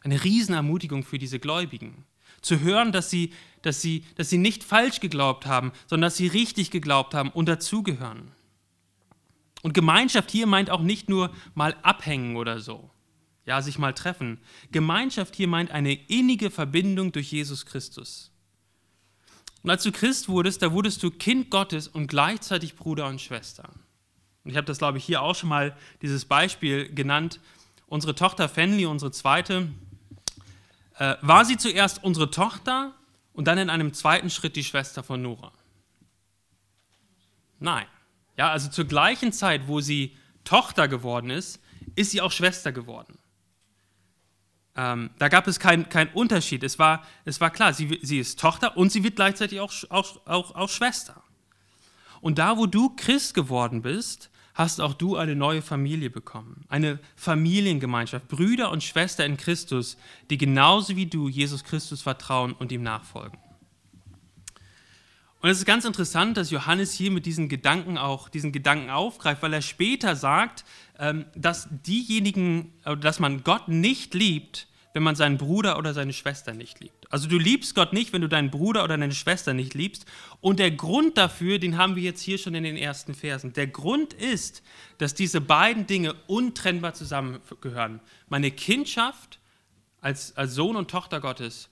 Eine 0.00 0.24
Riesenermutigung 0.24 1.04
für 1.04 1.18
diese 1.18 1.38
Gläubigen. 1.38 2.06
Zu 2.40 2.60
hören, 2.60 2.90
dass 2.90 3.10
sie, 3.10 3.34
dass, 3.60 3.82
sie, 3.82 4.04
dass 4.16 4.30
sie 4.30 4.38
nicht 4.38 4.64
falsch 4.64 5.00
geglaubt 5.00 5.44
haben, 5.44 5.72
sondern 5.86 6.06
dass 6.06 6.16
sie 6.16 6.26
richtig 6.26 6.70
geglaubt 6.70 7.12
haben 7.12 7.28
und 7.30 7.50
dazugehören. 7.50 8.32
Und 9.64 9.72
Gemeinschaft 9.72 10.30
hier 10.30 10.46
meint 10.46 10.68
auch 10.68 10.82
nicht 10.82 11.08
nur 11.08 11.34
mal 11.54 11.74
abhängen 11.80 12.36
oder 12.36 12.60
so, 12.60 12.90
ja, 13.46 13.62
sich 13.62 13.78
mal 13.78 13.94
treffen. 13.94 14.38
Gemeinschaft 14.72 15.34
hier 15.34 15.48
meint 15.48 15.70
eine 15.70 15.94
innige 15.94 16.50
Verbindung 16.50 17.12
durch 17.12 17.32
Jesus 17.32 17.64
Christus. 17.64 18.30
Und 19.62 19.70
als 19.70 19.82
du 19.82 19.90
Christ 19.90 20.28
wurdest, 20.28 20.60
da 20.60 20.70
wurdest 20.70 21.02
du 21.02 21.10
Kind 21.10 21.48
Gottes 21.48 21.88
und 21.88 22.08
gleichzeitig 22.08 22.76
Bruder 22.76 23.06
und 23.06 23.22
Schwester. 23.22 23.70
Und 24.44 24.50
ich 24.50 24.58
habe 24.58 24.66
das, 24.66 24.76
glaube 24.76 24.98
ich, 24.98 25.04
hier 25.06 25.22
auch 25.22 25.34
schon 25.34 25.48
mal 25.48 25.74
dieses 26.02 26.26
Beispiel 26.26 26.92
genannt. 26.92 27.40
Unsere 27.86 28.14
Tochter 28.14 28.50
Fenley, 28.50 28.84
unsere 28.84 29.12
zweite, 29.12 29.70
äh, 30.98 31.14
war 31.22 31.46
sie 31.46 31.56
zuerst 31.56 32.04
unsere 32.04 32.30
Tochter 32.30 32.92
und 33.32 33.48
dann 33.48 33.56
in 33.56 33.70
einem 33.70 33.94
zweiten 33.94 34.28
Schritt 34.28 34.56
die 34.56 34.64
Schwester 34.64 35.02
von 35.02 35.22
Nora? 35.22 35.52
Nein. 37.60 37.86
Ja, 38.36 38.50
also 38.50 38.68
zur 38.68 38.84
gleichen 38.86 39.32
Zeit, 39.32 39.68
wo 39.68 39.80
sie 39.80 40.16
Tochter 40.44 40.88
geworden 40.88 41.30
ist, 41.30 41.60
ist 41.94 42.10
sie 42.10 42.20
auch 42.20 42.32
Schwester 42.32 42.72
geworden. 42.72 43.18
Ähm, 44.76 45.10
da 45.18 45.28
gab 45.28 45.46
es 45.46 45.60
keinen 45.60 45.88
kein 45.88 46.08
Unterschied. 46.08 46.64
Es 46.64 46.78
war, 46.78 47.04
es 47.24 47.40
war 47.40 47.50
klar, 47.50 47.72
sie, 47.72 47.98
sie 48.02 48.18
ist 48.18 48.40
Tochter 48.40 48.76
und 48.76 48.90
sie 48.90 49.04
wird 49.04 49.16
gleichzeitig 49.16 49.60
auch, 49.60 49.72
auch, 49.90 50.26
auch, 50.26 50.54
auch 50.54 50.68
Schwester. 50.68 51.22
Und 52.20 52.38
da, 52.38 52.56
wo 52.56 52.66
du 52.66 52.90
Christ 52.96 53.34
geworden 53.34 53.82
bist, 53.82 54.30
hast 54.54 54.80
auch 54.80 54.94
du 54.94 55.16
eine 55.16 55.36
neue 55.36 55.62
Familie 55.62 56.10
bekommen. 56.10 56.64
Eine 56.68 56.98
Familiengemeinschaft, 57.16 58.28
Brüder 58.28 58.70
und 58.70 58.82
Schwestern 58.82 59.32
in 59.32 59.36
Christus, 59.36 59.96
die 60.30 60.38
genauso 60.38 60.96
wie 60.96 61.06
du 61.06 61.28
Jesus 61.28 61.64
Christus 61.64 62.02
vertrauen 62.02 62.52
und 62.52 62.72
ihm 62.72 62.82
nachfolgen. 62.82 63.38
Und 65.44 65.50
es 65.50 65.58
ist 65.58 65.66
ganz 65.66 65.84
interessant, 65.84 66.38
dass 66.38 66.50
Johannes 66.50 66.94
hier 66.94 67.10
mit 67.10 67.26
diesen 67.26 67.50
Gedanken 67.50 67.98
auch 67.98 68.30
diesen 68.30 68.50
Gedanken 68.50 68.88
aufgreift, 68.88 69.42
weil 69.42 69.52
er 69.52 69.60
später 69.60 70.16
sagt, 70.16 70.64
ähm, 70.98 71.26
dass 71.34 71.68
diejenigen, 71.70 72.72
dass 73.02 73.20
man 73.20 73.44
Gott 73.44 73.68
nicht 73.68 74.14
liebt, 74.14 74.68
wenn 74.94 75.02
man 75.02 75.16
seinen 75.16 75.36
Bruder 75.36 75.76
oder 75.76 75.92
seine 75.92 76.14
Schwester 76.14 76.54
nicht 76.54 76.80
liebt. 76.80 77.12
Also 77.12 77.28
du 77.28 77.36
liebst 77.36 77.74
Gott 77.74 77.92
nicht, 77.92 78.14
wenn 78.14 78.22
du 78.22 78.28
deinen 78.30 78.50
Bruder 78.50 78.84
oder 78.84 78.96
deine 78.96 79.12
Schwester 79.12 79.52
nicht 79.52 79.74
liebst. 79.74 80.06
Und 80.40 80.60
der 80.60 80.70
Grund 80.70 81.18
dafür, 81.18 81.58
den 81.58 81.76
haben 81.76 81.94
wir 81.94 82.04
jetzt 82.04 82.22
hier 82.22 82.38
schon 82.38 82.54
in 82.54 82.64
den 82.64 82.78
ersten 82.78 83.12
Versen. 83.14 83.52
Der 83.52 83.66
Grund 83.66 84.14
ist, 84.14 84.62
dass 84.96 85.12
diese 85.12 85.42
beiden 85.42 85.86
Dinge 85.86 86.14
untrennbar 86.26 86.94
zusammengehören. 86.94 88.00
Meine 88.30 88.50
Kindschaft 88.50 89.40
als, 90.00 90.34
als 90.38 90.54
Sohn 90.54 90.76
und 90.76 90.90
Tochter 90.90 91.20
Gottes 91.20 91.68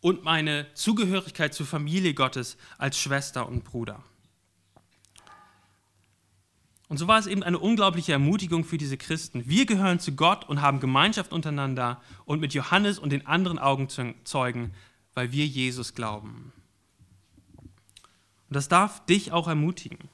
und 0.00 0.24
meine 0.24 0.66
Zugehörigkeit 0.74 1.54
zur 1.54 1.66
Familie 1.66 2.14
Gottes 2.14 2.56
als 2.78 2.98
Schwester 2.98 3.48
und 3.48 3.64
Bruder. 3.64 4.02
Und 6.88 6.96
so 6.96 7.06
war 7.06 7.18
es 7.18 7.26
eben 7.26 7.42
eine 7.42 7.58
unglaubliche 7.58 8.12
Ermutigung 8.12 8.64
für 8.64 8.78
diese 8.78 8.96
Christen. 8.96 9.46
Wir 9.46 9.66
gehören 9.66 10.00
zu 10.00 10.12
Gott 10.12 10.48
und 10.48 10.62
haben 10.62 10.80
Gemeinschaft 10.80 11.32
untereinander 11.32 12.00
und 12.24 12.40
mit 12.40 12.54
Johannes 12.54 12.98
und 12.98 13.10
den 13.10 13.26
anderen 13.26 13.58
Augenzeugen, 13.58 14.72
weil 15.12 15.32
wir 15.32 15.46
Jesus 15.46 15.94
glauben. 15.94 16.52
Und 18.48 18.56
das 18.56 18.68
darf 18.68 19.04
dich 19.04 19.32
auch 19.32 19.48
ermutigen. 19.48 20.08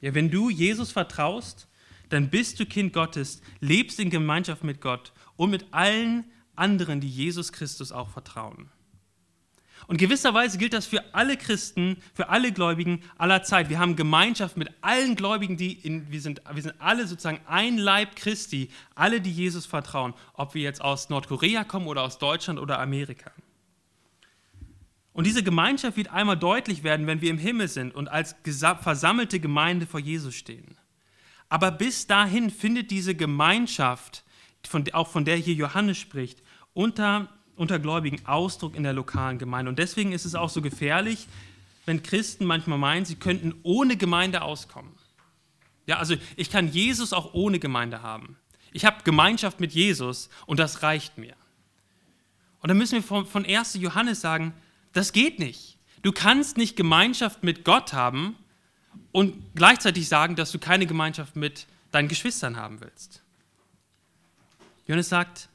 Ja, 0.00 0.14
wenn 0.14 0.30
du 0.30 0.50
Jesus 0.50 0.90
vertraust, 0.90 1.68
dann 2.08 2.30
bist 2.30 2.58
du 2.58 2.66
Kind 2.66 2.92
Gottes, 2.92 3.40
lebst 3.60 4.00
in 4.00 4.10
Gemeinschaft 4.10 4.64
mit 4.64 4.80
Gott 4.80 5.12
und 5.36 5.50
mit 5.50 5.66
allen 5.70 6.24
anderen, 6.56 7.00
die 7.00 7.08
Jesus 7.08 7.52
Christus 7.52 7.92
auch 7.92 8.08
vertrauen. 8.08 8.68
Und 9.86 9.96
gewisserweise 9.98 10.58
gilt 10.58 10.72
das 10.72 10.86
für 10.86 11.14
alle 11.14 11.36
Christen, 11.36 11.96
für 12.14 12.28
alle 12.28 12.52
Gläubigen 12.52 13.02
aller 13.18 13.42
Zeit. 13.42 13.68
Wir 13.68 13.78
haben 13.78 13.96
Gemeinschaft 13.96 14.56
mit 14.56 14.70
allen 14.80 15.16
Gläubigen, 15.16 15.56
die 15.56 15.72
in, 15.72 16.10
wir, 16.10 16.20
sind, 16.20 16.42
wir 16.52 16.62
sind 16.62 16.74
alle 16.80 17.06
sozusagen 17.06 17.40
ein 17.46 17.78
Leib 17.78 18.16
Christi, 18.16 18.70
alle, 18.94 19.20
die 19.20 19.32
Jesus 19.32 19.66
vertrauen, 19.66 20.14
ob 20.34 20.54
wir 20.54 20.62
jetzt 20.62 20.80
aus 20.80 21.10
Nordkorea 21.10 21.64
kommen 21.64 21.86
oder 21.86 22.02
aus 22.02 22.18
Deutschland 22.18 22.60
oder 22.60 22.78
Amerika. 22.78 23.32
Und 25.12 25.26
diese 25.26 25.42
Gemeinschaft 25.42 25.96
wird 25.96 26.10
einmal 26.10 26.38
deutlich 26.38 26.84
werden, 26.84 27.06
wenn 27.06 27.20
wir 27.20 27.30
im 27.30 27.38
Himmel 27.38 27.68
sind 27.68 27.94
und 27.94 28.08
als 28.08 28.34
versammelte 28.80 29.40
Gemeinde 29.40 29.86
vor 29.86 30.00
Jesus 30.00 30.34
stehen. 30.34 30.76
Aber 31.48 31.70
bis 31.70 32.06
dahin 32.06 32.48
findet 32.50 32.90
diese 32.90 33.14
Gemeinschaft, 33.14 34.24
von, 34.66 34.90
auch 34.94 35.08
von 35.08 35.26
der 35.26 35.36
hier 35.36 35.54
Johannes 35.54 35.98
spricht, 35.98 36.42
unter 36.72 37.28
unter 37.56 37.78
Gläubigen 37.78 38.24
Ausdruck 38.26 38.74
in 38.74 38.82
der 38.82 38.92
lokalen 38.92 39.38
Gemeinde. 39.38 39.68
Und 39.68 39.78
deswegen 39.78 40.12
ist 40.12 40.24
es 40.24 40.34
auch 40.34 40.50
so 40.50 40.62
gefährlich, 40.62 41.26
wenn 41.86 42.02
Christen 42.02 42.44
manchmal 42.44 42.78
meinen, 42.78 43.04
sie 43.04 43.16
könnten 43.16 43.54
ohne 43.62 43.96
Gemeinde 43.96 44.42
auskommen. 44.42 44.92
Ja, 45.86 45.98
also 45.98 46.14
ich 46.36 46.50
kann 46.50 46.68
Jesus 46.68 47.12
auch 47.12 47.34
ohne 47.34 47.58
Gemeinde 47.58 48.02
haben. 48.02 48.36
Ich 48.72 48.84
habe 48.84 49.02
Gemeinschaft 49.04 49.60
mit 49.60 49.72
Jesus 49.72 50.30
und 50.46 50.60
das 50.60 50.82
reicht 50.82 51.18
mir. 51.18 51.34
Und 52.60 52.68
dann 52.68 52.78
müssen 52.78 52.94
wir 52.94 53.02
von, 53.02 53.26
von 53.26 53.44
1. 53.44 53.74
Johannes 53.74 54.20
sagen, 54.20 54.54
das 54.92 55.12
geht 55.12 55.38
nicht. 55.38 55.78
Du 56.02 56.12
kannst 56.12 56.56
nicht 56.56 56.76
Gemeinschaft 56.76 57.42
mit 57.42 57.64
Gott 57.64 57.92
haben 57.92 58.36
und 59.10 59.54
gleichzeitig 59.54 60.08
sagen, 60.08 60.36
dass 60.36 60.52
du 60.52 60.58
keine 60.58 60.86
Gemeinschaft 60.86 61.36
mit 61.36 61.66
deinen 61.90 62.08
Geschwistern 62.08 62.56
haben 62.56 62.80
willst. 62.80 63.22
Johannes 64.86 65.08
sagt, 65.08 65.48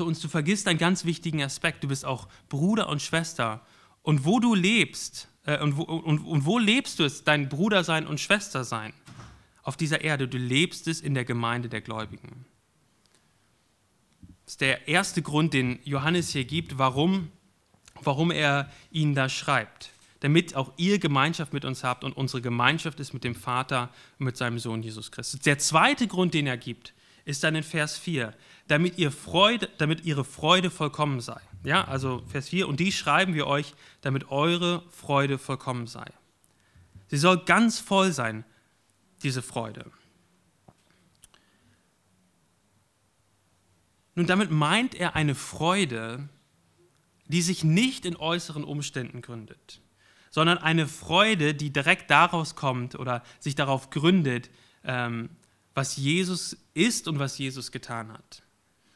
so, 0.00 0.06
und 0.06 0.24
du 0.24 0.28
vergisst 0.28 0.66
einen 0.66 0.78
ganz 0.78 1.04
wichtigen 1.04 1.42
Aspekt. 1.42 1.84
Du 1.84 1.88
bist 1.88 2.06
auch 2.06 2.26
Bruder 2.48 2.88
und 2.88 3.02
Schwester. 3.02 3.60
Und 4.00 4.24
wo 4.24 4.40
du 4.40 4.54
lebst, 4.54 5.28
äh, 5.44 5.62
und, 5.62 5.76
wo, 5.76 5.82
und, 5.82 6.20
und 6.20 6.46
wo 6.46 6.58
lebst 6.58 6.98
du 6.98 7.04
es, 7.04 7.22
dein 7.22 7.50
Bruder 7.50 7.84
sein 7.84 8.06
und 8.06 8.18
Schwester 8.18 8.64
sein? 8.64 8.94
Auf 9.62 9.76
dieser 9.76 10.00
Erde. 10.00 10.26
Du 10.26 10.38
lebst 10.38 10.88
es 10.88 11.02
in 11.02 11.12
der 11.12 11.26
Gemeinde 11.26 11.68
der 11.68 11.82
Gläubigen. 11.82 12.46
Das 14.46 14.54
ist 14.54 14.62
der 14.62 14.88
erste 14.88 15.20
Grund, 15.20 15.52
den 15.52 15.80
Johannes 15.84 16.30
hier 16.30 16.44
gibt, 16.44 16.78
warum, 16.78 17.30
warum 18.00 18.30
er 18.30 18.70
ihnen 18.90 19.14
da 19.14 19.28
schreibt. 19.28 19.90
Damit 20.20 20.56
auch 20.56 20.72
ihr 20.78 20.98
Gemeinschaft 20.98 21.52
mit 21.52 21.66
uns 21.66 21.84
habt 21.84 22.04
und 22.04 22.16
unsere 22.16 22.40
Gemeinschaft 22.40 23.00
ist 23.00 23.12
mit 23.12 23.22
dem 23.22 23.34
Vater 23.34 23.90
und 24.18 24.24
mit 24.24 24.38
seinem 24.38 24.58
Sohn 24.58 24.82
Jesus 24.82 25.12
Christus. 25.12 25.40
Der 25.40 25.58
zweite 25.58 26.06
Grund, 26.06 26.32
den 26.32 26.46
er 26.46 26.56
gibt, 26.56 26.94
ist 27.26 27.44
dann 27.44 27.54
in 27.54 27.62
Vers 27.62 27.98
4 27.98 28.34
damit, 28.70 28.98
ihr 28.98 29.10
Freude, 29.10 29.68
damit 29.78 30.04
ihre 30.04 30.24
Freude 30.24 30.70
vollkommen 30.70 31.20
sei. 31.20 31.40
Ja, 31.64 31.84
also 31.84 32.22
Vers 32.28 32.48
4, 32.48 32.68
und 32.68 32.80
die 32.80 32.92
schreiben 32.92 33.34
wir 33.34 33.46
euch, 33.46 33.74
damit 34.00 34.30
eure 34.30 34.82
Freude 34.90 35.38
vollkommen 35.38 35.86
sei. 35.86 36.06
Sie 37.08 37.18
soll 37.18 37.44
ganz 37.44 37.78
voll 37.78 38.12
sein, 38.12 38.44
diese 39.22 39.42
Freude. 39.42 39.90
Nun, 44.14 44.26
damit 44.26 44.50
meint 44.50 44.94
er 44.94 45.16
eine 45.16 45.34
Freude, 45.34 46.28
die 47.26 47.42
sich 47.42 47.64
nicht 47.64 48.04
in 48.04 48.16
äußeren 48.16 48.64
Umständen 48.64 49.22
gründet, 49.22 49.80
sondern 50.30 50.58
eine 50.58 50.86
Freude, 50.86 51.54
die 51.54 51.72
direkt 51.72 52.10
daraus 52.10 52.56
kommt 52.56 52.94
oder 52.94 53.22
sich 53.38 53.54
darauf 53.54 53.90
gründet, 53.90 54.50
ähm, 54.84 55.30
was 55.74 55.96
Jesus 55.96 56.56
ist 56.74 57.06
und 57.08 57.18
was 57.18 57.38
Jesus 57.38 57.70
getan 57.72 58.12
hat. 58.12 58.42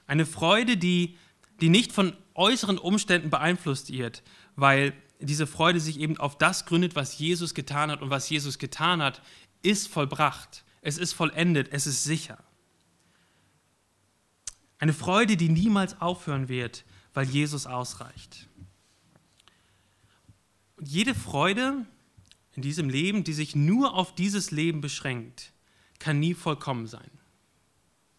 Eine 0.07 0.27
Freude, 0.27 0.77
die, 0.77 1.17
die 1.61 1.69
nicht 1.69 1.93
von 1.93 2.17
äußeren 2.35 2.79
Umständen 2.79 3.31
beeinflusst 3.31 3.93
wird, 3.93 4.23
weil 4.57 4.93
diese 5.21 5.47
Freude 5.47 5.81
sich 5.81 5.99
eben 5.99 6.19
auf 6.19 6.37
das 6.37 6.67
gründet, 6.67 6.95
was 6.95 7.19
Jesus 7.19 7.55
getan 7.55 7.91
hat. 7.91 8.03
Und 8.03 8.11
was 8.11 8.29
Jesus 8.29 8.59
getan 8.59 9.03
hat, 9.03 9.23
ist 9.63 9.89
vollbracht. 9.89 10.65
Es 10.83 10.99
ist 10.99 11.13
vollendet. 11.13 11.69
Es 11.73 11.87
ist 11.87 12.05
sicher. 12.05 12.43
Eine 14.79 14.93
Freude, 14.93 15.37
die 15.37 15.49
niemals 15.49 16.01
aufhören 16.01 16.49
wird, 16.49 16.85
weil 17.15 17.27
Jesus 17.27 17.67
ausreicht. 17.67 18.49
Und 20.77 20.89
jede 20.89 21.15
Freude 21.15 21.87
in 22.55 22.63
diesem 22.63 22.89
Leben, 22.89 23.25
die 23.25 23.33
sich 23.33 23.57
nur 23.57 23.95
auf 23.95 24.15
dieses 24.15 24.51
Leben 24.51 24.81
beschränkt, 24.81 25.53
kann 25.99 26.21
nie 26.21 26.35
vollkommen 26.35 26.87
sein. 26.87 27.11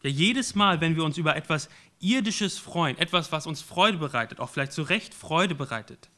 Ja, 0.06 0.12
jedes 0.12 0.54
Mal, 0.54 0.82
wenn 0.82 0.96
wir 0.96 1.04
uns 1.04 1.18
über 1.18 1.36
etwas 1.36 1.68
Irdisches 2.00 2.60
freuen, 2.60 2.96
etwas, 3.00 3.32
was 3.32 3.48
uns 3.48 3.64
Freude 3.64 3.98
bereitet, 3.98 4.40
auch 4.40 4.52
vielleicht 4.52 4.72
zu 4.72 4.84
Recht 4.84 5.16
Freude 5.16 5.56
bereitet, 5.56 6.12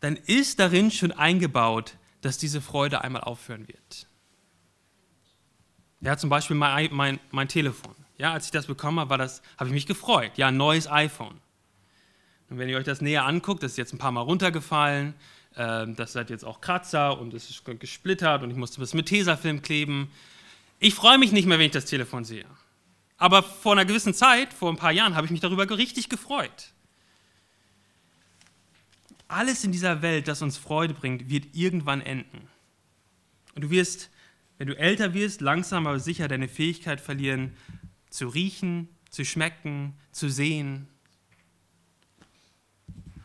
dann 0.00 0.16
ist 0.16 0.60
darin 0.60 0.90
schon 0.90 1.10
eingebaut, 1.10 1.96
dass 2.20 2.36
diese 2.36 2.60
Freude 2.60 3.02
einmal 3.02 3.22
aufhören 3.22 3.66
wird. 3.66 4.06
Ja, 6.02 6.18
zum 6.18 6.28
Beispiel 6.28 6.54
mein, 6.54 6.90
mein, 6.92 7.18
mein 7.30 7.48
Telefon. 7.48 7.94
Ja, 8.18 8.34
als 8.34 8.44
ich 8.44 8.50
das 8.50 8.66
bekommen 8.66 9.00
habe, 9.00 9.16
das, 9.16 9.40
habe 9.56 9.68
ich 9.68 9.74
mich 9.74 9.86
gefreut. 9.86 10.32
Ja, 10.36 10.48
ein 10.48 10.58
neues 10.58 10.86
iPhone. 10.86 11.40
Und 12.50 12.58
wenn 12.58 12.68
ihr 12.68 12.76
euch 12.76 12.84
das 12.84 13.00
näher 13.00 13.24
anguckt, 13.24 13.62
das 13.62 13.70
ist 13.70 13.78
jetzt 13.78 13.94
ein 13.94 13.98
paar 13.98 14.12
Mal 14.12 14.20
runtergefallen, 14.20 15.14
äh, 15.54 15.86
das 15.94 16.14
hat 16.14 16.28
jetzt 16.28 16.44
auch 16.44 16.60
Kratzer 16.60 17.18
und 17.18 17.32
es 17.32 17.48
ist 17.48 17.64
gesplittert 17.80 18.42
und 18.42 18.50
ich 18.50 18.56
musste 18.58 18.80
das 18.80 18.92
mit 18.92 19.06
Tesafilm 19.06 19.62
kleben. 19.62 20.10
Ich 20.78 20.94
freue 20.94 21.16
mich 21.16 21.32
nicht 21.32 21.46
mehr, 21.46 21.58
wenn 21.58 21.66
ich 21.66 21.72
das 21.72 21.86
Telefon 21.86 22.26
sehe. 22.26 22.44
Aber 23.18 23.42
vor 23.42 23.72
einer 23.72 23.84
gewissen 23.84 24.14
Zeit, 24.14 24.52
vor 24.52 24.70
ein 24.70 24.76
paar 24.76 24.92
Jahren, 24.92 25.14
habe 25.14 25.26
ich 25.26 25.30
mich 25.30 25.40
darüber 25.40 25.68
richtig 25.76 26.08
gefreut. 26.08 26.72
Alles 29.28 29.64
in 29.64 29.72
dieser 29.72 30.02
Welt, 30.02 30.28
das 30.28 30.42
uns 30.42 30.56
Freude 30.56 30.94
bringt, 30.94 31.28
wird 31.28 31.54
irgendwann 31.54 32.00
enden. 32.00 32.48
Und 33.54 33.62
du 33.62 33.70
wirst, 33.70 34.10
wenn 34.58 34.68
du 34.68 34.78
älter 34.78 35.14
wirst, 35.14 35.40
langsam 35.40 35.86
aber 35.86 35.98
sicher 35.98 36.28
deine 36.28 36.48
Fähigkeit 36.48 37.00
verlieren, 37.00 37.56
zu 38.10 38.28
riechen, 38.28 38.88
zu 39.10 39.24
schmecken, 39.24 39.94
zu 40.12 40.28
sehen. 40.28 40.88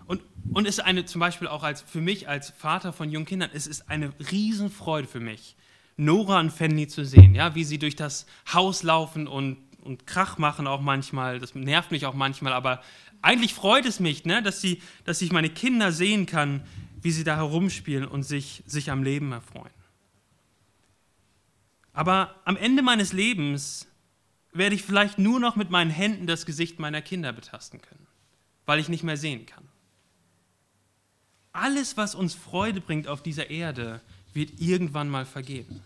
Und, 0.06 0.22
und 0.54 0.68
es 0.68 0.78
ist 0.78 0.86
eine, 0.86 1.06
zum 1.06 1.20
Beispiel 1.20 1.48
auch 1.48 1.64
als, 1.64 1.82
für 1.82 2.02
mich 2.02 2.30
als 2.30 2.50
Vater 2.52 2.94
von 2.94 3.12
jungen 3.12 3.26
Kindern, 3.26 3.52
es 3.54 3.68
ist 3.68 3.90
eine 3.90 4.14
Riesenfreude 4.32 5.08
für 5.08 5.20
mich, 5.20 5.56
Nora 5.98 6.40
und 6.40 6.52
Fanny 6.52 6.88
zu 6.88 7.06
sehen, 7.06 7.36
ja, 7.36 7.56
wie 7.56 7.66
sie 7.66 7.78
durch 7.78 7.96
das 7.96 8.26
Haus 8.52 8.84
laufen 8.84 9.28
und 9.28 9.58
und 9.82 10.08
Krach 10.08 10.38
machen 10.38 10.68
auch 10.68 10.82
manchmal. 10.82 11.40
Das 11.40 11.56
nervt 11.56 11.92
mich 11.92 12.06
auch 12.06 12.14
manchmal, 12.14 12.54
aber 12.54 12.82
eigentlich 13.22 13.54
freut 13.54 13.86
es 13.86 14.00
mich, 14.00 14.26
ne, 14.26 14.42
dass, 14.42 14.62
sie, 14.62 14.82
dass 15.06 15.22
ich 15.22 15.32
meine 15.32 15.50
Kinder 15.50 15.92
sehen 15.92 16.26
kann, 16.26 16.64
wie 17.02 17.12
sie 17.12 17.24
da 17.24 17.36
herumspielen 17.36 18.08
und 18.08 18.24
sich, 18.24 18.64
sich 18.66 18.92
am 18.92 19.04
Leben 19.04 19.32
erfreuen. 19.32 19.74
Aber 21.94 22.36
am 22.46 22.56
Ende 22.56 22.82
meines 22.82 23.14
Lebens 23.14 23.88
werde 24.54 24.76
ich 24.76 24.84
vielleicht 24.84 25.18
nur 25.18 25.40
noch 25.40 25.56
mit 25.56 25.70
meinen 25.70 25.92
Händen 25.92 26.28
das 26.28 26.46
Gesicht 26.46 26.80
meiner 26.80 27.02
Kinder 27.02 27.34
betasten 27.34 27.82
können, 27.82 28.08
weil 28.66 28.80
ich 28.80 28.90
nicht 28.90 29.04
mehr 29.04 29.18
sehen 29.18 29.46
kann. 29.46 29.68
Alles, 31.54 31.98
was 31.98 32.16
uns 32.16 32.34
Freude 32.34 32.80
bringt 32.80 33.08
auf 33.08 33.22
dieser 33.22 33.50
Erde, 33.50 34.02
wird 34.34 34.60
irgendwann 34.60 35.10
mal 35.10 35.26
vergehen. 35.26 35.82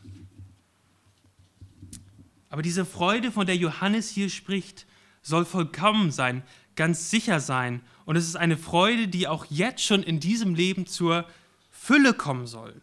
Aber 2.56 2.62
diese 2.62 2.86
Freude, 2.86 3.34
von 3.34 3.46
der 3.46 3.58
Johannes 3.58 4.10
hier 4.10 4.30
spricht, 4.30 4.86
soll 5.22 5.44
vollkommen 5.44 6.10
sein, 6.10 6.42
ganz 6.78 7.10
sicher 7.10 7.42
sein. 7.42 7.82
Und 8.06 8.16
es 8.16 8.26
ist 8.30 8.38
eine 8.38 8.56
Freude, 8.56 9.10
die 9.10 9.28
auch 9.28 9.44
jetzt 9.50 9.84
schon 9.84 10.02
in 10.04 10.22
diesem 10.22 10.56
Leben 10.56 10.86
zur 10.86 11.28
Fülle 11.70 12.14
kommen 12.14 12.48
soll. 12.48 12.82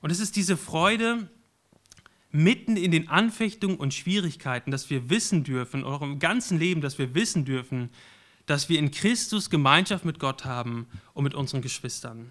Und 0.00 0.12
es 0.12 0.20
ist 0.20 0.36
diese 0.36 0.56
Freude 0.56 1.28
mitten 2.30 2.76
in 2.76 2.92
den 2.92 3.08
Anfechtungen 3.08 3.76
und 3.76 3.92
Schwierigkeiten, 3.92 4.70
dass 4.70 4.88
wir 4.88 5.10
wissen 5.10 5.42
dürfen, 5.42 5.80
in 5.80 5.84
eurem 5.84 6.20
ganzen 6.20 6.60
Leben, 6.60 6.80
dass 6.80 6.96
wir 6.96 7.16
wissen 7.16 7.44
dürfen, 7.44 7.90
dass 8.46 8.68
wir 8.68 8.78
in 8.78 8.92
Christus 8.92 9.50
Gemeinschaft 9.50 10.04
mit 10.04 10.20
Gott 10.20 10.44
haben 10.44 10.86
und 11.12 11.24
mit 11.24 11.34
unseren 11.34 11.60
Geschwistern. 11.60 12.30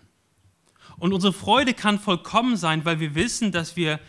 Und 0.96 1.12
unsere 1.12 1.34
Freude 1.34 1.74
kann 1.74 2.00
vollkommen 2.00 2.56
sein, 2.56 2.86
weil 2.86 3.02
wir 3.02 3.14
wissen, 3.14 3.52
dass 3.52 3.76
wir, 3.76 4.00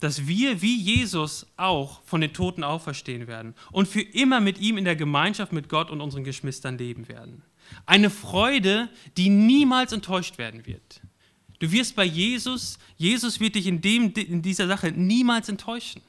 dass 0.00 0.26
wir 0.26 0.62
wie 0.62 0.76
Jesus 0.76 1.46
auch 1.56 2.02
von 2.04 2.20
den 2.20 2.32
Toten 2.32 2.62
auferstehen 2.62 3.26
werden 3.26 3.54
und 3.72 3.88
für 3.88 4.00
immer 4.00 4.40
mit 4.40 4.58
ihm 4.58 4.78
in 4.78 4.84
der 4.84 4.96
Gemeinschaft 4.96 5.52
mit 5.52 5.68
Gott 5.68 5.90
und 5.90 6.00
unseren 6.00 6.24
Geschwistern 6.24 6.78
leben 6.78 7.08
werden. 7.08 7.42
Eine 7.84 8.10
Freude, 8.10 8.88
die 9.16 9.28
niemals 9.28 9.92
enttäuscht 9.92 10.38
werden 10.38 10.66
wird. 10.66 11.00
Du 11.58 11.72
wirst 11.72 11.96
bei 11.96 12.04
Jesus, 12.04 12.78
Jesus 12.96 13.40
wird 13.40 13.56
dich 13.56 13.66
in, 13.66 13.80
dem, 13.80 14.12
in 14.12 14.42
dieser 14.42 14.68
Sache 14.68 14.92
niemals 14.92 15.48
enttäuschen. 15.48 16.02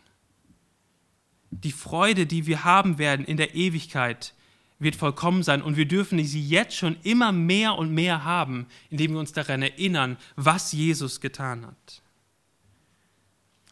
Die 1.49 1.71
Freude, 1.71 2.27
die 2.27 2.45
wir 2.45 2.63
haben 2.63 2.99
werden 2.99 3.25
in 3.25 3.37
der 3.37 3.55
Ewigkeit, 3.55 4.35
wird 4.77 4.95
vollkommen 4.95 5.43
sein 5.43 5.61
und 5.61 5.75
wir 5.75 5.87
dürfen 5.87 6.23
sie 6.23 6.47
jetzt 6.47 6.75
schon 6.75 6.97
immer 7.03 7.31
mehr 7.31 7.75
und 7.75 7.91
mehr 7.91 8.23
haben, 8.23 8.67
indem 8.89 9.13
wir 9.13 9.19
uns 9.19 9.33
daran 9.33 9.61
erinnern, 9.61 10.17
was 10.35 10.71
Jesus 10.71 11.19
getan 11.19 11.65
hat. 11.65 12.01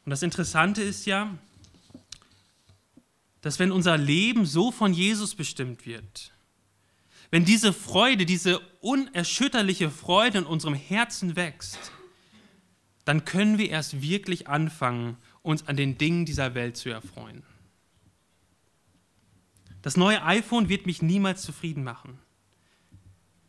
Und 0.08 0.12
das 0.12 0.24
Interessante 0.24 0.82
ist 0.82 1.05
ja, 1.05 1.38
dass 3.41 3.60
wenn 3.60 3.74
unser 3.74 3.97
Leben 3.97 4.45
so 4.45 4.72
von 4.72 4.93
Jesus 4.93 5.36
bestimmt 5.36 5.86
wird, 5.86 6.32
wenn 7.30 7.43
diese 7.43 7.74
Freude, 7.74 8.26
diese 8.26 8.60
unerschütterliche 8.80 9.89
Freude 9.89 10.38
in 10.38 10.43
unserem 10.45 10.76
Herzen 10.76 11.36
wächst, 11.36 11.91
dann 13.03 13.26
können 13.26 13.58
wir 13.58 13.70
erst 13.70 14.01
wirklich 14.01 14.47
anfangen, 14.47 15.18
uns 15.41 15.68
an 15.68 15.76
den 15.76 15.97
Dingen 15.97 16.26
dieser 16.26 16.55
Welt 16.55 16.78
zu 16.78 16.88
erfreuen. 16.88 17.43
Das 19.82 19.97
neue 19.97 20.24
iPhone 20.24 20.70
wird 20.70 20.86
mich 20.86 21.01
niemals 21.01 21.41
zufrieden 21.41 21.84
machen. 21.84 22.18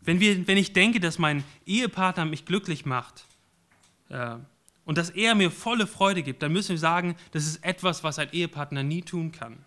Wenn, 0.01 0.19
wir, 0.19 0.49
wenn 0.49 0.59
ich 0.59 0.73
denke, 0.73 0.99
dass 0.99 1.21
mein 1.21 1.45
Ehepartner 1.67 2.25
mich 2.25 2.47
glücklich 2.47 2.85
macht 2.85 3.27
äh, 4.09 4.39
und 4.89 4.97
dass 4.97 5.11
er 5.11 5.35
mir 5.35 5.51
volle 5.51 5.87
Freude 5.87 6.23
gibt, 6.23 6.43
dann 6.43 6.51
müssen 6.51 6.71
wir 6.71 6.79
sagen, 6.79 7.15
das 7.33 7.45
ist 7.45 7.63
etwas, 7.63 8.05
was 8.05 8.19
ein 8.19 8.33
Ehepartner 8.33 8.83
nie 8.83 9.03
tun 9.03 9.33
kann. 9.33 9.59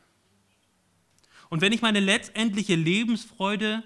Und 1.50 1.62
wenn 1.62 1.74
ich 1.74 1.84
meine 1.84 2.00
letztendliche 2.00 2.74
Lebensfreude 2.74 3.84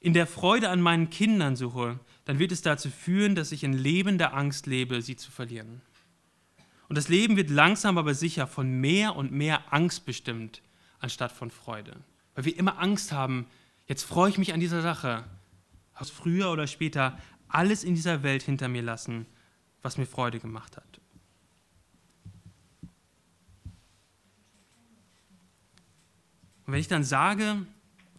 in 0.00 0.14
der 0.14 0.26
Freude 0.26 0.70
an 0.70 0.80
meinen 0.80 1.10
Kindern 1.10 1.54
suche, 1.54 2.00
dann 2.24 2.38
wird 2.38 2.50
es 2.50 2.62
dazu 2.62 2.88
führen, 2.88 3.34
dass 3.34 3.52
ich 3.52 3.62
in 3.62 3.74
lebender 3.74 4.32
Angst 4.32 4.66
lebe, 4.66 5.02
sie 5.02 5.16
zu 5.16 5.30
verlieren. 5.30 5.82
Und 6.88 6.96
das 6.96 7.08
Leben 7.08 7.36
wird 7.36 7.50
langsam 7.50 7.98
aber 7.98 8.14
sicher 8.14 8.46
von 8.46 8.80
mehr 8.80 9.16
und 9.16 9.32
mehr 9.32 9.74
Angst 9.74 10.06
bestimmt, 10.06 10.62
anstatt 10.98 11.30
von 11.30 11.50
Freude. 11.50 11.94
Weil 12.34 12.46
wir 12.46 12.56
immer 12.56 12.78
Angst 12.78 13.12
haben, 13.12 13.44
jetzt 13.86 14.04
freue 14.04 14.30
ich 14.30 14.38
mich 14.38 14.54
an 14.54 14.60
dieser 14.60 14.80
Sache. 14.80 15.24
Aus 15.92 16.08
früher 16.08 16.50
oder 16.50 16.66
später 16.66 17.18
alles 17.48 17.84
in 17.84 17.94
dieser 17.94 18.22
Welt 18.22 18.42
hinter 18.42 18.68
mir 18.68 18.80
lassen, 18.80 19.26
was 19.82 19.98
mir 19.98 20.06
Freude 20.06 20.40
gemacht 20.40 20.76
hat. 20.76 21.00
Und 26.66 26.74
wenn 26.74 26.80
ich 26.80 26.88
dann 26.88 27.04
sage, 27.04 27.66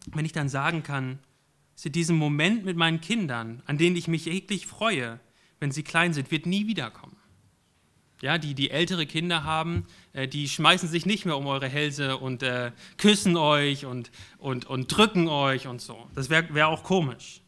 wenn 0.07 0.26
ich 0.26 0.34
dann 0.34 0.49
sagen 0.49 0.84
kann, 0.84 1.20
ist 1.76 1.95
diesen 1.95 2.18
Moment 2.18 2.66
mit 2.66 2.78
meinen 2.78 3.01
Kindern, 3.01 3.64
an 3.66 3.78
denen 3.78 3.95
ich 3.95 4.07
mich 4.07 4.28
eklig 4.28 4.68
freue, 4.68 5.20
wenn 5.59 5.72
sie 5.72 5.84
klein 5.84 6.14
sind, 6.14 6.32
wird 6.32 6.45
nie 6.45 6.68
wiederkommen. 6.68 7.16
Ja, 8.22 8.38
die, 8.38 8.53
die 8.53 8.70
ältere 8.70 9.07
Kinder 9.07 9.43
haben, 9.43 9.86
äh, 10.14 10.28
die 10.28 10.47
schmeißen 10.47 10.88
sich 10.88 11.05
nicht 11.07 11.26
mehr 11.26 11.38
um 11.38 11.47
eure 11.47 11.68
Hälse 11.68 12.18
und 12.18 12.43
äh, 12.43 12.72
küssen 12.97 13.36
euch 13.36 13.86
und, 13.86 14.12
und, 14.38 14.66
und 14.66 14.95
drücken 14.95 15.28
euch 15.28 15.66
und 15.68 15.82
so. 15.82 16.07
Das 16.14 16.30
wäre 16.30 16.53
wär 16.53 16.68
auch 16.68 16.84
komisch. 16.84 17.40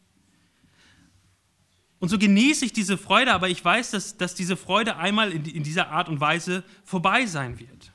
Und 2.04 2.10
so 2.10 2.18
genieße 2.18 2.66
ich 2.66 2.74
diese 2.74 2.98
Freude, 2.98 3.32
aber 3.32 3.48
ich 3.48 3.64
weiß, 3.64 3.92
dass, 3.92 4.18
dass 4.18 4.34
diese 4.34 4.58
Freude 4.58 4.98
einmal 4.98 5.32
in, 5.32 5.46
in 5.46 5.62
dieser 5.62 5.88
Art 5.88 6.10
und 6.10 6.20
Weise 6.20 6.62
vorbei 6.84 7.24
sein 7.24 7.58
wird. 7.58 7.92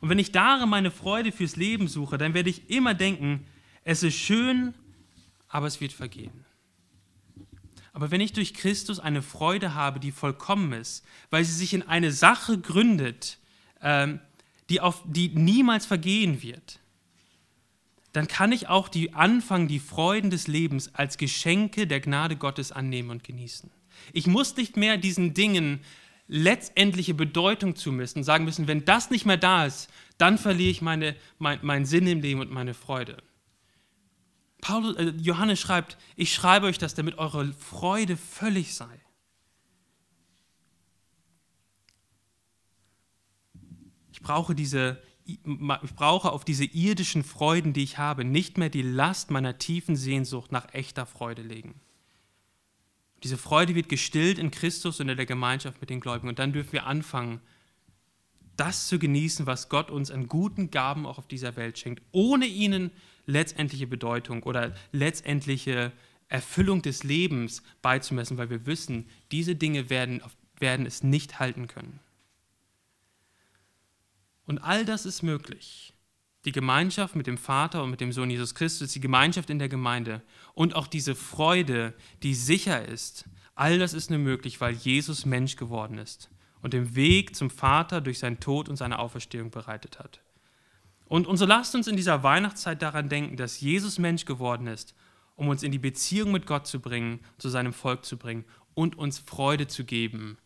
Und 0.00 0.08
wenn 0.08 0.18
ich 0.18 0.32
darin 0.32 0.68
meine 0.68 0.90
Freude 0.90 1.30
fürs 1.30 1.54
Leben 1.54 1.86
suche, 1.86 2.18
dann 2.18 2.34
werde 2.34 2.50
ich 2.50 2.70
immer 2.70 2.92
denken, 2.92 3.46
es 3.84 4.02
ist 4.02 4.16
schön, 4.16 4.74
aber 5.46 5.68
es 5.68 5.80
wird 5.80 5.92
vergehen. 5.92 6.44
Aber 7.92 8.10
wenn 8.10 8.20
ich 8.20 8.32
durch 8.32 8.52
Christus 8.52 8.98
eine 8.98 9.22
Freude 9.22 9.76
habe, 9.76 10.00
die 10.00 10.10
vollkommen 10.10 10.72
ist, 10.72 11.04
weil 11.30 11.44
sie 11.44 11.54
sich 11.54 11.72
in 11.72 11.84
eine 11.84 12.10
Sache 12.10 12.58
gründet, 12.58 13.38
ähm, 13.80 14.18
die, 14.70 14.80
auf, 14.80 15.04
die 15.06 15.28
niemals 15.28 15.86
vergehen 15.86 16.42
wird, 16.42 16.80
dann 18.12 18.28
kann 18.28 18.52
ich 18.52 18.68
auch 18.68 18.88
die 18.88 19.14
anfangen, 19.14 19.68
die 19.68 19.78
Freuden 19.78 20.30
des 20.30 20.46
Lebens 20.46 20.94
als 20.94 21.16
Geschenke 21.16 21.86
der 21.86 22.00
Gnade 22.00 22.36
Gottes 22.36 22.70
annehmen 22.70 23.10
und 23.10 23.24
genießen. 23.24 23.70
Ich 24.12 24.26
muss 24.26 24.56
nicht 24.56 24.76
mehr 24.76 24.98
diesen 24.98 25.34
Dingen 25.34 25.80
letztendliche 26.28 27.14
Bedeutung 27.14 27.76
zumessen 27.76 28.18
und 28.18 28.24
sagen 28.24 28.44
müssen, 28.44 28.68
wenn 28.68 28.84
das 28.84 29.10
nicht 29.10 29.26
mehr 29.26 29.36
da 29.36 29.66
ist, 29.66 29.90
dann 30.18 30.38
verliere 30.38 30.70
ich 30.70 30.82
meine, 30.82 31.16
mein, 31.38 31.58
meinen 31.62 31.84
Sinn 31.84 32.06
im 32.06 32.20
Leben 32.20 32.40
und 32.40 32.50
meine 32.50 32.74
Freude. 32.74 33.18
Paulus, 34.60 34.96
äh, 34.96 35.12
Johannes 35.18 35.60
schreibt, 35.60 35.98
ich 36.16 36.32
schreibe 36.32 36.66
euch 36.66 36.78
das, 36.78 36.94
damit 36.94 37.18
eure 37.18 37.52
Freude 37.52 38.16
völlig 38.16 38.74
sei. 38.74 39.00
Ich 44.12 44.22
brauche, 44.22 44.54
diese, 44.54 45.02
ich 45.24 45.94
brauche 45.94 46.32
auf 46.32 46.44
diese 46.44 46.64
irdischen 46.64 47.24
Freuden, 47.24 47.72
die 47.72 47.82
ich 47.82 47.98
habe, 47.98 48.24
nicht 48.24 48.58
mehr 48.58 48.70
die 48.70 48.82
Last 48.82 49.30
meiner 49.30 49.58
tiefen 49.58 49.96
Sehnsucht 49.96 50.52
nach 50.52 50.72
echter 50.74 51.06
Freude 51.06 51.42
legen. 51.42 51.74
Diese 53.22 53.38
Freude 53.38 53.74
wird 53.74 53.88
gestillt 53.88 54.38
in 54.38 54.50
Christus 54.50 54.98
und 54.98 55.08
in 55.08 55.16
der 55.16 55.26
Gemeinschaft 55.26 55.80
mit 55.80 55.90
den 55.90 56.00
Gläubigen. 56.00 56.28
Und 56.28 56.38
dann 56.38 56.52
dürfen 56.52 56.72
wir 56.72 56.86
anfangen, 56.86 57.40
das 58.56 58.88
zu 58.88 58.98
genießen, 58.98 59.46
was 59.46 59.68
Gott 59.68 59.90
uns 59.90 60.10
an 60.10 60.28
guten 60.28 60.70
Gaben 60.70 61.06
auch 61.06 61.18
auf 61.18 61.28
dieser 61.28 61.56
Welt 61.56 61.78
schenkt, 61.78 62.02
ohne 62.10 62.46
ihnen 62.46 62.90
letztendliche 63.26 63.86
Bedeutung 63.86 64.42
oder 64.42 64.74
letztendliche 64.90 65.92
Erfüllung 66.28 66.82
des 66.82 67.04
Lebens 67.04 67.62
beizumessen, 67.80 68.38
weil 68.38 68.50
wir 68.50 68.66
wissen, 68.66 69.06
diese 69.30 69.54
Dinge 69.54 69.90
werden, 69.90 70.22
werden 70.58 70.86
es 70.86 71.02
nicht 71.02 71.38
halten 71.38 71.68
können. 71.68 72.00
Und 74.52 74.58
all 74.58 74.84
das 74.84 75.06
ist 75.06 75.22
möglich. 75.22 75.94
Die 76.44 76.52
Gemeinschaft 76.52 77.16
mit 77.16 77.26
dem 77.26 77.38
Vater 77.38 77.82
und 77.82 77.90
mit 77.90 78.02
dem 78.02 78.12
Sohn 78.12 78.28
Jesus 78.28 78.54
Christus, 78.54 78.92
die 78.92 79.00
Gemeinschaft 79.00 79.48
in 79.48 79.58
der 79.58 79.70
Gemeinde 79.70 80.20
und 80.52 80.76
auch 80.76 80.88
diese 80.88 81.14
Freude, 81.14 81.94
die 82.22 82.34
sicher 82.34 82.86
ist, 82.86 83.24
all 83.54 83.78
das 83.78 83.94
ist 83.94 84.10
nur 84.10 84.18
möglich, 84.18 84.60
weil 84.60 84.74
Jesus 84.74 85.24
Mensch 85.24 85.56
geworden 85.56 85.96
ist 85.96 86.28
und 86.60 86.74
den 86.74 86.94
Weg 86.94 87.34
zum 87.34 87.48
Vater 87.48 88.02
durch 88.02 88.18
seinen 88.18 88.40
Tod 88.40 88.68
und 88.68 88.76
seine 88.76 88.98
Auferstehung 88.98 89.50
bereitet 89.50 89.98
hat. 89.98 90.20
Und, 91.06 91.26
und 91.26 91.38
so 91.38 91.46
lasst 91.46 91.74
uns 91.74 91.86
in 91.86 91.96
dieser 91.96 92.22
Weihnachtszeit 92.22 92.82
daran 92.82 93.08
denken, 93.08 93.38
dass 93.38 93.58
Jesus 93.58 93.98
Mensch 93.98 94.26
geworden 94.26 94.66
ist, 94.66 94.94
um 95.34 95.48
uns 95.48 95.62
in 95.62 95.72
die 95.72 95.78
Beziehung 95.78 96.30
mit 96.30 96.44
Gott 96.44 96.66
zu 96.66 96.78
bringen, 96.78 97.20
zu 97.38 97.48
seinem 97.48 97.72
Volk 97.72 98.04
zu 98.04 98.18
bringen 98.18 98.44
und 98.74 98.98
uns 98.98 99.18
Freude 99.18 99.66
zu 99.66 99.84
geben, 99.84 100.36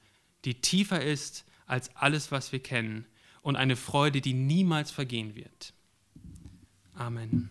die 0.45 0.61
tiefer 0.61 1.03
ist 1.03 1.45
als 1.67 1.91
alles, 1.97 2.31
was 2.31 2.53
wir 2.53 2.63
kennen 2.63 3.05
und 3.47 3.55
eine 3.55 3.77
Freude, 3.77 4.21
die 4.21 4.35
niemals 4.35 4.91
vergehen 4.91 5.37
wird. 5.37 5.73
Amen. 6.97 7.49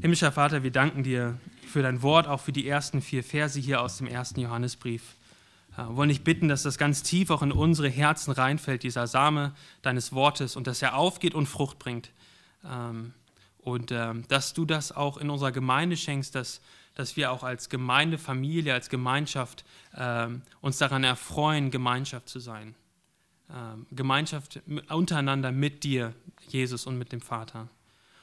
Himmlischer 0.00 0.30
Vater, 0.30 0.62
wir 0.62 0.70
danken 0.70 1.02
dir 1.02 1.36
für 1.66 1.82
dein 1.82 2.00
Wort, 2.00 2.28
auch 2.28 2.38
für 2.38 2.52
die 2.52 2.68
ersten 2.68 3.02
vier 3.02 3.24
Verse 3.24 3.58
hier 3.58 3.80
aus 3.80 3.98
dem 3.98 4.06
ersten 4.06 4.38
Johannesbrief. 4.38 5.16
Wir 5.74 5.96
wollen 5.96 6.10
dich 6.10 6.22
bitten, 6.22 6.46
dass 6.46 6.62
das 6.62 6.78
ganz 6.78 7.02
tief 7.02 7.30
auch 7.30 7.42
in 7.42 7.50
unsere 7.50 7.88
Herzen 7.88 8.30
reinfällt, 8.30 8.84
dieser 8.84 9.08
Same 9.08 9.52
deines 9.82 10.12
Wortes, 10.12 10.54
und 10.54 10.68
dass 10.68 10.80
er 10.80 10.94
aufgeht 10.94 11.34
und 11.34 11.46
Frucht 11.46 11.80
bringt. 11.80 12.10
Ähm, 12.64 13.14
und 13.58 13.90
ähm, 13.90 14.28
dass 14.28 14.54
du 14.54 14.64
das 14.64 14.92
auch 14.92 15.16
in 15.16 15.28
unserer 15.28 15.50
Gemeinde 15.50 15.96
schenkst, 15.96 16.36
dass, 16.36 16.60
dass 16.94 17.16
wir 17.16 17.32
auch 17.32 17.42
als 17.42 17.68
Gemeindefamilie, 17.68 18.72
als 18.72 18.88
Gemeinschaft 18.90 19.64
ähm, 19.96 20.42
uns 20.60 20.78
daran 20.78 21.02
erfreuen, 21.02 21.72
Gemeinschaft 21.72 22.28
zu 22.28 22.38
sein. 22.38 22.76
Gemeinschaft 23.90 24.60
untereinander 24.88 25.52
mit 25.52 25.84
dir, 25.84 26.14
Jesus, 26.48 26.86
und 26.86 26.98
mit 26.98 27.12
dem 27.12 27.20
Vater. 27.20 27.68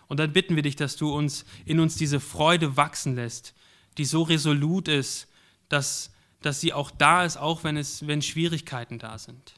Und 0.08 0.20
dann 0.20 0.34
bitten 0.34 0.56
wir 0.56 0.64
dich, 0.64 0.76
dass 0.76 0.96
du 0.96 1.14
uns 1.14 1.46
in 1.66 1.80
uns 1.80 1.96
diese 1.96 2.20
Freude 2.20 2.78
wachsen 2.78 3.16
lässt, 3.16 3.54
die 3.98 4.06
so 4.06 4.24
resolut 4.24 4.88
ist, 4.88 5.28
dass 5.68 6.12
dass 6.42 6.62
sie 6.62 6.74
auch 6.74 6.92
da 6.92 7.26
ist, 7.26 7.38
auch 7.38 7.64
wenn, 7.64 7.78
es, 7.78 8.08
wenn 8.08 8.22
Schwierigkeiten 8.22 9.00
da 9.00 9.18
sind. 9.18 9.56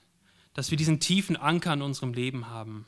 Dass 0.53 0.72
wir 0.72 0.78
diesen 0.78 0.99
tiefen 0.99 1.38
Anker 1.38 1.74
in 1.74 1.82
unserem 1.82 2.13
Leben 2.13 2.49
haben. 2.49 2.86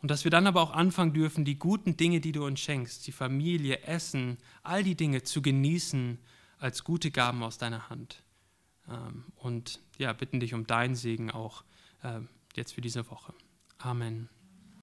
Und 0.00 0.10
dass 0.10 0.24
wir 0.24 0.30
dann 0.30 0.46
aber 0.46 0.60
auch 0.60 0.72
anfangen 0.72 1.12
dürfen, 1.12 1.44
die 1.44 1.58
guten 1.58 1.96
Dinge, 1.96 2.20
die 2.20 2.32
du 2.32 2.44
uns 2.44 2.60
schenkst, 2.60 3.06
die 3.06 3.12
Familie, 3.12 3.82
Essen, 3.82 4.38
all 4.62 4.82
die 4.82 4.94
Dinge 4.94 5.22
zu 5.22 5.42
genießen 5.42 6.18
als 6.58 6.84
gute 6.84 7.10
Gaben 7.10 7.42
aus 7.42 7.58
deiner 7.58 7.88
Hand. 7.88 8.22
Ähm, 8.88 9.24
und 9.36 9.80
ja, 9.98 10.12
bitten 10.12 10.40
dich 10.40 10.54
um 10.54 10.66
deinen 10.66 10.94
Segen 10.94 11.30
auch 11.30 11.64
ähm, 12.04 12.28
jetzt 12.54 12.72
für 12.72 12.80
diese 12.80 13.08
Woche. 13.10 13.32
Amen. 13.78 14.28